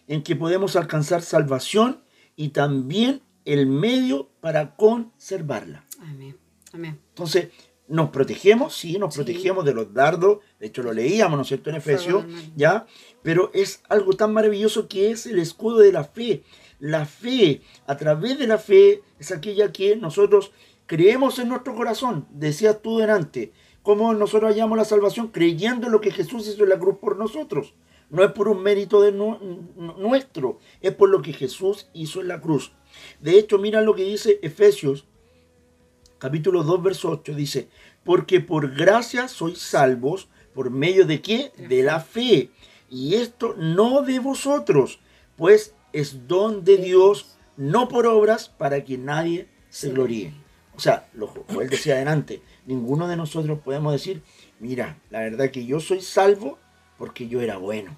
en 0.08 0.24
que 0.24 0.34
podemos 0.34 0.74
alcanzar 0.74 1.22
salvación 1.22 2.02
y 2.34 2.48
también 2.48 3.22
el 3.44 3.68
medio 3.68 4.30
para 4.40 4.74
conservarla. 4.74 5.84
Amén. 6.00 6.36
Amén. 6.72 6.98
Entonces, 7.10 7.50
nos 7.86 8.10
protegemos, 8.10 8.74
sí, 8.74 8.98
nos 8.98 9.14
Sí. 9.14 9.18
protegemos 9.22 9.64
de 9.64 9.72
los 9.72 9.94
dardos, 9.94 10.38
de 10.58 10.66
hecho 10.66 10.82
lo 10.82 10.92
leíamos, 10.92 11.36
¿no 11.36 11.42
es 11.42 11.46
cierto?, 11.46 11.70
en 11.70 11.76
Efesios. 11.76 12.24
¿ya? 12.56 12.86
Pero 13.22 13.52
es 13.54 13.84
algo 13.88 14.14
tan 14.14 14.32
maravilloso 14.32 14.88
que 14.88 15.12
es 15.12 15.26
el 15.26 15.38
escudo 15.38 15.78
de 15.78 15.92
la 15.92 16.02
fe. 16.02 16.42
La 16.80 17.06
fe, 17.06 17.62
a 17.86 17.96
través 17.96 18.36
de 18.36 18.48
la 18.48 18.58
fe, 18.58 19.00
es 19.20 19.30
aquella 19.30 19.70
que 19.70 19.94
nosotros 19.94 20.50
creemos 20.86 21.38
en 21.38 21.50
nuestro 21.50 21.76
corazón, 21.76 22.26
decías 22.32 22.82
tú 22.82 22.98
delante, 22.98 23.52
cómo 23.84 24.12
nosotros 24.14 24.50
hallamos 24.50 24.76
la 24.76 24.84
salvación 24.84 25.28
creyendo 25.28 25.86
en 25.86 25.92
lo 25.92 26.00
que 26.00 26.10
Jesús 26.10 26.48
hizo 26.48 26.64
en 26.64 26.70
la 26.70 26.78
cruz 26.80 26.96
por 27.00 27.16
nosotros. 27.16 27.74
No 28.10 28.24
es 28.24 28.32
por 28.32 28.48
un 28.48 28.62
mérito 28.62 29.00
de 29.00 29.12
nu- 29.12 29.38
nu- 29.76 29.94
nuestro, 29.98 30.58
es 30.80 30.92
por 30.94 31.08
lo 31.08 31.22
que 31.22 31.32
Jesús 31.32 31.88
hizo 31.94 32.20
en 32.20 32.28
la 32.28 32.40
cruz. 32.40 32.72
De 33.20 33.38
hecho, 33.38 33.58
mira 33.58 33.80
lo 33.82 33.94
que 33.94 34.02
dice 34.04 34.40
Efesios 34.42 35.06
capítulo 36.18 36.62
2, 36.62 36.82
verso 36.82 37.10
8, 37.10 37.34
dice, 37.34 37.68
porque 38.04 38.40
por 38.40 38.74
gracia 38.74 39.28
sois 39.28 39.58
salvos, 39.58 40.28
por 40.54 40.70
medio 40.70 41.04
de 41.06 41.20
qué? 41.20 41.52
De 41.68 41.82
la 41.82 42.00
fe. 42.00 42.50
Y 42.88 43.16
esto 43.16 43.54
no 43.58 44.02
de 44.02 44.18
vosotros, 44.20 45.00
pues 45.36 45.74
es 45.92 46.26
don 46.26 46.64
de 46.64 46.78
Dios, 46.78 47.36
no 47.56 47.88
por 47.88 48.06
obras, 48.06 48.48
para 48.48 48.84
que 48.84 48.96
nadie 48.96 49.48
se 49.68 49.90
gloríe. 49.90 50.32
O 50.76 50.80
sea, 50.80 51.08
lo 51.14 51.28
como 51.28 51.60
él 51.60 51.68
decía 51.70 51.94
adelante, 51.94 52.42
ninguno 52.66 53.08
de 53.08 53.16
nosotros 53.16 53.58
podemos 53.64 53.92
decir, 53.92 54.22
mira, 54.60 54.98
la 55.10 55.20
verdad 55.20 55.50
que 55.50 55.66
yo 55.66 55.80
soy 55.80 56.00
salvo 56.00 56.58
porque 56.98 57.28
yo 57.28 57.40
era 57.40 57.56
bueno. 57.56 57.96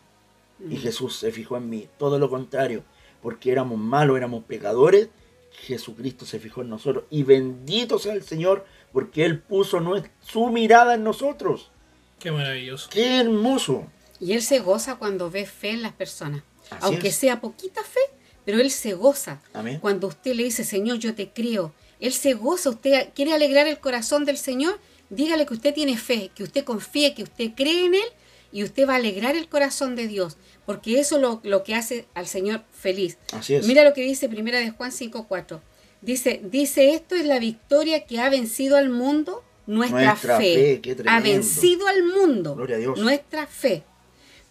Y 0.69 0.77
Jesús 0.77 1.17
se 1.17 1.33
fijó 1.33 1.57
en 1.57 1.69
mí. 1.69 1.89
Todo 1.99 2.19
lo 2.19 2.31
contrario, 2.31 2.83
porque 3.23 3.53
éramos 3.53 3.79
malos, 3.79 4.17
éramos 4.17 4.45
pecadores, 4.45 5.09
Jesucristo 5.51 6.25
se 6.25 6.39
fijó 6.39 6.63
en 6.63 6.71
nosotros. 6.71 7.05
Y 7.11 7.23
bendito 7.23 7.99
sea 7.99 8.15
el 8.15 8.23
Señor, 8.23 8.65
porque 8.93 9.25
Él 9.25 9.41
puso 9.41 9.81
su 10.21 10.47
mirada 10.49 10.95
en 10.95 11.05
nosotros. 11.05 11.71
Qué 12.19 12.33
maravilloso. 12.33 12.89
¡Qué 12.91 13.21
hermoso! 13.21 13.87
Y 14.19 14.33
él 14.33 14.43
se 14.43 14.61
goza 14.61 14.97
cuando 14.97 15.31
ve 15.31 15.45
fe 15.45 15.71
en 15.71 15.83
las 15.83 15.93
personas. 15.93 16.43
Así 16.71 16.79
Aunque 16.81 17.09
es. 17.09 17.17
sea 17.17 17.41
poquita 17.41 17.83
fe, 17.83 18.01
pero 18.45 18.59
él 18.59 18.71
se 18.71 18.95
goza. 18.95 19.41
Amén. 19.53 19.79
Cuando 19.81 20.07
usted 20.07 20.35
le 20.35 20.45
dice, 20.45 20.65
Señor, 20.65 20.99
yo 20.99 21.15
te 21.15 21.31
creo. 21.31 21.73
Él 22.01 22.13
se 22.13 22.35
goza. 22.35 22.71
Usted 22.71 23.09
quiere 23.15 23.33
alegrar 23.33 23.67
el 23.67 23.79
corazón 23.79 24.25
del 24.25 24.37
Señor. 24.39 24.79
Dígale 25.11 25.47
que 25.47 25.55
usted 25.55 25.73
tiene 25.75 25.97
fe, 25.97 26.31
que 26.35 26.43
usted 26.43 26.65
confíe, 26.65 27.15
que 27.15 27.23
usted 27.23 27.53
cree 27.57 27.87
en 27.87 27.95
Él 27.95 28.05
y 28.53 28.63
usted 28.65 28.89
va 28.89 28.95
a 28.95 28.97
alegrar 28.97 29.37
el 29.37 29.49
corazón 29.49 29.95
de 29.97 30.09
Dios. 30.09 30.37
Porque 30.65 30.99
eso 30.99 31.17
es 31.17 31.23
lo, 31.23 31.41
lo 31.45 31.63
que 31.63 31.75
hace 31.75 32.07
al 32.15 32.27
Señor 32.27 32.63
feliz. 32.73 33.19
Así 33.33 33.55
es. 33.55 33.67
Mira 33.67 33.85
lo 33.85 33.93
que 33.95 34.03
dice 34.03 34.29
Primera 34.29 34.59
de 34.59 34.71
Juan 34.71 34.91
5.4. 34.91 35.61
Dice, 36.03 36.41
dice, 36.45 36.91
esto 36.95 37.15
es 37.15 37.25
la 37.27 37.39
victoria 37.39 38.05
que 38.05 38.21
ha 38.21 38.29
vencido 38.29 38.77
al 38.77 38.91
mundo, 38.91 39.43
nuestra, 39.67 40.05
Nuestra 40.07 40.39
fe. 40.39 40.81
ha 41.07 41.21
vencido 41.21 41.87
al 41.89 42.03
mundo, 42.05 42.55
Gloria 42.55 42.77
a 42.77 42.79
Dios. 42.79 42.99
nuestra 42.99 43.47
fe. 43.47 43.83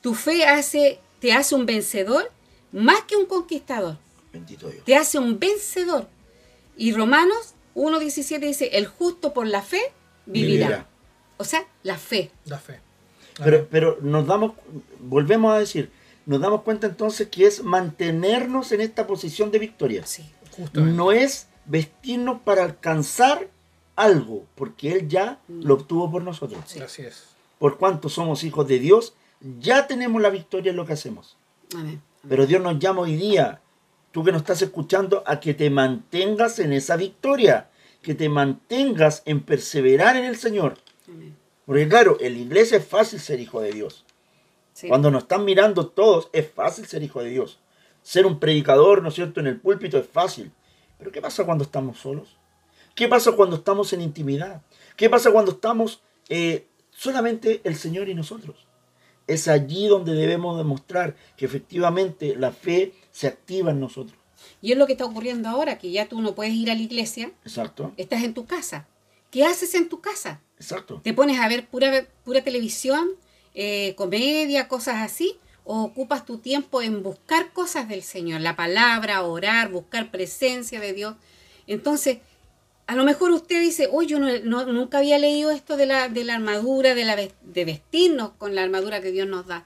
Tu 0.01 0.13
fe 0.15 0.45
hace, 0.45 0.99
te 1.19 1.33
hace 1.33 1.55
un 1.55 1.65
vencedor 1.65 2.31
más 2.71 3.01
que 3.03 3.15
un 3.15 3.25
conquistador. 3.25 3.97
Bendito 4.33 4.69
Dios. 4.69 4.83
Te 4.85 4.95
hace 4.95 5.17
un 5.17 5.39
vencedor. 5.39 6.07
Y 6.77 6.93
Romanos 6.93 7.55
1.17 7.75 8.39
dice, 8.39 8.69
el 8.73 8.87
justo 8.87 9.33
por 9.33 9.47
la 9.47 9.61
fe 9.61 9.81
vivirá. 10.25 10.67
Vivirá. 10.67 10.87
O 11.37 11.43
sea, 11.43 11.65
la 11.83 11.97
fe. 11.97 12.31
La 12.45 12.57
fe. 12.57 12.79
Pero, 13.43 13.67
pero 13.69 13.97
nos 14.01 14.25
damos, 14.25 14.53
volvemos 14.99 15.53
a 15.53 15.59
decir, 15.59 15.91
nos 16.25 16.39
damos 16.39 16.61
cuenta 16.61 16.87
entonces 16.87 17.27
que 17.27 17.45
es 17.45 17.63
mantenernos 17.63 18.71
en 18.71 18.81
esta 18.81 19.05
posición 19.05 19.51
de 19.51 19.59
victoria. 19.59 20.05
Sí. 20.05 20.25
Justamente. 20.55 20.95
No 20.95 21.11
es 21.11 21.47
vestirnos 21.65 22.41
para 22.41 22.63
alcanzar 22.63 23.49
algo, 23.95 24.45
porque 24.55 24.91
Él 24.91 25.07
ya 25.07 25.39
lo 25.47 25.75
obtuvo 25.75 26.11
por 26.11 26.23
nosotros. 26.23 26.61
Así 26.81 27.01
es. 27.01 27.25
Por 27.59 27.77
cuanto 27.77 28.09
somos 28.09 28.43
hijos 28.43 28.67
de 28.67 28.79
Dios, 28.79 29.15
ya 29.59 29.87
tenemos 29.87 30.21
la 30.21 30.29
victoria 30.29 30.71
en 30.71 30.77
lo 30.77 30.85
que 30.85 30.93
hacemos. 30.93 31.37
Amén. 31.75 32.01
Pero 32.27 32.45
Dios 32.45 32.61
nos 32.61 32.79
llama 32.79 33.01
hoy 33.01 33.15
día, 33.15 33.61
tú 34.15 34.23
que 34.23 34.31
nos 34.31 34.43
estás 34.43 34.61
escuchando, 34.61 35.23
a 35.25 35.41
que 35.41 35.53
te 35.53 35.69
mantengas 35.69 36.59
en 36.59 36.71
esa 36.71 36.95
victoria, 36.95 37.69
que 38.01 38.15
te 38.15 38.29
mantengas 38.29 39.21
en 39.25 39.41
perseverar 39.41 40.15
en 40.15 40.23
el 40.23 40.37
Señor. 40.37 40.77
Amén. 41.05 41.35
Porque 41.65 41.85
claro, 41.89 42.15
en 42.21 42.31
la 42.31 42.39
iglesia 42.39 42.77
es 42.77 42.87
fácil 42.87 43.19
ser 43.19 43.41
hijo 43.41 43.59
de 43.59 43.73
Dios. 43.73 44.05
Sí. 44.71 44.87
Cuando 44.87 45.11
nos 45.11 45.23
están 45.23 45.43
mirando 45.43 45.87
todos, 45.87 46.29
es 46.31 46.49
fácil 46.49 46.85
ser 46.85 47.03
hijo 47.03 47.21
de 47.21 47.29
Dios. 47.29 47.59
Ser 48.03 48.25
un 48.25 48.39
predicador, 48.39 49.03
¿no 49.03 49.09
es 49.09 49.15
cierto?, 49.15 49.41
en 49.41 49.47
el 49.47 49.59
púlpito 49.59 49.97
es 49.97 50.07
fácil. 50.07 50.49
Pero 50.97 51.11
¿qué 51.11 51.19
pasa 51.21 51.43
cuando 51.43 51.65
estamos 51.65 51.99
solos? 51.99 52.37
¿Qué 52.95 53.09
pasa 53.09 53.33
cuando 53.33 53.57
estamos 53.57 53.91
en 53.91 53.99
intimidad? 53.99 54.61
¿Qué 54.95 55.09
pasa 55.09 55.29
cuando 55.29 55.51
estamos 55.51 56.01
eh, 56.29 56.67
solamente 56.89 57.59
el 57.65 57.75
Señor 57.75 58.07
y 58.07 58.15
nosotros? 58.15 58.65
Es 59.27 59.49
allí 59.49 59.87
donde 59.87 60.13
debemos 60.13 60.57
demostrar 60.57 61.17
que 61.35 61.45
efectivamente 61.45 62.37
la 62.37 62.53
fe 62.53 62.93
se 63.15 63.27
activa 63.27 63.71
en 63.71 63.79
nosotros. 63.79 64.17
Y 64.61 64.73
es 64.73 64.77
lo 64.77 64.85
que 64.87 64.91
está 64.93 65.05
ocurriendo 65.05 65.47
ahora, 65.47 65.77
que 65.77 65.89
ya 65.89 66.07
tú 66.09 66.21
no 66.21 66.35
puedes 66.35 66.53
ir 66.53 66.69
a 66.69 66.75
la 66.75 66.81
iglesia, 66.81 67.31
Exacto, 67.45 67.93
estás 67.95 68.23
en 68.23 68.33
tu 68.33 68.45
casa. 68.45 68.87
¿Qué 69.31 69.45
haces 69.45 69.73
en 69.75 69.87
tu 69.87 70.01
casa? 70.01 70.41
exacto. 70.59 70.99
¿Te 71.03 71.13
pones 71.13 71.39
a 71.39 71.47
ver 71.47 71.65
pura, 71.67 72.05
pura 72.25 72.43
televisión, 72.43 73.09
eh, 73.53 73.93
comedia, 73.95 74.67
cosas 74.67 74.95
así? 74.97 75.37
¿O 75.63 75.81
ocupas 75.83 76.25
tu 76.25 76.37
tiempo 76.39 76.81
en 76.81 77.03
buscar 77.03 77.53
cosas 77.53 77.87
del 77.87 78.03
Señor? 78.03 78.41
La 78.41 78.55
palabra, 78.55 79.23
orar, 79.23 79.69
buscar 79.71 80.11
presencia 80.11 80.79
de 80.81 80.91
Dios. 80.93 81.15
Entonces, 81.67 82.17
a 82.87 82.95
lo 82.95 83.03
mejor 83.05 83.31
usted 83.31 83.61
dice, 83.61 83.87
oye, 83.91 84.09
yo 84.09 84.19
no, 84.19 84.27
no- 84.43 84.65
nunca 84.71 84.97
había 84.99 85.17
leído 85.17 85.51
esto 85.51 85.75
de 85.77 85.85
la, 85.85 86.07
de 86.09 86.23
la 86.25 86.35
armadura, 86.35 86.93
de, 86.95 87.03
la, 87.05 87.15
de 87.15 87.65
vestirnos 87.65 88.31
con 88.37 88.55
la 88.55 88.61
armadura 88.63 89.01
que 89.01 89.11
Dios 89.11 89.27
nos 89.27 89.47
da. 89.47 89.65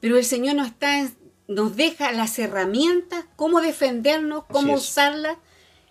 Pero 0.00 0.16
el 0.16 0.24
Señor 0.24 0.54
nos, 0.54 0.68
está 0.68 1.00
en- 1.00 1.14
nos 1.48 1.76
deja 1.76 2.12
las 2.12 2.38
herramientas, 2.38 3.24
cómo 3.36 3.60
defendernos, 3.60 4.44
cómo 4.50 4.74
usarlas 4.74 5.36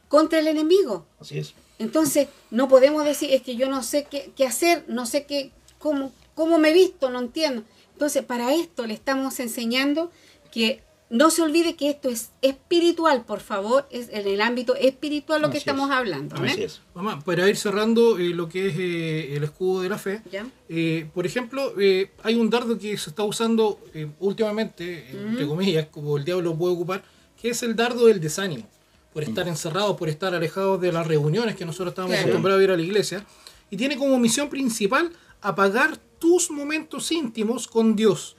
contra 0.07 0.39
el 0.39 0.47
enemigo. 0.47 1.05
Así 1.19 1.39
es. 1.39 1.53
Entonces, 1.79 2.27
no 2.51 2.67
podemos 2.67 3.03
decir, 3.03 3.31
es 3.31 3.41
que 3.41 3.55
yo 3.55 3.69
no 3.69 3.83
sé 3.83 4.05
qué, 4.09 4.31
qué 4.35 4.45
hacer, 4.45 4.85
no 4.87 5.05
sé 5.05 5.25
qué, 5.25 5.51
cómo, 5.77 6.11
cómo 6.33 6.57
me 6.57 6.69
he 6.69 6.73
visto, 6.73 7.09
no 7.09 7.19
entiendo. 7.19 7.63
Entonces, 7.93 8.23
para 8.23 8.53
esto 8.53 8.85
le 8.85 8.93
estamos 8.93 9.39
enseñando 9.39 10.11
que 10.51 10.81
no 11.09 11.29
se 11.29 11.43
olvide 11.43 11.75
que 11.75 11.89
esto 11.89 12.09
es 12.09 12.31
espiritual, 12.41 13.25
por 13.25 13.39
favor, 13.39 13.87
es 13.91 14.09
en 14.09 14.27
el 14.27 14.41
ámbito 14.41 14.75
espiritual 14.75 15.41
lo 15.41 15.51
que 15.51 15.57
estamos 15.59 15.89
es. 15.89 15.95
hablando. 15.95 16.35
¿eh? 16.43 16.49
Así 16.49 16.63
es. 16.63 16.81
Mamá, 16.95 17.19
para 17.21 17.47
ir 17.47 17.57
cerrando 17.57 18.17
eh, 18.17 18.29
lo 18.29 18.49
que 18.49 18.67
es 18.69 18.75
eh, 18.77 19.35
el 19.35 19.43
escudo 19.43 19.81
de 19.83 19.89
la 19.89 19.97
fe, 19.99 20.21
¿Ya? 20.31 20.45
eh, 20.67 21.07
por 21.13 21.25
ejemplo, 21.25 21.73
eh, 21.79 22.11
hay 22.23 22.35
un 22.35 22.49
dardo 22.49 22.77
que 22.79 22.97
se 22.97 23.11
está 23.11 23.23
usando 23.23 23.79
eh, 23.93 24.07
últimamente, 24.19 25.09
entre 25.11 25.45
comillas, 25.45 25.87
como 25.91 26.17
el 26.17 26.25
diablo 26.25 26.55
puede 26.55 26.73
ocupar, 26.73 27.03
que 27.39 27.49
es 27.49 27.61
el 27.63 27.75
dardo 27.75 28.07
del 28.07 28.19
desánimo, 28.19 28.67
por 29.13 29.23
estar 29.23 29.47
encerrados, 29.47 29.95
por 29.97 30.09
estar 30.09 30.33
alejados 30.33 30.81
de 30.81 30.91
las 30.91 31.05
reuniones 31.05 31.55
que 31.55 31.65
nosotros 31.65 31.89
estábamos 31.89 32.15
Claro. 32.15 32.27
acostumbrados 32.29 32.61
a 32.61 32.63
ir 32.63 32.71
a 32.71 32.75
la 32.77 32.81
iglesia, 32.81 33.25
y 33.69 33.77
tiene 33.77 33.95
como 33.97 34.17
misión 34.19 34.49
principal 34.49 35.11
apagar 35.41 35.97
tus 36.17 36.49
momentos 36.49 37.11
íntimos 37.11 37.67
con 37.67 37.95
Dios. 37.95 38.35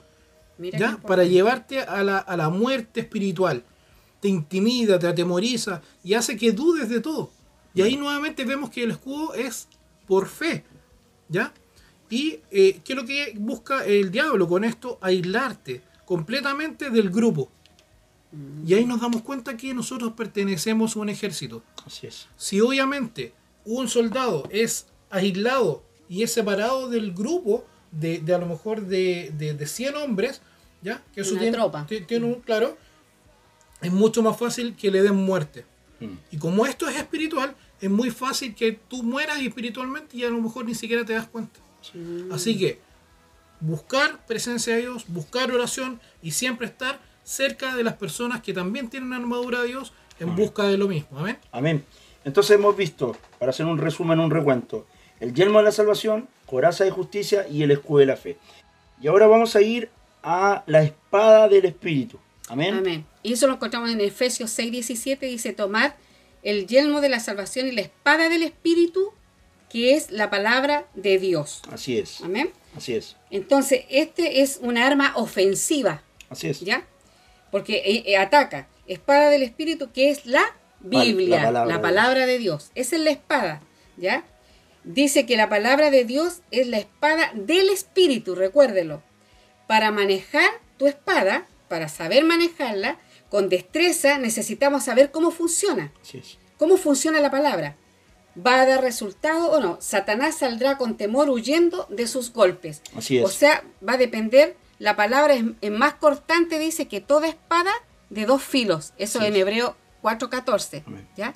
Para 1.06 1.24
llevarte 1.24 1.80
a 1.80 2.02
la, 2.02 2.18
a 2.18 2.36
la 2.36 2.48
muerte 2.48 3.00
espiritual. 3.00 3.64
Te 4.20 4.28
intimida, 4.28 4.98
te 4.98 5.06
atemoriza 5.06 5.82
y 6.02 6.14
hace 6.14 6.36
que 6.36 6.52
dudes 6.52 6.88
de 6.88 7.00
todo. 7.00 7.30
Y 7.74 7.82
ahí 7.82 7.96
nuevamente 7.96 8.44
vemos 8.44 8.70
que 8.70 8.82
el 8.82 8.92
escudo 8.92 9.34
es 9.34 9.68
por 10.06 10.28
fe. 10.28 10.64
¿Ya? 11.28 11.52
Y 12.08 12.40
eh, 12.50 12.80
¿qué 12.84 12.92
es 12.92 12.96
lo 12.96 13.04
que 13.04 13.34
busca 13.36 13.84
el 13.84 14.10
diablo 14.10 14.48
con 14.48 14.64
esto? 14.64 14.98
Aislarte 15.00 15.82
completamente 16.04 16.90
del 16.90 17.10
grupo. 17.10 17.50
Y 18.64 18.74
ahí 18.74 18.84
nos 18.84 19.00
damos 19.00 19.22
cuenta 19.22 19.56
que 19.56 19.72
nosotros 19.72 20.12
pertenecemos 20.12 20.96
a 20.96 21.00
un 21.00 21.08
ejército. 21.08 21.62
Así 21.84 22.06
es. 22.06 22.28
Si 22.36 22.60
obviamente 22.60 23.32
un 23.64 23.88
soldado 23.88 24.48
es 24.50 24.86
aislado 25.10 25.82
y 26.08 26.22
es 26.22 26.32
separado 26.32 26.88
del 26.88 27.12
grupo 27.12 27.64
de, 27.98 28.18
de 28.20 28.34
a 28.34 28.38
lo 28.38 28.46
mejor 28.46 28.82
de, 28.82 29.32
de, 29.36 29.54
de 29.54 29.66
100 29.66 29.96
hombres, 29.96 30.40
¿ya? 30.82 31.02
Que 31.14 31.20
eso 31.22 31.32
Una 31.32 31.40
tiene, 31.40 31.56
tropa. 31.56 31.86
ti- 31.86 32.00
tiene 32.02 32.26
un 32.26 32.40
claro, 32.40 32.76
es 33.80 33.92
mucho 33.92 34.22
más 34.22 34.36
fácil 34.38 34.74
que 34.76 34.90
le 34.90 35.02
den 35.02 35.14
muerte. 35.16 35.64
Mm. 36.00 36.06
Y 36.32 36.36
como 36.38 36.66
esto 36.66 36.88
es 36.88 36.96
espiritual, 36.96 37.54
es 37.80 37.90
muy 37.90 38.10
fácil 38.10 38.54
que 38.54 38.72
tú 38.72 39.02
mueras 39.02 39.40
espiritualmente 39.40 40.16
y 40.16 40.24
a 40.24 40.30
lo 40.30 40.40
mejor 40.40 40.64
ni 40.64 40.74
siquiera 40.74 41.04
te 41.04 41.12
das 41.14 41.26
cuenta. 41.26 41.60
Así 42.32 42.58
que 42.58 42.80
buscar 43.60 44.26
presencia 44.26 44.74
de 44.74 44.82
Dios, 44.82 45.04
buscar 45.08 45.50
oración 45.52 46.00
y 46.22 46.32
siempre 46.32 46.66
estar 46.66 46.98
cerca 47.24 47.74
de 47.76 47.82
las 47.84 47.94
personas 47.94 48.42
que 48.42 48.52
también 48.52 48.88
tienen 48.88 49.12
armadura 49.12 49.62
de 49.62 49.68
Dios 49.68 49.92
en 50.20 50.34
busca 50.36 50.64
de 50.64 50.76
lo 50.78 50.88
mismo. 50.88 51.18
Amén. 51.18 51.38
Amén. 51.52 51.84
Entonces 52.24 52.56
hemos 52.56 52.76
visto, 52.76 53.16
para 53.38 53.50
hacer 53.50 53.66
un 53.66 53.78
resumen, 53.78 54.18
un 54.20 54.30
recuento, 54.30 54.86
el 55.20 55.34
yelmo 55.34 55.58
de 55.58 55.64
la 55.64 55.72
salvación, 55.72 56.28
coraza 56.46 56.84
de 56.84 56.90
justicia 56.90 57.46
y 57.48 57.62
el 57.62 57.70
escudo 57.70 57.98
de 58.00 58.06
la 58.06 58.16
fe. 58.16 58.36
Y 59.00 59.08
ahora 59.08 59.26
vamos 59.26 59.56
a 59.56 59.62
ir 59.62 59.90
a 60.22 60.64
la 60.66 60.82
espada 60.82 61.48
del 61.48 61.64
Espíritu. 61.64 62.18
Amén. 62.48 62.74
Amén. 62.74 63.06
Y 63.22 63.32
eso 63.32 63.46
lo 63.46 63.54
encontramos 63.54 63.90
en 63.90 64.00
Efesios 64.00 64.50
6, 64.50 64.72
17, 64.72 65.26
dice, 65.26 65.52
tomad 65.52 65.92
el 66.42 66.66
yelmo 66.66 67.00
de 67.00 67.08
la 67.08 67.20
salvación 67.20 67.66
y 67.66 67.72
la 67.72 67.80
espada 67.80 68.28
del 68.28 68.42
Espíritu, 68.42 69.12
que 69.68 69.94
es 69.94 70.10
la 70.10 70.30
palabra 70.30 70.86
de 70.94 71.18
Dios. 71.18 71.62
Así 71.72 71.98
es. 71.98 72.20
Amén. 72.22 72.50
Así 72.76 72.94
es. 72.94 73.16
Entonces, 73.30 73.84
este 73.90 74.42
es 74.42 74.58
una 74.62 74.86
arma 74.86 75.12
ofensiva, 75.16 76.02
Así 76.28 76.48
es. 76.48 76.60
¿ya? 76.60 76.86
Porque 77.50 77.82
eh, 77.84 78.04
eh, 78.06 78.16
ataca. 78.16 78.68
Espada 78.86 79.30
del 79.30 79.42
Espíritu, 79.42 79.90
que 79.90 80.10
es 80.10 80.26
la 80.26 80.44
Biblia, 80.80 81.50
la 81.50 81.64
la 81.64 81.80
palabra 81.80 82.26
de 82.26 82.34
de 82.34 82.38
Dios. 82.38 82.70
Esa 82.76 82.94
es 82.94 83.02
la 83.02 83.10
espada, 83.10 83.60
¿ya? 83.96 84.24
Dice 84.86 85.26
que 85.26 85.36
la 85.36 85.48
palabra 85.48 85.90
de 85.90 86.04
Dios 86.04 86.42
es 86.52 86.68
la 86.68 86.78
espada 86.78 87.32
del 87.34 87.70
Espíritu, 87.70 88.36
recuérdelo. 88.36 89.02
Para 89.66 89.90
manejar 89.90 90.48
tu 90.78 90.86
espada, 90.86 91.48
para 91.66 91.88
saber 91.88 92.24
manejarla, 92.24 92.96
con 93.28 93.48
destreza 93.48 94.18
necesitamos 94.18 94.84
saber 94.84 95.10
cómo 95.10 95.32
funciona. 95.32 95.92
¿Cómo 96.56 96.76
funciona 96.76 97.18
la 97.20 97.32
palabra? 97.32 97.76
¿Va 98.38 98.60
a 98.60 98.66
dar 98.66 98.80
resultado 98.80 99.50
o 99.50 99.58
no? 99.58 99.76
Satanás 99.80 100.38
saldrá 100.38 100.78
con 100.78 100.96
temor 100.96 101.30
huyendo 101.30 101.88
de 101.90 102.06
sus 102.06 102.32
golpes. 102.32 102.80
Así 102.96 103.18
es. 103.18 103.24
O 103.24 103.28
sea, 103.28 103.64
va 103.86 103.94
a 103.94 103.98
depender, 103.98 104.56
la 104.78 104.94
palabra 104.94 105.34
es, 105.34 105.42
es 105.62 105.70
más 105.72 105.94
cortante, 105.94 106.60
dice 106.60 106.86
que 106.86 107.00
toda 107.00 107.26
espada 107.26 107.72
de 108.08 108.24
dos 108.24 108.40
filos. 108.40 108.92
Eso 108.98 109.18
Así 109.18 109.26
en 109.26 109.34
es. 109.34 109.40
Hebreo 109.40 109.76
4.14. 110.04 110.84
Amén. 110.86 111.08
¿Ya? 111.16 111.34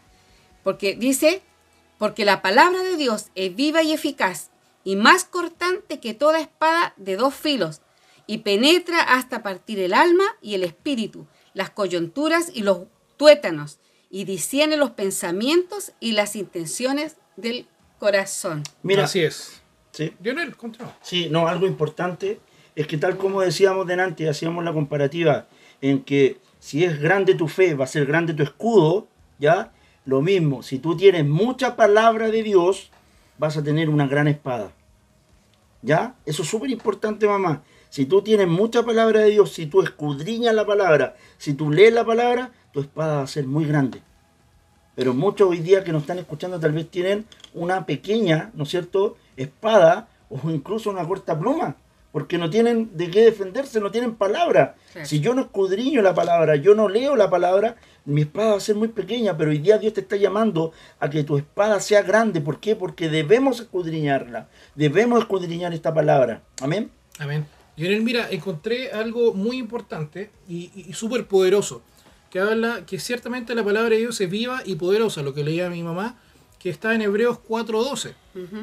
Porque 0.62 0.94
dice, 0.94 1.42
porque 2.00 2.24
la 2.24 2.40
palabra 2.40 2.82
de 2.82 2.96
Dios 2.96 3.26
es 3.34 3.54
viva 3.54 3.82
y 3.82 3.92
eficaz 3.92 4.50
y 4.84 4.96
más 4.96 5.24
cortante 5.24 6.00
que 6.00 6.14
toda 6.14 6.40
espada 6.40 6.94
de 6.96 7.16
dos 7.16 7.34
filos 7.34 7.82
y 8.26 8.38
penetra 8.38 9.02
hasta 9.02 9.42
partir 9.42 9.78
el 9.80 9.92
alma 9.92 10.24
y 10.40 10.54
el 10.54 10.64
espíritu, 10.64 11.26
las 11.52 11.68
coyunturas 11.68 12.52
y 12.54 12.62
los 12.62 12.84
tuétanos 13.18 13.80
y 14.08 14.24
discierne 14.24 14.78
los 14.78 14.92
pensamientos 14.92 15.92
y 16.00 16.12
las 16.12 16.36
intenciones 16.36 17.16
del 17.36 17.66
corazón. 17.98 18.62
Mira, 18.82 19.04
Así 19.04 19.20
es. 19.20 19.60
sí, 19.92 20.14
Lionel, 20.22 20.56
continúa. 20.56 20.96
sí, 21.02 21.28
no, 21.28 21.48
algo 21.48 21.66
importante 21.66 22.40
es 22.76 22.86
que 22.86 22.96
tal 22.96 23.18
como 23.18 23.42
decíamos 23.42 23.86
delante, 23.86 24.26
hacíamos 24.26 24.64
la 24.64 24.72
comparativa 24.72 25.48
en 25.82 26.02
que 26.02 26.40
si 26.60 26.82
es 26.82 26.98
grande 26.98 27.34
tu 27.34 27.46
fe, 27.46 27.74
va 27.74 27.84
a 27.84 27.88
ser 27.88 28.06
grande 28.06 28.32
tu 28.32 28.42
escudo, 28.42 29.06
¿ya? 29.38 29.74
Lo 30.04 30.22
mismo, 30.22 30.62
si 30.62 30.78
tú 30.78 30.96
tienes 30.96 31.26
mucha 31.26 31.76
palabra 31.76 32.30
de 32.30 32.42
Dios, 32.42 32.90
vas 33.38 33.56
a 33.56 33.62
tener 33.62 33.88
una 33.88 34.06
gran 34.06 34.28
espada. 34.28 34.72
¿Ya? 35.82 36.14
Eso 36.26 36.42
es 36.42 36.48
súper 36.48 36.70
importante, 36.70 37.26
mamá. 37.26 37.62
Si 37.88 38.06
tú 38.06 38.22
tienes 38.22 38.48
mucha 38.48 38.84
palabra 38.84 39.20
de 39.20 39.30
Dios, 39.30 39.52
si 39.52 39.66
tú 39.66 39.82
escudriñas 39.82 40.54
la 40.54 40.66
palabra, 40.66 41.16
si 41.38 41.54
tú 41.54 41.70
lees 41.70 41.92
la 41.92 42.04
palabra, 42.04 42.52
tu 42.72 42.80
espada 42.80 43.16
va 43.16 43.22
a 43.22 43.26
ser 43.26 43.46
muy 43.46 43.64
grande. 43.64 44.02
Pero 44.94 45.14
muchos 45.14 45.48
hoy 45.48 45.58
día 45.58 45.82
que 45.82 45.92
nos 45.92 46.02
están 46.02 46.18
escuchando 46.18 46.60
tal 46.60 46.72
vez 46.72 46.90
tienen 46.90 47.26
una 47.54 47.86
pequeña, 47.86 48.50
¿no 48.54 48.64
es 48.64 48.70
cierto?, 48.70 49.16
espada 49.36 50.08
o 50.28 50.50
incluso 50.50 50.90
una 50.90 51.06
corta 51.06 51.38
pluma, 51.38 51.76
porque 52.12 52.38
no 52.38 52.50
tienen 52.50 52.90
de 52.96 53.10
qué 53.10 53.22
defenderse, 53.22 53.80
no 53.80 53.90
tienen 53.90 54.14
palabra. 54.14 54.76
Si 55.04 55.20
yo 55.20 55.34
no 55.34 55.42
escudriño 55.42 56.02
la 56.02 56.14
palabra, 56.14 56.56
yo 56.56 56.74
no 56.74 56.88
leo 56.88 57.16
la 57.16 57.30
palabra, 57.30 57.76
mi 58.04 58.22
espada 58.22 58.50
va 58.50 58.56
a 58.56 58.60
ser 58.60 58.74
muy 58.74 58.88
pequeña, 58.88 59.36
pero 59.36 59.50
hoy 59.50 59.58
día 59.58 59.78
Dios 59.78 59.94
te 59.94 60.00
está 60.00 60.16
llamando 60.16 60.72
a 60.98 61.08
que 61.08 61.22
tu 61.22 61.36
espada 61.36 61.78
sea 61.80 62.02
grande. 62.02 62.40
¿Por 62.40 62.58
qué? 62.58 62.74
Porque 62.74 63.08
debemos 63.08 63.60
escudriñarla, 63.60 64.48
debemos 64.74 65.20
escudriñar 65.20 65.72
esta 65.72 65.94
palabra. 65.94 66.42
Amén. 66.60 66.90
Amén. 67.18 67.46
Lionel, 67.76 68.02
mira, 68.02 68.28
encontré 68.30 68.90
algo 68.90 69.32
muy 69.32 69.58
importante 69.58 70.30
y, 70.48 70.70
y, 70.74 70.86
y 70.88 70.92
súper 70.94 71.26
poderoso, 71.26 71.82
que 72.30 72.40
habla 72.40 72.84
que 72.86 72.98
ciertamente 72.98 73.54
la 73.54 73.64
palabra 73.64 73.90
de 73.90 73.98
Dios 73.98 74.20
es 74.20 74.28
viva 74.28 74.62
y 74.64 74.74
poderosa, 74.74 75.22
lo 75.22 75.32
que 75.32 75.44
leía 75.44 75.70
mi 75.70 75.82
mamá, 75.82 76.18
que 76.60 76.68
está 76.70 76.94
en 76.94 77.02
Hebreos 77.02 77.38
4.12, 77.48 78.14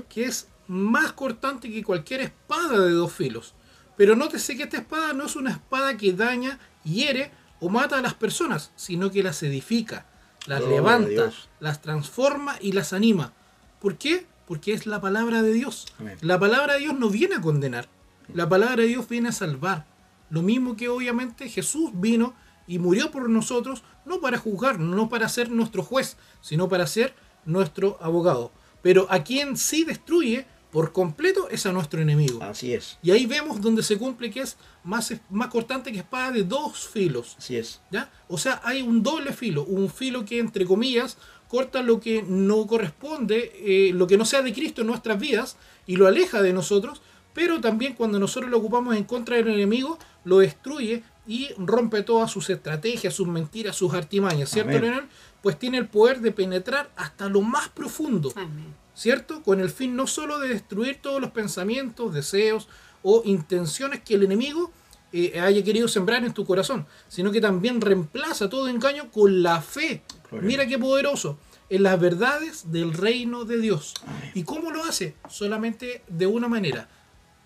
que 0.08 0.26
es 0.26 0.48
más 0.68 1.14
cortante 1.14 1.72
que 1.72 1.84
cualquier 1.84 2.22
espada 2.22 2.80
de 2.80 2.92
dos 2.92 3.14
filos. 3.14 3.54
Pero 3.96 4.16
nótese 4.16 4.56
que 4.56 4.64
esta 4.64 4.78
espada 4.78 5.14
no 5.14 5.26
es 5.26 5.36
una 5.36 5.52
espada 5.52 5.98
que 5.98 6.14
daña, 6.14 6.60
hiere 6.84 7.32
o 7.60 7.70
mata 7.70 7.98
a 7.98 8.02
las 8.02 8.14
personas, 8.14 8.72
sino 8.76 9.12
que 9.12 9.24
las 9.24 9.42
edifica, 9.44 10.06
las 10.46 10.64
a 10.64 10.68
levanta, 10.68 11.10
Dios. 11.10 11.50
las 11.60 11.82
transforma 11.82 12.58
y 12.62 12.74
las 12.74 12.94
anima. 12.94 13.34
¿Por 13.80 13.98
qué? 13.98 14.26
Porque 14.48 14.74
es 14.74 14.86
la 14.86 15.02
palabra 15.02 15.42
de 15.42 15.54
Dios. 15.54 15.88
Amén. 16.00 16.18
La 16.22 16.40
palabra 16.40 16.74
de 16.74 16.82
Dios 16.82 16.98
no 16.98 17.10
viene 17.10 17.36
a 17.36 17.42
condenar. 17.42 17.90
La 18.34 18.48
palabra 18.48 18.84
de 18.84 18.88
Dios 18.88 19.08
viene 19.10 19.30
a 19.30 19.34
salvar. 19.34 19.86
Lo 20.30 20.42
mismo 20.42 20.76
que 20.76 20.90
obviamente 20.90 21.50
Jesús 21.50 21.92
vino 21.94 22.36
y 22.68 22.80
murió 22.80 23.12
por 23.12 23.30
nosotros, 23.30 23.84
no 24.06 24.20
para 24.20 24.38
juzgar, 24.38 24.80
no 24.80 25.10
para 25.10 25.30
ser 25.30 25.50
nuestro 25.50 25.84
juez, 25.84 26.18
sino 26.42 26.68
para 26.68 26.86
ser 26.86 27.16
nuestro 27.46 27.98
abogado. 28.02 28.52
Pero 28.82 29.08
a 29.10 29.24
quien 29.24 29.58
sí 29.58 29.86
destruye, 29.86 30.46
por 30.72 30.92
completo 30.92 31.48
es 31.50 31.66
a 31.66 31.72
nuestro 31.72 32.02
enemigo. 32.02 32.44
Así 32.44 32.74
es, 32.74 32.98
Y 33.02 33.12
ahí 33.12 33.26
vemos 33.26 33.62
donde 33.62 33.84
se 33.84 33.98
cumple 33.98 34.30
que 34.30 34.42
es 34.42 34.58
más, 34.84 35.14
más 35.30 35.48
cortante 35.48 35.92
que 35.92 36.00
espada 36.00 36.32
de 36.32 36.44
dos 36.44 36.88
filos. 36.88 37.36
así 37.38 37.56
es. 37.56 37.82
¿ya? 37.90 38.12
O 38.28 38.38
sea, 38.38 38.62
hay 38.64 38.82
un 38.82 39.02
doble 39.02 39.34
filo, 39.34 39.64
un 39.64 39.90
filo 39.90 40.26
que 40.26 40.40
entre 40.40 40.66
comillas 40.66 41.18
corta 41.48 41.82
lo 41.82 42.00
que 42.00 42.24
no 42.24 42.68
corresponde, 42.68 43.54
eh, 43.56 43.94
lo 43.94 44.08
que 44.08 44.18
no 44.18 44.26
sea 44.26 44.42
de 44.42 44.54
Cristo 44.54 44.82
en 44.82 44.88
nuestras 44.88 45.20
vidas 45.20 45.58
y 45.86 45.96
lo 45.96 46.08
aleja 46.08 46.42
de 46.42 46.52
nosotros, 46.52 47.02
pero 47.34 47.62
también 47.62 47.94
cuando 47.94 48.20
nosotros 48.20 48.52
lo 48.52 48.58
ocupamos 48.58 48.96
en 48.96 49.06
contra 49.06 49.38
del 49.38 49.48
enemigo, 49.48 49.98
lo 50.26 50.40
destruye 50.40 51.04
y 51.26 51.50
rompe 51.58 52.04
todas 52.04 52.32
sus 52.32 52.50
estrategias, 52.50 53.14
sus 53.14 53.28
mentiras, 53.28 53.76
sus 53.76 53.94
artimañas, 53.94 54.50
¿cierto, 54.50 54.72
Amén. 54.72 54.82
Leonel? 54.82 55.10
Pues 55.42 55.58
tiene 55.60 55.78
el 55.78 55.88
poder 55.88 56.20
de 56.20 56.32
penetrar 56.32 56.90
hasta 56.96 57.30
lo 57.30 57.42
más 57.42 57.70
profundo. 57.70 58.34
Amén. 58.36 58.74
¿Cierto? 58.98 59.44
Con 59.44 59.60
el 59.60 59.70
fin 59.70 59.96
no 59.96 60.08
solo 60.08 60.40
de 60.40 60.50
destruir 60.50 61.00
todos 61.02 61.22
los 61.22 61.30
pensamientos, 61.30 62.14
deseos 62.14 62.68
o 63.04 63.22
intenciones 63.26 64.02
que 64.02 64.16
el 64.16 64.24
enemigo 64.24 64.72
eh, 65.14 65.40
haya 65.40 65.64
querido 65.64 65.88
sembrar 65.88 66.26
en 66.26 66.34
tu 66.34 66.46
corazón, 66.46 66.88
sino 67.08 67.32
que 67.32 67.40
también 67.40 67.80
reemplaza 67.80 68.50
todo 68.50 68.68
engaño 68.68 69.12
con 69.12 69.44
la 69.44 69.62
fe. 69.62 70.02
Gloria. 70.30 70.48
Mira 70.48 70.68
qué 70.68 70.80
poderoso. 70.80 71.38
En 71.70 71.84
las 71.84 72.00
verdades 72.00 72.72
del 72.72 72.94
reino 72.94 73.46
de 73.46 73.60
Dios. 73.60 73.94
¿Y 74.34 74.44
cómo 74.44 74.72
lo 74.72 74.84
hace? 74.84 75.16
Solamente 75.30 76.02
de 76.08 76.26
una 76.26 76.48
manera. 76.48 76.90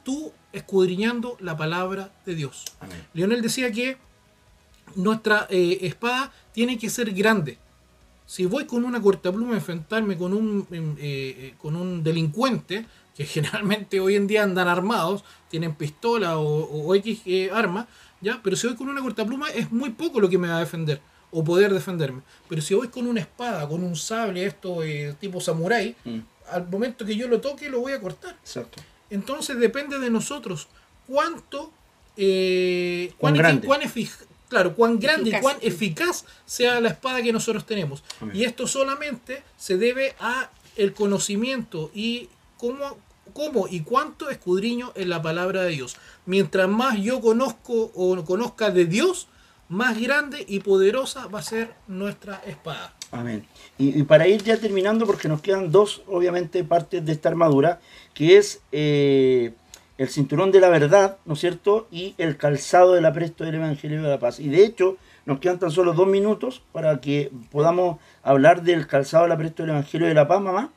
Tú 0.03 0.31
escudriñando 0.53 1.37
la 1.39 1.57
palabra 1.57 2.13
de 2.25 2.35
Dios. 2.35 2.65
Amén. 2.79 3.05
Leonel 3.13 3.41
decía 3.41 3.71
que 3.71 3.97
nuestra 4.95 5.47
eh, 5.49 5.79
espada 5.81 6.31
tiene 6.53 6.77
que 6.77 6.89
ser 6.89 7.11
grande. 7.13 7.57
Si 8.31 8.45
voy 8.45 8.63
con 8.65 8.85
una 8.85 9.01
cortapluma 9.01 9.51
a 9.51 9.57
enfrentarme 9.57 10.15
con 10.17 10.33
un, 10.33 10.65
em, 10.71 10.93
eh, 10.93 10.99
eh, 11.01 11.53
con 11.57 11.75
un 11.75 12.01
delincuente, 12.01 12.85
que 13.13 13.25
generalmente 13.35 13.99
hoy 13.99 14.15
en 14.15 14.25
día 14.25 14.43
andan 14.43 14.69
armados, 14.69 15.25
tienen 15.49 15.75
pistola 15.75 16.37
o, 16.37 16.47
o 16.63 16.95
X 16.95 17.23
eh, 17.25 17.49
arma, 17.51 17.89
¿ya? 18.21 18.39
pero 18.41 18.55
si 18.55 18.67
voy 18.67 18.77
con 18.77 18.87
una 18.87 19.01
cortapluma 19.01 19.49
es 19.49 19.69
muy 19.73 19.89
poco 19.89 20.21
lo 20.21 20.29
que 20.29 20.37
me 20.37 20.47
va 20.47 20.55
a 20.55 20.59
defender 20.61 21.01
o 21.29 21.43
poder 21.43 21.73
defenderme. 21.73 22.21
Pero 22.47 22.61
si 22.61 22.73
voy 22.73 22.87
con 22.87 23.05
una 23.05 23.19
espada, 23.19 23.67
con 23.67 23.83
un 23.83 23.97
sable, 23.97 24.45
esto 24.45 24.81
eh, 24.81 25.13
tipo 25.19 25.41
samurái, 25.41 25.97
Mm, 26.05 26.19
al 26.53 26.69
momento 26.69 27.03
que 27.05 27.17
yo 27.17 27.27
lo 27.27 27.41
toque 27.41 27.69
lo 27.69 27.81
voy 27.81 27.91
a 27.91 27.99
cortar. 27.99 28.37
Exacto. 28.41 28.81
Entonces 29.09 29.57
depende 29.59 29.99
de 29.99 30.09
nosotros 30.09 30.69
cuánto, 31.05 31.69
eh, 32.15 33.07
Cuán 33.17 33.33
cuán, 33.33 33.43
grande. 33.43 33.67
cuán 33.67 33.81
efic- 33.81 34.25
claro, 34.51 34.75
cuán 34.75 34.99
grande 34.99 35.29
Eficaz. 35.29 35.39
y 35.39 35.41
cuán 35.41 35.57
eficaz 35.61 36.25
sea 36.45 36.81
la 36.81 36.89
espada 36.89 37.23
que 37.23 37.31
nosotros 37.31 37.65
tenemos. 37.65 38.03
Y 38.33 38.43
esto 38.43 38.67
solamente 38.67 39.43
se 39.55 39.77
debe 39.77 40.13
a 40.19 40.51
el 40.75 40.93
conocimiento 40.93 41.89
y 41.95 42.27
cómo, 42.57 42.97
cómo 43.31 43.69
y 43.69 43.79
cuánto 43.79 44.29
escudriño 44.29 44.91
en 44.95 45.09
la 45.09 45.21
palabra 45.21 45.63
de 45.63 45.69
Dios. 45.69 45.95
Mientras 46.25 46.67
más 46.67 46.99
yo 46.99 47.21
conozco 47.21 47.91
o 47.95 48.25
conozca 48.25 48.71
de 48.71 48.83
Dios, 48.85 49.29
más 49.69 49.97
grande 49.97 50.43
y 50.45 50.59
poderosa 50.59 51.27
va 51.27 51.39
a 51.39 51.43
ser 51.43 51.73
nuestra 51.87 52.43
espada. 52.45 52.93
Amén. 53.09 53.47
Y, 53.77 54.01
y 54.01 54.03
para 54.03 54.27
ir 54.27 54.43
ya 54.43 54.57
terminando, 54.57 55.05
porque 55.05 55.29
nos 55.29 55.41
quedan 55.41 55.71
dos, 55.71 56.01
obviamente, 56.07 56.65
partes 56.65 57.05
de 57.05 57.13
esta 57.13 57.29
armadura, 57.29 57.79
que 58.13 58.37
es 58.37 58.59
eh, 58.73 59.53
el 60.01 60.09
cinturón 60.09 60.51
de 60.51 60.59
la 60.59 60.69
verdad, 60.69 61.17
¿no 61.25 61.33
es 61.33 61.39
cierto? 61.39 61.87
Y 61.91 62.15
el 62.17 62.37
calzado 62.37 62.93
del 62.93 63.05
apresto 63.05 63.43
del 63.43 63.55
Evangelio 63.55 64.01
de 64.01 64.09
la 64.09 64.19
Paz. 64.19 64.39
Y 64.39 64.49
de 64.49 64.63
hecho, 64.65 64.97
nos 65.25 65.39
quedan 65.39 65.59
tan 65.59 65.69
solo 65.71 65.93
dos 65.93 66.07
minutos 66.07 66.63
para 66.71 66.99
que 67.01 67.29
podamos 67.51 67.99
hablar 68.23 68.63
del 68.63 68.87
calzado 68.87 69.23
del 69.23 69.33
apresto 69.33 69.63
del 69.63 69.71
Evangelio 69.71 70.07
de 70.07 70.13
la 70.15 70.27
Paz, 70.27 70.41
mamá. 70.41 70.73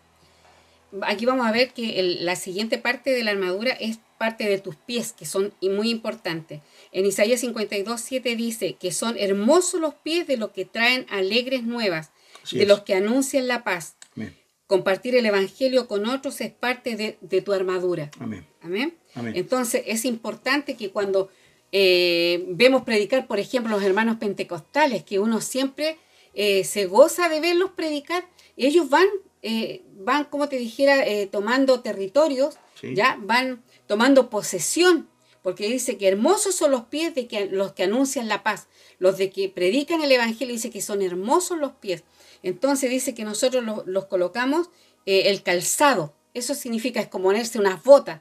Aquí 1.03 1.27
vamos 1.27 1.47
a 1.47 1.53
ver 1.53 1.72
que 1.72 1.99
el- 1.99 2.25
la 2.25 2.37
siguiente 2.37 2.79
parte 2.79 3.11
de 3.11 3.25
la 3.25 3.33
armadura 3.33 3.72
es 3.72 3.99
parte 4.18 4.45
de 4.49 4.59
tus 4.59 4.77
pies, 4.77 5.12
que 5.12 5.27
son 5.27 5.53
muy 5.62 5.91
importantes. 5.91 6.61
En 6.93 7.05
Isaías 7.05 7.41
52, 7.41 8.01
7 8.01 8.37
dice 8.37 8.77
que 8.79 8.93
son 8.93 9.16
hermosos 9.18 9.81
los 9.81 9.95
pies 9.95 10.27
de 10.27 10.37
los 10.37 10.51
que 10.51 10.64
traen 10.64 11.07
alegres 11.11 11.64
nuevas, 11.64 12.11
Así 12.45 12.57
de 12.59 12.62
es. 12.62 12.68
los 12.68 12.83
que 12.83 12.95
anuncian 12.95 13.49
la 13.49 13.64
paz. 13.64 13.97
Amén. 14.16 14.37
Compartir 14.66 15.14
el 15.16 15.27
Evangelio 15.27 15.89
con 15.89 16.07
otros 16.09 16.41
es 16.41 16.53
parte 16.53 16.97
de, 16.97 17.18
de 17.20 17.43
tu 17.43 17.53
armadura. 17.53 18.11
Amén. 18.20 18.47
Amén. 18.65 18.97
Amén. 19.15 19.35
Entonces 19.37 19.83
es 19.87 20.05
importante 20.05 20.77
que 20.77 20.91
cuando 20.91 21.29
eh, 21.77 22.45
vemos 22.49 22.85
predicar, 22.85 23.27
por 23.27 23.39
ejemplo, 23.39 23.75
los 23.77 23.83
hermanos 23.85 24.17
pentecostales, 24.19 25.03
que 25.03 25.19
uno 25.19 25.41
siempre 25.41 25.99
eh, 26.33 26.65
se 26.65 26.87
goza 26.87 27.29
de 27.29 27.41
verlos 27.41 27.71
predicar, 27.73 28.25
ellos 28.57 28.89
van, 28.89 29.07
eh, 29.43 29.83
van 29.99 30.25
como 30.27 30.49
te 30.49 30.57
dijera, 30.57 31.05
tomando 31.31 31.81
territorios, 31.81 32.57
Sí. 32.81 32.95
ya 32.95 33.19
van 33.21 33.62
tomando 33.87 34.31
posesión, 34.31 35.09
porque 35.43 35.69
dice 35.69 35.97
que 35.97 36.09
hermosos 36.09 36.55
son 36.55 36.71
los 36.71 36.85
pies 36.87 37.15
de 37.15 37.27
que, 37.27 37.47
los 37.47 37.73
que 37.73 37.85
anuncian 37.85 38.29
la 38.29 38.43
paz, 38.43 38.67
los 38.99 39.17
de 39.19 39.31
que 39.31 39.49
predican 39.49 40.03
el 40.03 40.11
Evangelio, 40.12 40.55
dice 40.55 40.71
que 40.71 40.81
son 40.81 41.03
hermosos 41.03 41.59
los 41.59 41.73
pies. 41.73 42.03
Entonces 42.43 42.91
dice 42.91 43.15
que 43.15 43.25
nosotros 43.25 43.65
los, 43.65 43.87
los 43.87 44.07
colocamos 44.07 44.71
el 45.07 45.43
calzado, 45.43 46.15
eso 46.35 46.55
significa 46.55 47.01
es 47.01 47.09
como 47.09 47.25
ponerse 47.25 47.59
unas 47.59 47.83
botas. 47.83 48.21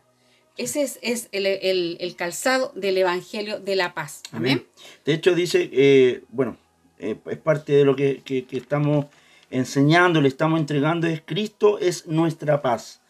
Ese 0.58 0.84
es, 0.84 1.00
es 1.02 1.30
el, 1.32 1.46
el- 1.46 1.98
el 2.00 2.16
calzado 2.16 2.72
del 2.76 2.98
Evangelio 2.98 3.60
de 3.60 3.76
la 3.76 3.94
paz. 3.94 4.22
Amén. 4.32 4.66
De 5.06 5.14
hecho, 5.14 5.34
dice, 5.36 5.70
eh, 5.74 6.24
bueno, 6.30 6.58
eh, 7.00 7.16
es 7.26 7.38
parte 7.38 7.74
de 7.74 7.86
lo 7.86 7.96
que, 7.96 8.22
que- 8.24 8.46
que 8.46 8.58
estamos 8.58 9.08
enseñando, 9.50 10.22
le 10.22 10.28
estamos 10.28 10.60
entregando, 10.60 11.08
es 11.08 11.22
Cristo 11.26 11.80
es 11.80 12.08
nuestra 12.08 12.62
paz. 12.62 13.02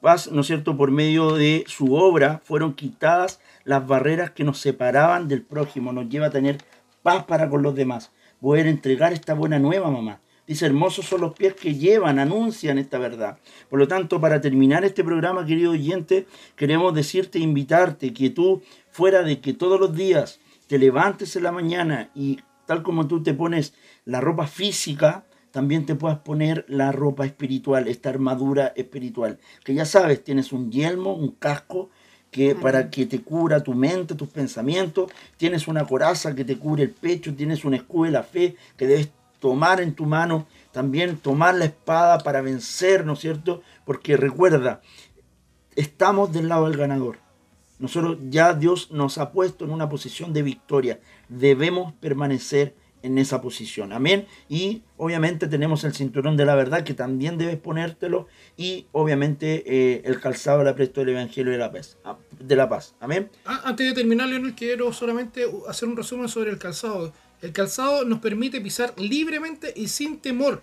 Paz, 0.00 0.30
¿no 0.30 0.42
es 0.42 0.46
cierto? 0.46 0.76
Por 0.76 0.90
medio 0.90 1.34
de 1.34 1.64
su 1.66 1.94
obra 1.94 2.40
fueron 2.44 2.74
quitadas 2.74 3.40
las 3.64 3.86
barreras 3.86 4.30
que 4.32 4.44
nos 4.44 4.58
separaban 4.58 5.28
del 5.28 5.42
prójimo, 5.42 5.92
nos 5.92 6.08
lleva 6.08 6.26
a 6.26 6.30
tener 6.30 6.58
paz 7.02 7.24
para 7.24 7.48
con 7.48 7.62
los 7.62 7.74
demás, 7.74 8.10
poder 8.40 8.66
entregar 8.66 9.12
esta 9.12 9.34
buena 9.34 9.58
nueva, 9.58 9.90
mamá. 9.90 10.20
Dice, 10.46 10.66
hermosos 10.66 11.06
son 11.06 11.22
los 11.22 11.32
pies 11.32 11.54
que 11.54 11.74
llevan, 11.74 12.18
anuncian 12.18 12.76
esta 12.76 12.98
verdad. 12.98 13.38
Por 13.70 13.78
lo 13.78 13.88
tanto, 13.88 14.20
para 14.20 14.42
terminar 14.42 14.84
este 14.84 15.02
programa, 15.02 15.46
querido 15.46 15.72
oyente, 15.72 16.26
queremos 16.54 16.94
decirte, 16.94 17.38
invitarte, 17.38 18.12
que 18.12 18.28
tú, 18.28 18.62
fuera 18.90 19.22
de 19.22 19.40
que 19.40 19.54
todos 19.54 19.80
los 19.80 19.96
días 19.96 20.40
te 20.66 20.78
levantes 20.78 21.34
en 21.36 21.44
la 21.44 21.52
mañana 21.52 22.10
y 22.14 22.40
tal 22.66 22.82
como 22.82 23.06
tú 23.06 23.22
te 23.22 23.32
pones 23.32 23.74
la 24.04 24.20
ropa 24.20 24.46
física, 24.46 25.24
también 25.50 25.86
te 25.86 25.94
puedas 25.94 26.18
poner 26.18 26.66
la 26.68 26.92
ropa 26.92 27.24
espiritual, 27.24 27.88
esta 27.88 28.10
armadura 28.10 28.72
espiritual. 28.76 29.38
Que 29.64 29.72
ya 29.72 29.86
sabes, 29.86 30.22
tienes 30.24 30.52
un 30.52 30.70
yelmo, 30.70 31.14
un 31.14 31.30
casco, 31.30 31.90
que 32.30 32.56
para 32.56 32.90
que 32.90 33.06
te 33.06 33.20
cubra 33.20 33.62
tu 33.62 33.72
mente, 33.72 34.16
tus 34.16 34.28
pensamientos, 34.28 35.10
tienes 35.36 35.68
una 35.68 35.86
coraza 35.86 36.34
que 36.34 36.44
te 36.44 36.58
cubre 36.58 36.82
el 36.82 36.90
pecho, 36.90 37.32
tienes 37.34 37.64
un 37.64 37.74
escudo 37.74 38.06
de 38.06 38.10
la 38.10 38.24
fe 38.24 38.56
que 38.76 38.88
debes 38.88 39.10
tomar 39.44 39.82
en 39.82 39.94
tu 39.94 40.06
mano, 40.06 40.46
también 40.72 41.18
tomar 41.18 41.54
la 41.54 41.66
espada 41.66 42.16
para 42.20 42.40
vencer, 42.40 43.04
¿no 43.04 43.12
es 43.12 43.18
cierto? 43.18 43.60
Porque 43.84 44.16
recuerda, 44.16 44.80
estamos 45.76 46.32
del 46.32 46.48
lado 46.48 46.64
del 46.66 46.78
ganador. 46.78 47.18
Nosotros 47.78 48.16
ya 48.30 48.54
Dios 48.54 48.90
nos 48.90 49.18
ha 49.18 49.32
puesto 49.32 49.66
en 49.66 49.70
una 49.70 49.90
posición 49.90 50.32
de 50.32 50.40
victoria. 50.42 50.98
Debemos 51.28 51.92
permanecer 52.00 52.74
en 53.02 53.18
esa 53.18 53.42
posición. 53.42 53.92
Amén. 53.92 54.26
Y 54.48 54.82
obviamente 54.96 55.46
tenemos 55.46 55.84
el 55.84 55.92
cinturón 55.92 56.38
de 56.38 56.46
la 56.46 56.54
verdad 56.54 56.84
que 56.84 56.94
también 56.94 57.36
debes 57.36 57.58
ponértelo. 57.58 58.28
Y 58.56 58.86
obviamente 58.92 59.62
eh, 59.66 60.00
el 60.06 60.20
calzado 60.20 60.60
del 60.60 60.68
apresto 60.68 61.00
del 61.00 61.10
Evangelio 61.10 61.52
de 61.52 61.58
la 61.58 61.70
paz. 61.70 61.98
ah, 62.06 62.16
De 62.40 62.56
la 62.56 62.66
paz. 62.70 62.94
Amén. 63.00 63.28
Ah, 63.44 63.60
Antes 63.64 63.88
de 63.88 63.92
terminar, 63.92 64.28
Leonel, 64.28 64.54
quiero 64.54 64.90
solamente 64.94 65.44
hacer 65.68 65.86
un 65.86 65.98
resumen 65.98 66.30
sobre 66.30 66.50
el 66.50 66.56
calzado. 66.56 67.12
El 67.44 67.52
calzado 67.52 68.06
nos 68.06 68.20
permite 68.20 68.58
pisar 68.62 68.94
libremente 68.96 69.70
y 69.76 69.88
sin 69.88 70.18
temor 70.18 70.62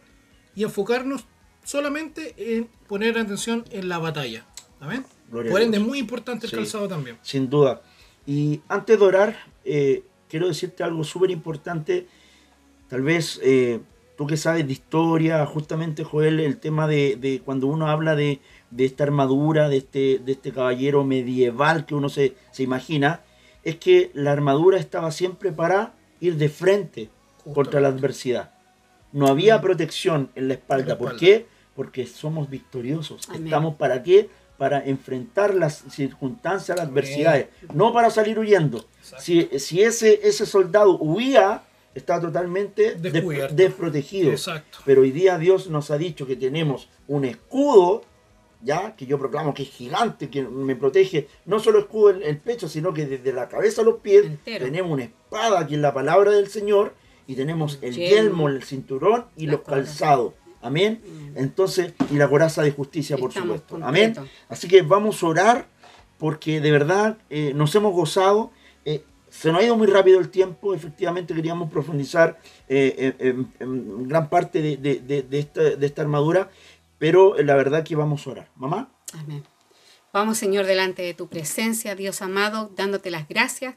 y 0.56 0.64
enfocarnos 0.64 1.26
solamente 1.64 2.34
en 2.56 2.68
poner 2.88 3.20
atención 3.20 3.64
en 3.70 3.88
la 3.88 4.00
batalla. 4.00 4.48
¿Amén? 4.80 5.06
Por 5.30 5.62
ende, 5.62 5.78
es 5.78 5.84
muy 5.84 6.00
importante 6.00 6.48
el 6.48 6.50
Sí. 6.50 6.56
calzado 6.56 6.88
también. 6.88 7.20
Sin 7.22 7.52
duda. 7.52 7.84
Y 8.26 8.62
antes 8.68 8.98
de 8.98 9.06
orar, 9.06 9.38
eh, 9.64 10.04
quiero 10.28 10.48
decirte 10.48 10.84
algo 10.84 11.04
súper 11.04 11.30
importante. 11.30 12.08
Tal 12.90 13.04
vez 13.04 13.40
eh, 13.44 13.80
tú 14.18 14.26
que 14.26 14.36
sabes 14.36 14.66
de 14.66 14.74
historia, 14.74 15.46
justamente 15.46 16.04
Joel, 16.04 16.40
el 16.40 16.58
tema 16.58 16.88
de, 16.88 17.16
de 17.16 17.42
cuando 17.46 17.68
uno 17.68 17.90
habla 17.92 18.16
de, 18.16 18.42
de 18.72 18.86
esta 18.86 19.04
armadura, 19.04 19.70
de 19.70 19.78
este, 19.78 20.18
de 20.18 20.32
este 20.32 20.52
caballero 20.52 21.04
medieval 21.04 21.86
que 21.86 21.94
uno 21.94 22.10
se, 22.10 22.34
se 22.52 22.64
imagina, 22.64 23.22
es 23.64 23.76
que 23.76 24.10
la 24.16 24.32
armadura 24.32 24.80
estaba 24.80 25.12
siempre 25.12 25.52
para 25.52 25.94
ir 26.22 26.38
de 26.38 26.48
frente 26.50 27.10
contra 27.54 27.82
la 27.82 27.90
adversidad. 27.90 28.52
No 29.12 29.28
había 29.28 29.60
protección 29.60 30.30
en 30.36 30.48
la 30.48 30.54
espalda. 30.54 30.84
En 30.84 30.90
la 30.90 30.98
¿Por 30.98 31.18
qué? 31.18 31.46
Porque 31.76 32.08
somos 32.08 32.50
victoriosos. 32.50 33.28
Amén. 33.30 33.46
¿Estamos 33.46 33.76
para 33.76 34.02
qué? 34.04 34.30
Para 34.58 34.86
enfrentar 34.86 35.54
las 35.56 35.84
circunstancias, 35.90 36.78
las 36.78 36.86
Amén. 36.88 36.94
adversidades, 36.94 37.48
no 37.74 37.92
para 37.92 38.10
salir 38.10 38.38
huyendo. 38.40 38.86
Exacto. 39.00 39.24
Si, 39.26 39.50
si 39.60 39.82
ese, 39.82 40.20
ese 40.24 40.46
soldado 40.46 40.98
huía, 41.00 41.64
estaba 41.96 42.22
totalmente 42.22 42.94
des- 42.96 43.56
desprotegido. 43.56 44.32
Exacto. 44.32 44.78
Pero 44.86 45.02
hoy 45.02 45.12
día 45.12 45.38
Dios 45.38 45.68
nos 45.68 45.92
ha 45.92 45.98
dicho 45.98 46.26
que 46.28 46.36
tenemos 46.36 46.88
un 47.08 47.26
escudo 47.26 48.04
ya 48.64 48.95
que 48.95 49.05
yo 49.05 49.18
proclamo 49.20 49.53
que 49.53 49.64
es 49.64 49.70
gigante, 49.70 50.30
que 50.30 50.43
me 50.43 50.76
protege 50.76 51.28
no 51.45 51.59
solo 51.59 51.80
escudo 51.80 52.12
en 52.12 52.24
el 52.24 52.38
pecho, 52.38 52.68
sino 52.68 52.93
que 52.93 53.05
desde 53.05 53.34
la 53.34 53.47
cabeza 53.49 53.82
a 53.82 53.86
los 53.86 53.99
pies 54.01 54.26
Entero. 54.26 54.66
tenemos 54.66 54.91
una 54.91 55.03
espada 55.03 55.66
que 55.68 55.76
es 55.76 55.82
la 55.82 55.93
palabra 55.93 56.32
del 56.32 56.47
Señor 56.47 56.93
y 57.28 57.36
tenemos 57.36 57.80
el 57.82 57.95
Yelmo. 57.95 58.16
yelmo, 58.16 58.47
el 58.49 58.64
cinturón 58.64 59.26
y 59.38 59.47
los 59.47 59.62
calzados. 59.62 60.34
Amén. 60.62 61.01
Entonces, 61.36 61.93
y 62.12 62.16
la 62.18 62.30
coraza 62.30 62.62
de 62.62 62.72
justicia, 62.72 63.18
por 63.18 63.30
Estamos 63.30 63.62
supuesto. 63.62 63.86
Amén. 63.88 64.14
Así 64.49 64.68
que 64.68 64.82
vamos 64.84 65.24
a 65.24 65.28
orar 65.28 65.66
porque 66.20 66.62
de 66.62 66.72
verdad 66.72 67.18
eh, 67.32 67.53
nos 67.55 67.74
hemos 67.74 67.93
gozado. 67.93 68.51
Eh, 68.86 69.03
se 69.30 69.51
nos 69.51 69.62
ha 69.62 69.64
ido 69.64 69.76
muy 69.78 69.88
rápido 69.88 70.20
el 70.20 70.30
tiempo, 70.30 70.74
efectivamente 70.76 71.34
queríamos 71.34 71.72
profundizar 71.72 72.38
eh, 72.68 73.14
en, 73.18 73.47
en 73.59 74.07
gran 74.07 74.30
parte 74.30 74.62
de, 74.62 74.76
de- 74.78 74.99
de- 74.99 75.24
de 75.24 75.39
esta, 75.39 75.62
de 75.64 75.86
esta 75.86 76.01
armadura, 76.01 76.51
pero 77.02 77.36
eh, 77.36 77.43
la 77.43 77.56
verdad 77.56 77.84
que 77.84 77.95
vamos 77.95 78.28
a 78.28 78.30
orar. 78.30 78.52
Mamá, 78.56 78.91
Amén. 79.14 79.43
Vamos, 80.14 80.38
Señor, 80.38 80.66
delante 80.68 81.02
de 81.02 81.14
tu 81.16 81.28
presencia, 81.28 81.95
Dios 81.95 82.22
amado, 82.22 82.70
dándote 82.76 83.10
las 83.10 83.28
gracias 83.28 83.74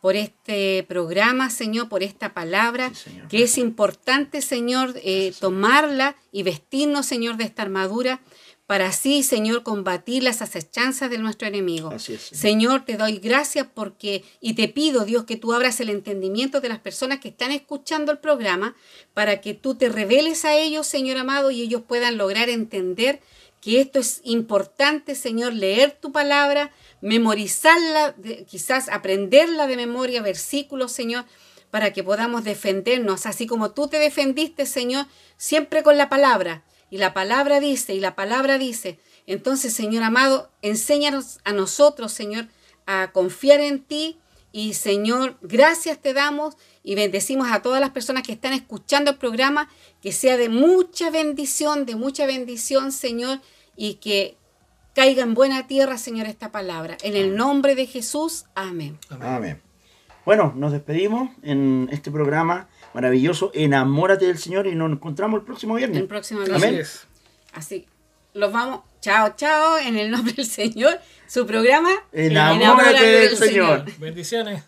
por 0.00 0.16
este 0.16 0.84
programa, 0.88 1.48
Señor, 1.50 1.88
por 1.88 2.02
esta 2.02 2.34
palabra, 2.34 2.90
Sí, 2.90 3.10
Señor. 3.10 3.28
que 3.28 3.42
es 3.44 3.56
importante, 3.58 4.42
Señor, 4.42 4.94
eh, 5.02 5.32
tomarla 5.40 6.14
y 6.30 6.42
vestirnos, 6.42 7.06
Señor, 7.06 7.36
de 7.38 7.44
esta 7.44 7.62
armadura, 7.62 8.20
para 8.68 8.88
así, 8.88 9.22
Señor, 9.22 9.62
combatir 9.62 10.22
las 10.22 10.42
acechanzas 10.42 11.08
de 11.08 11.16
nuestro 11.16 11.48
enemigo. 11.48 11.88
Así 11.90 12.12
es, 12.12 12.20
Señor. 12.20 12.40
Señor, 12.42 12.84
te 12.84 12.96
doy 12.98 13.16
gracias 13.16 13.66
porque, 13.72 14.24
y 14.42 14.52
te 14.52 14.68
pido, 14.68 15.06
Dios, 15.06 15.24
que 15.24 15.36
tú 15.36 15.54
abras 15.54 15.80
el 15.80 15.88
entendimiento 15.88 16.60
de 16.60 16.68
las 16.68 16.78
personas 16.78 17.18
que 17.18 17.28
están 17.28 17.50
escuchando 17.50 18.12
el 18.12 18.18
programa, 18.18 18.76
para 19.14 19.40
que 19.40 19.54
tú 19.54 19.74
te 19.74 19.88
reveles 19.88 20.44
a 20.44 20.54
ellos, 20.54 20.86
Señor 20.86 21.16
amado, 21.16 21.50
y 21.50 21.62
ellos 21.62 21.80
puedan 21.88 22.18
lograr 22.18 22.50
entender 22.50 23.22
que 23.62 23.80
esto 23.80 24.00
es 24.00 24.20
importante, 24.24 25.14
Señor, 25.14 25.54
leer 25.54 25.92
tu 25.92 26.12
palabra, 26.12 26.70
memorizarla, 27.00 28.16
quizás 28.46 28.90
aprenderla 28.90 29.66
de 29.66 29.76
memoria, 29.76 30.20
versículos, 30.20 30.92
Señor, 30.92 31.24
para 31.70 31.94
que 31.94 32.04
podamos 32.04 32.44
defendernos, 32.44 33.24
así 33.24 33.46
como 33.46 33.70
tú 33.70 33.88
te 33.88 33.98
defendiste, 33.98 34.66
Señor, 34.66 35.06
siempre 35.38 35.82
con 35.82 35.96
la 35.96 36.10
palabra. 36.10 36.64
Y 36.90 36.98
la 36.98 37.14
palabra 37.14 37.60
dice, 37.60 37.94
y 37.94 38.00
la 38.00 38.14
palabra 38.14 38.58
dice. 38.58 38.98
Entonces, 39.26 39.74
Señor 39.74 40.02
amado, 40.02 40.50
enséñanos 40.62 41.40
a 41.44 41.52
nosotros, 41.52 42.12
Señor, 42.12 42.46
a 42.86 43.10
confiar 43.12 43.60
en 43.60 43.82
ti. 43.82 44.18
Y 44.50 44.72
Señor, 44.72 45.36
gracias 45.42 45.98
te 45.98 46.14
damos 46.14 46.56
y 46.82 46.94
bendecimos 46.94 47.52
a 47.52 47.60
todas 47.60 47.82
las 47.82 47.90
personas 47.90 48.22
que 48.22 48.32
están 48.32 48.54
escuchando 48.54 49.10
el 49.10 49.18
programa, 49.18 49.68
que 50.00 50.10
sea 50.10 50.38
de 50.38 50.48
mucha 50.48 51.10
bendición, 51.10 51.84
de 51.84 51.96
mucha 51.96 52.24
bendición, 52.24 52.90
Señor, 52.90 53.40
y 53.76 53.94
que 53.94 54.38
caiga 54.94 55.22
en 55.22 55.34
buena 55.34 55.66
tierra, 55.66 55.98
Señor, 55.98 56.26
esta 56.26 56.50
palabra. 56.50 56.96
En 57.02 57.14
el 57.14 57.36
nombre 57.36 57.74
de 57.74 57.86
Jesús, 57.86 58.46
amén. 58.54 58.98
Amén. 59.10 59.60
Bueno, 60.24 60.52
nos 60.56 60.72
despedimos 60.72 61.30
en 61.42 61.88
este 61.92 62.10
programa 62.10 62.68
maravilloso. 62.94 63.50
Enamórate 63.54 64.26
del 64.26 64.38
Señor 64.38 64.66
y 64.66 64.74
nos 64.74 64.90
encontramos 64.90 65.40
el 65.40 65.46
próximo 65.46 65.74
viernes. 65.74 65.98
El 65.98 66.06
próximo 66.06 66.42
Así 66.42 66.52
Amén. 66.52 66.82
Así, 67.52 67.86
los 68.34 68.52
vamos. 68.52 68.80
Chao, 69.00 69.34
chao, 69.36 69.78
en 69.78 69.96
el 69.96 70.10
nombre 70.10 70.32
del 70.34 70.46
Señor. 70.46 70.98
Su 71.26 71.46
programa. 71.46 71.90
Enamórate 72.12 73.04
del 73.04 73.36
Señor. 73.36 73.84
Bendiciones. 73.98 74.64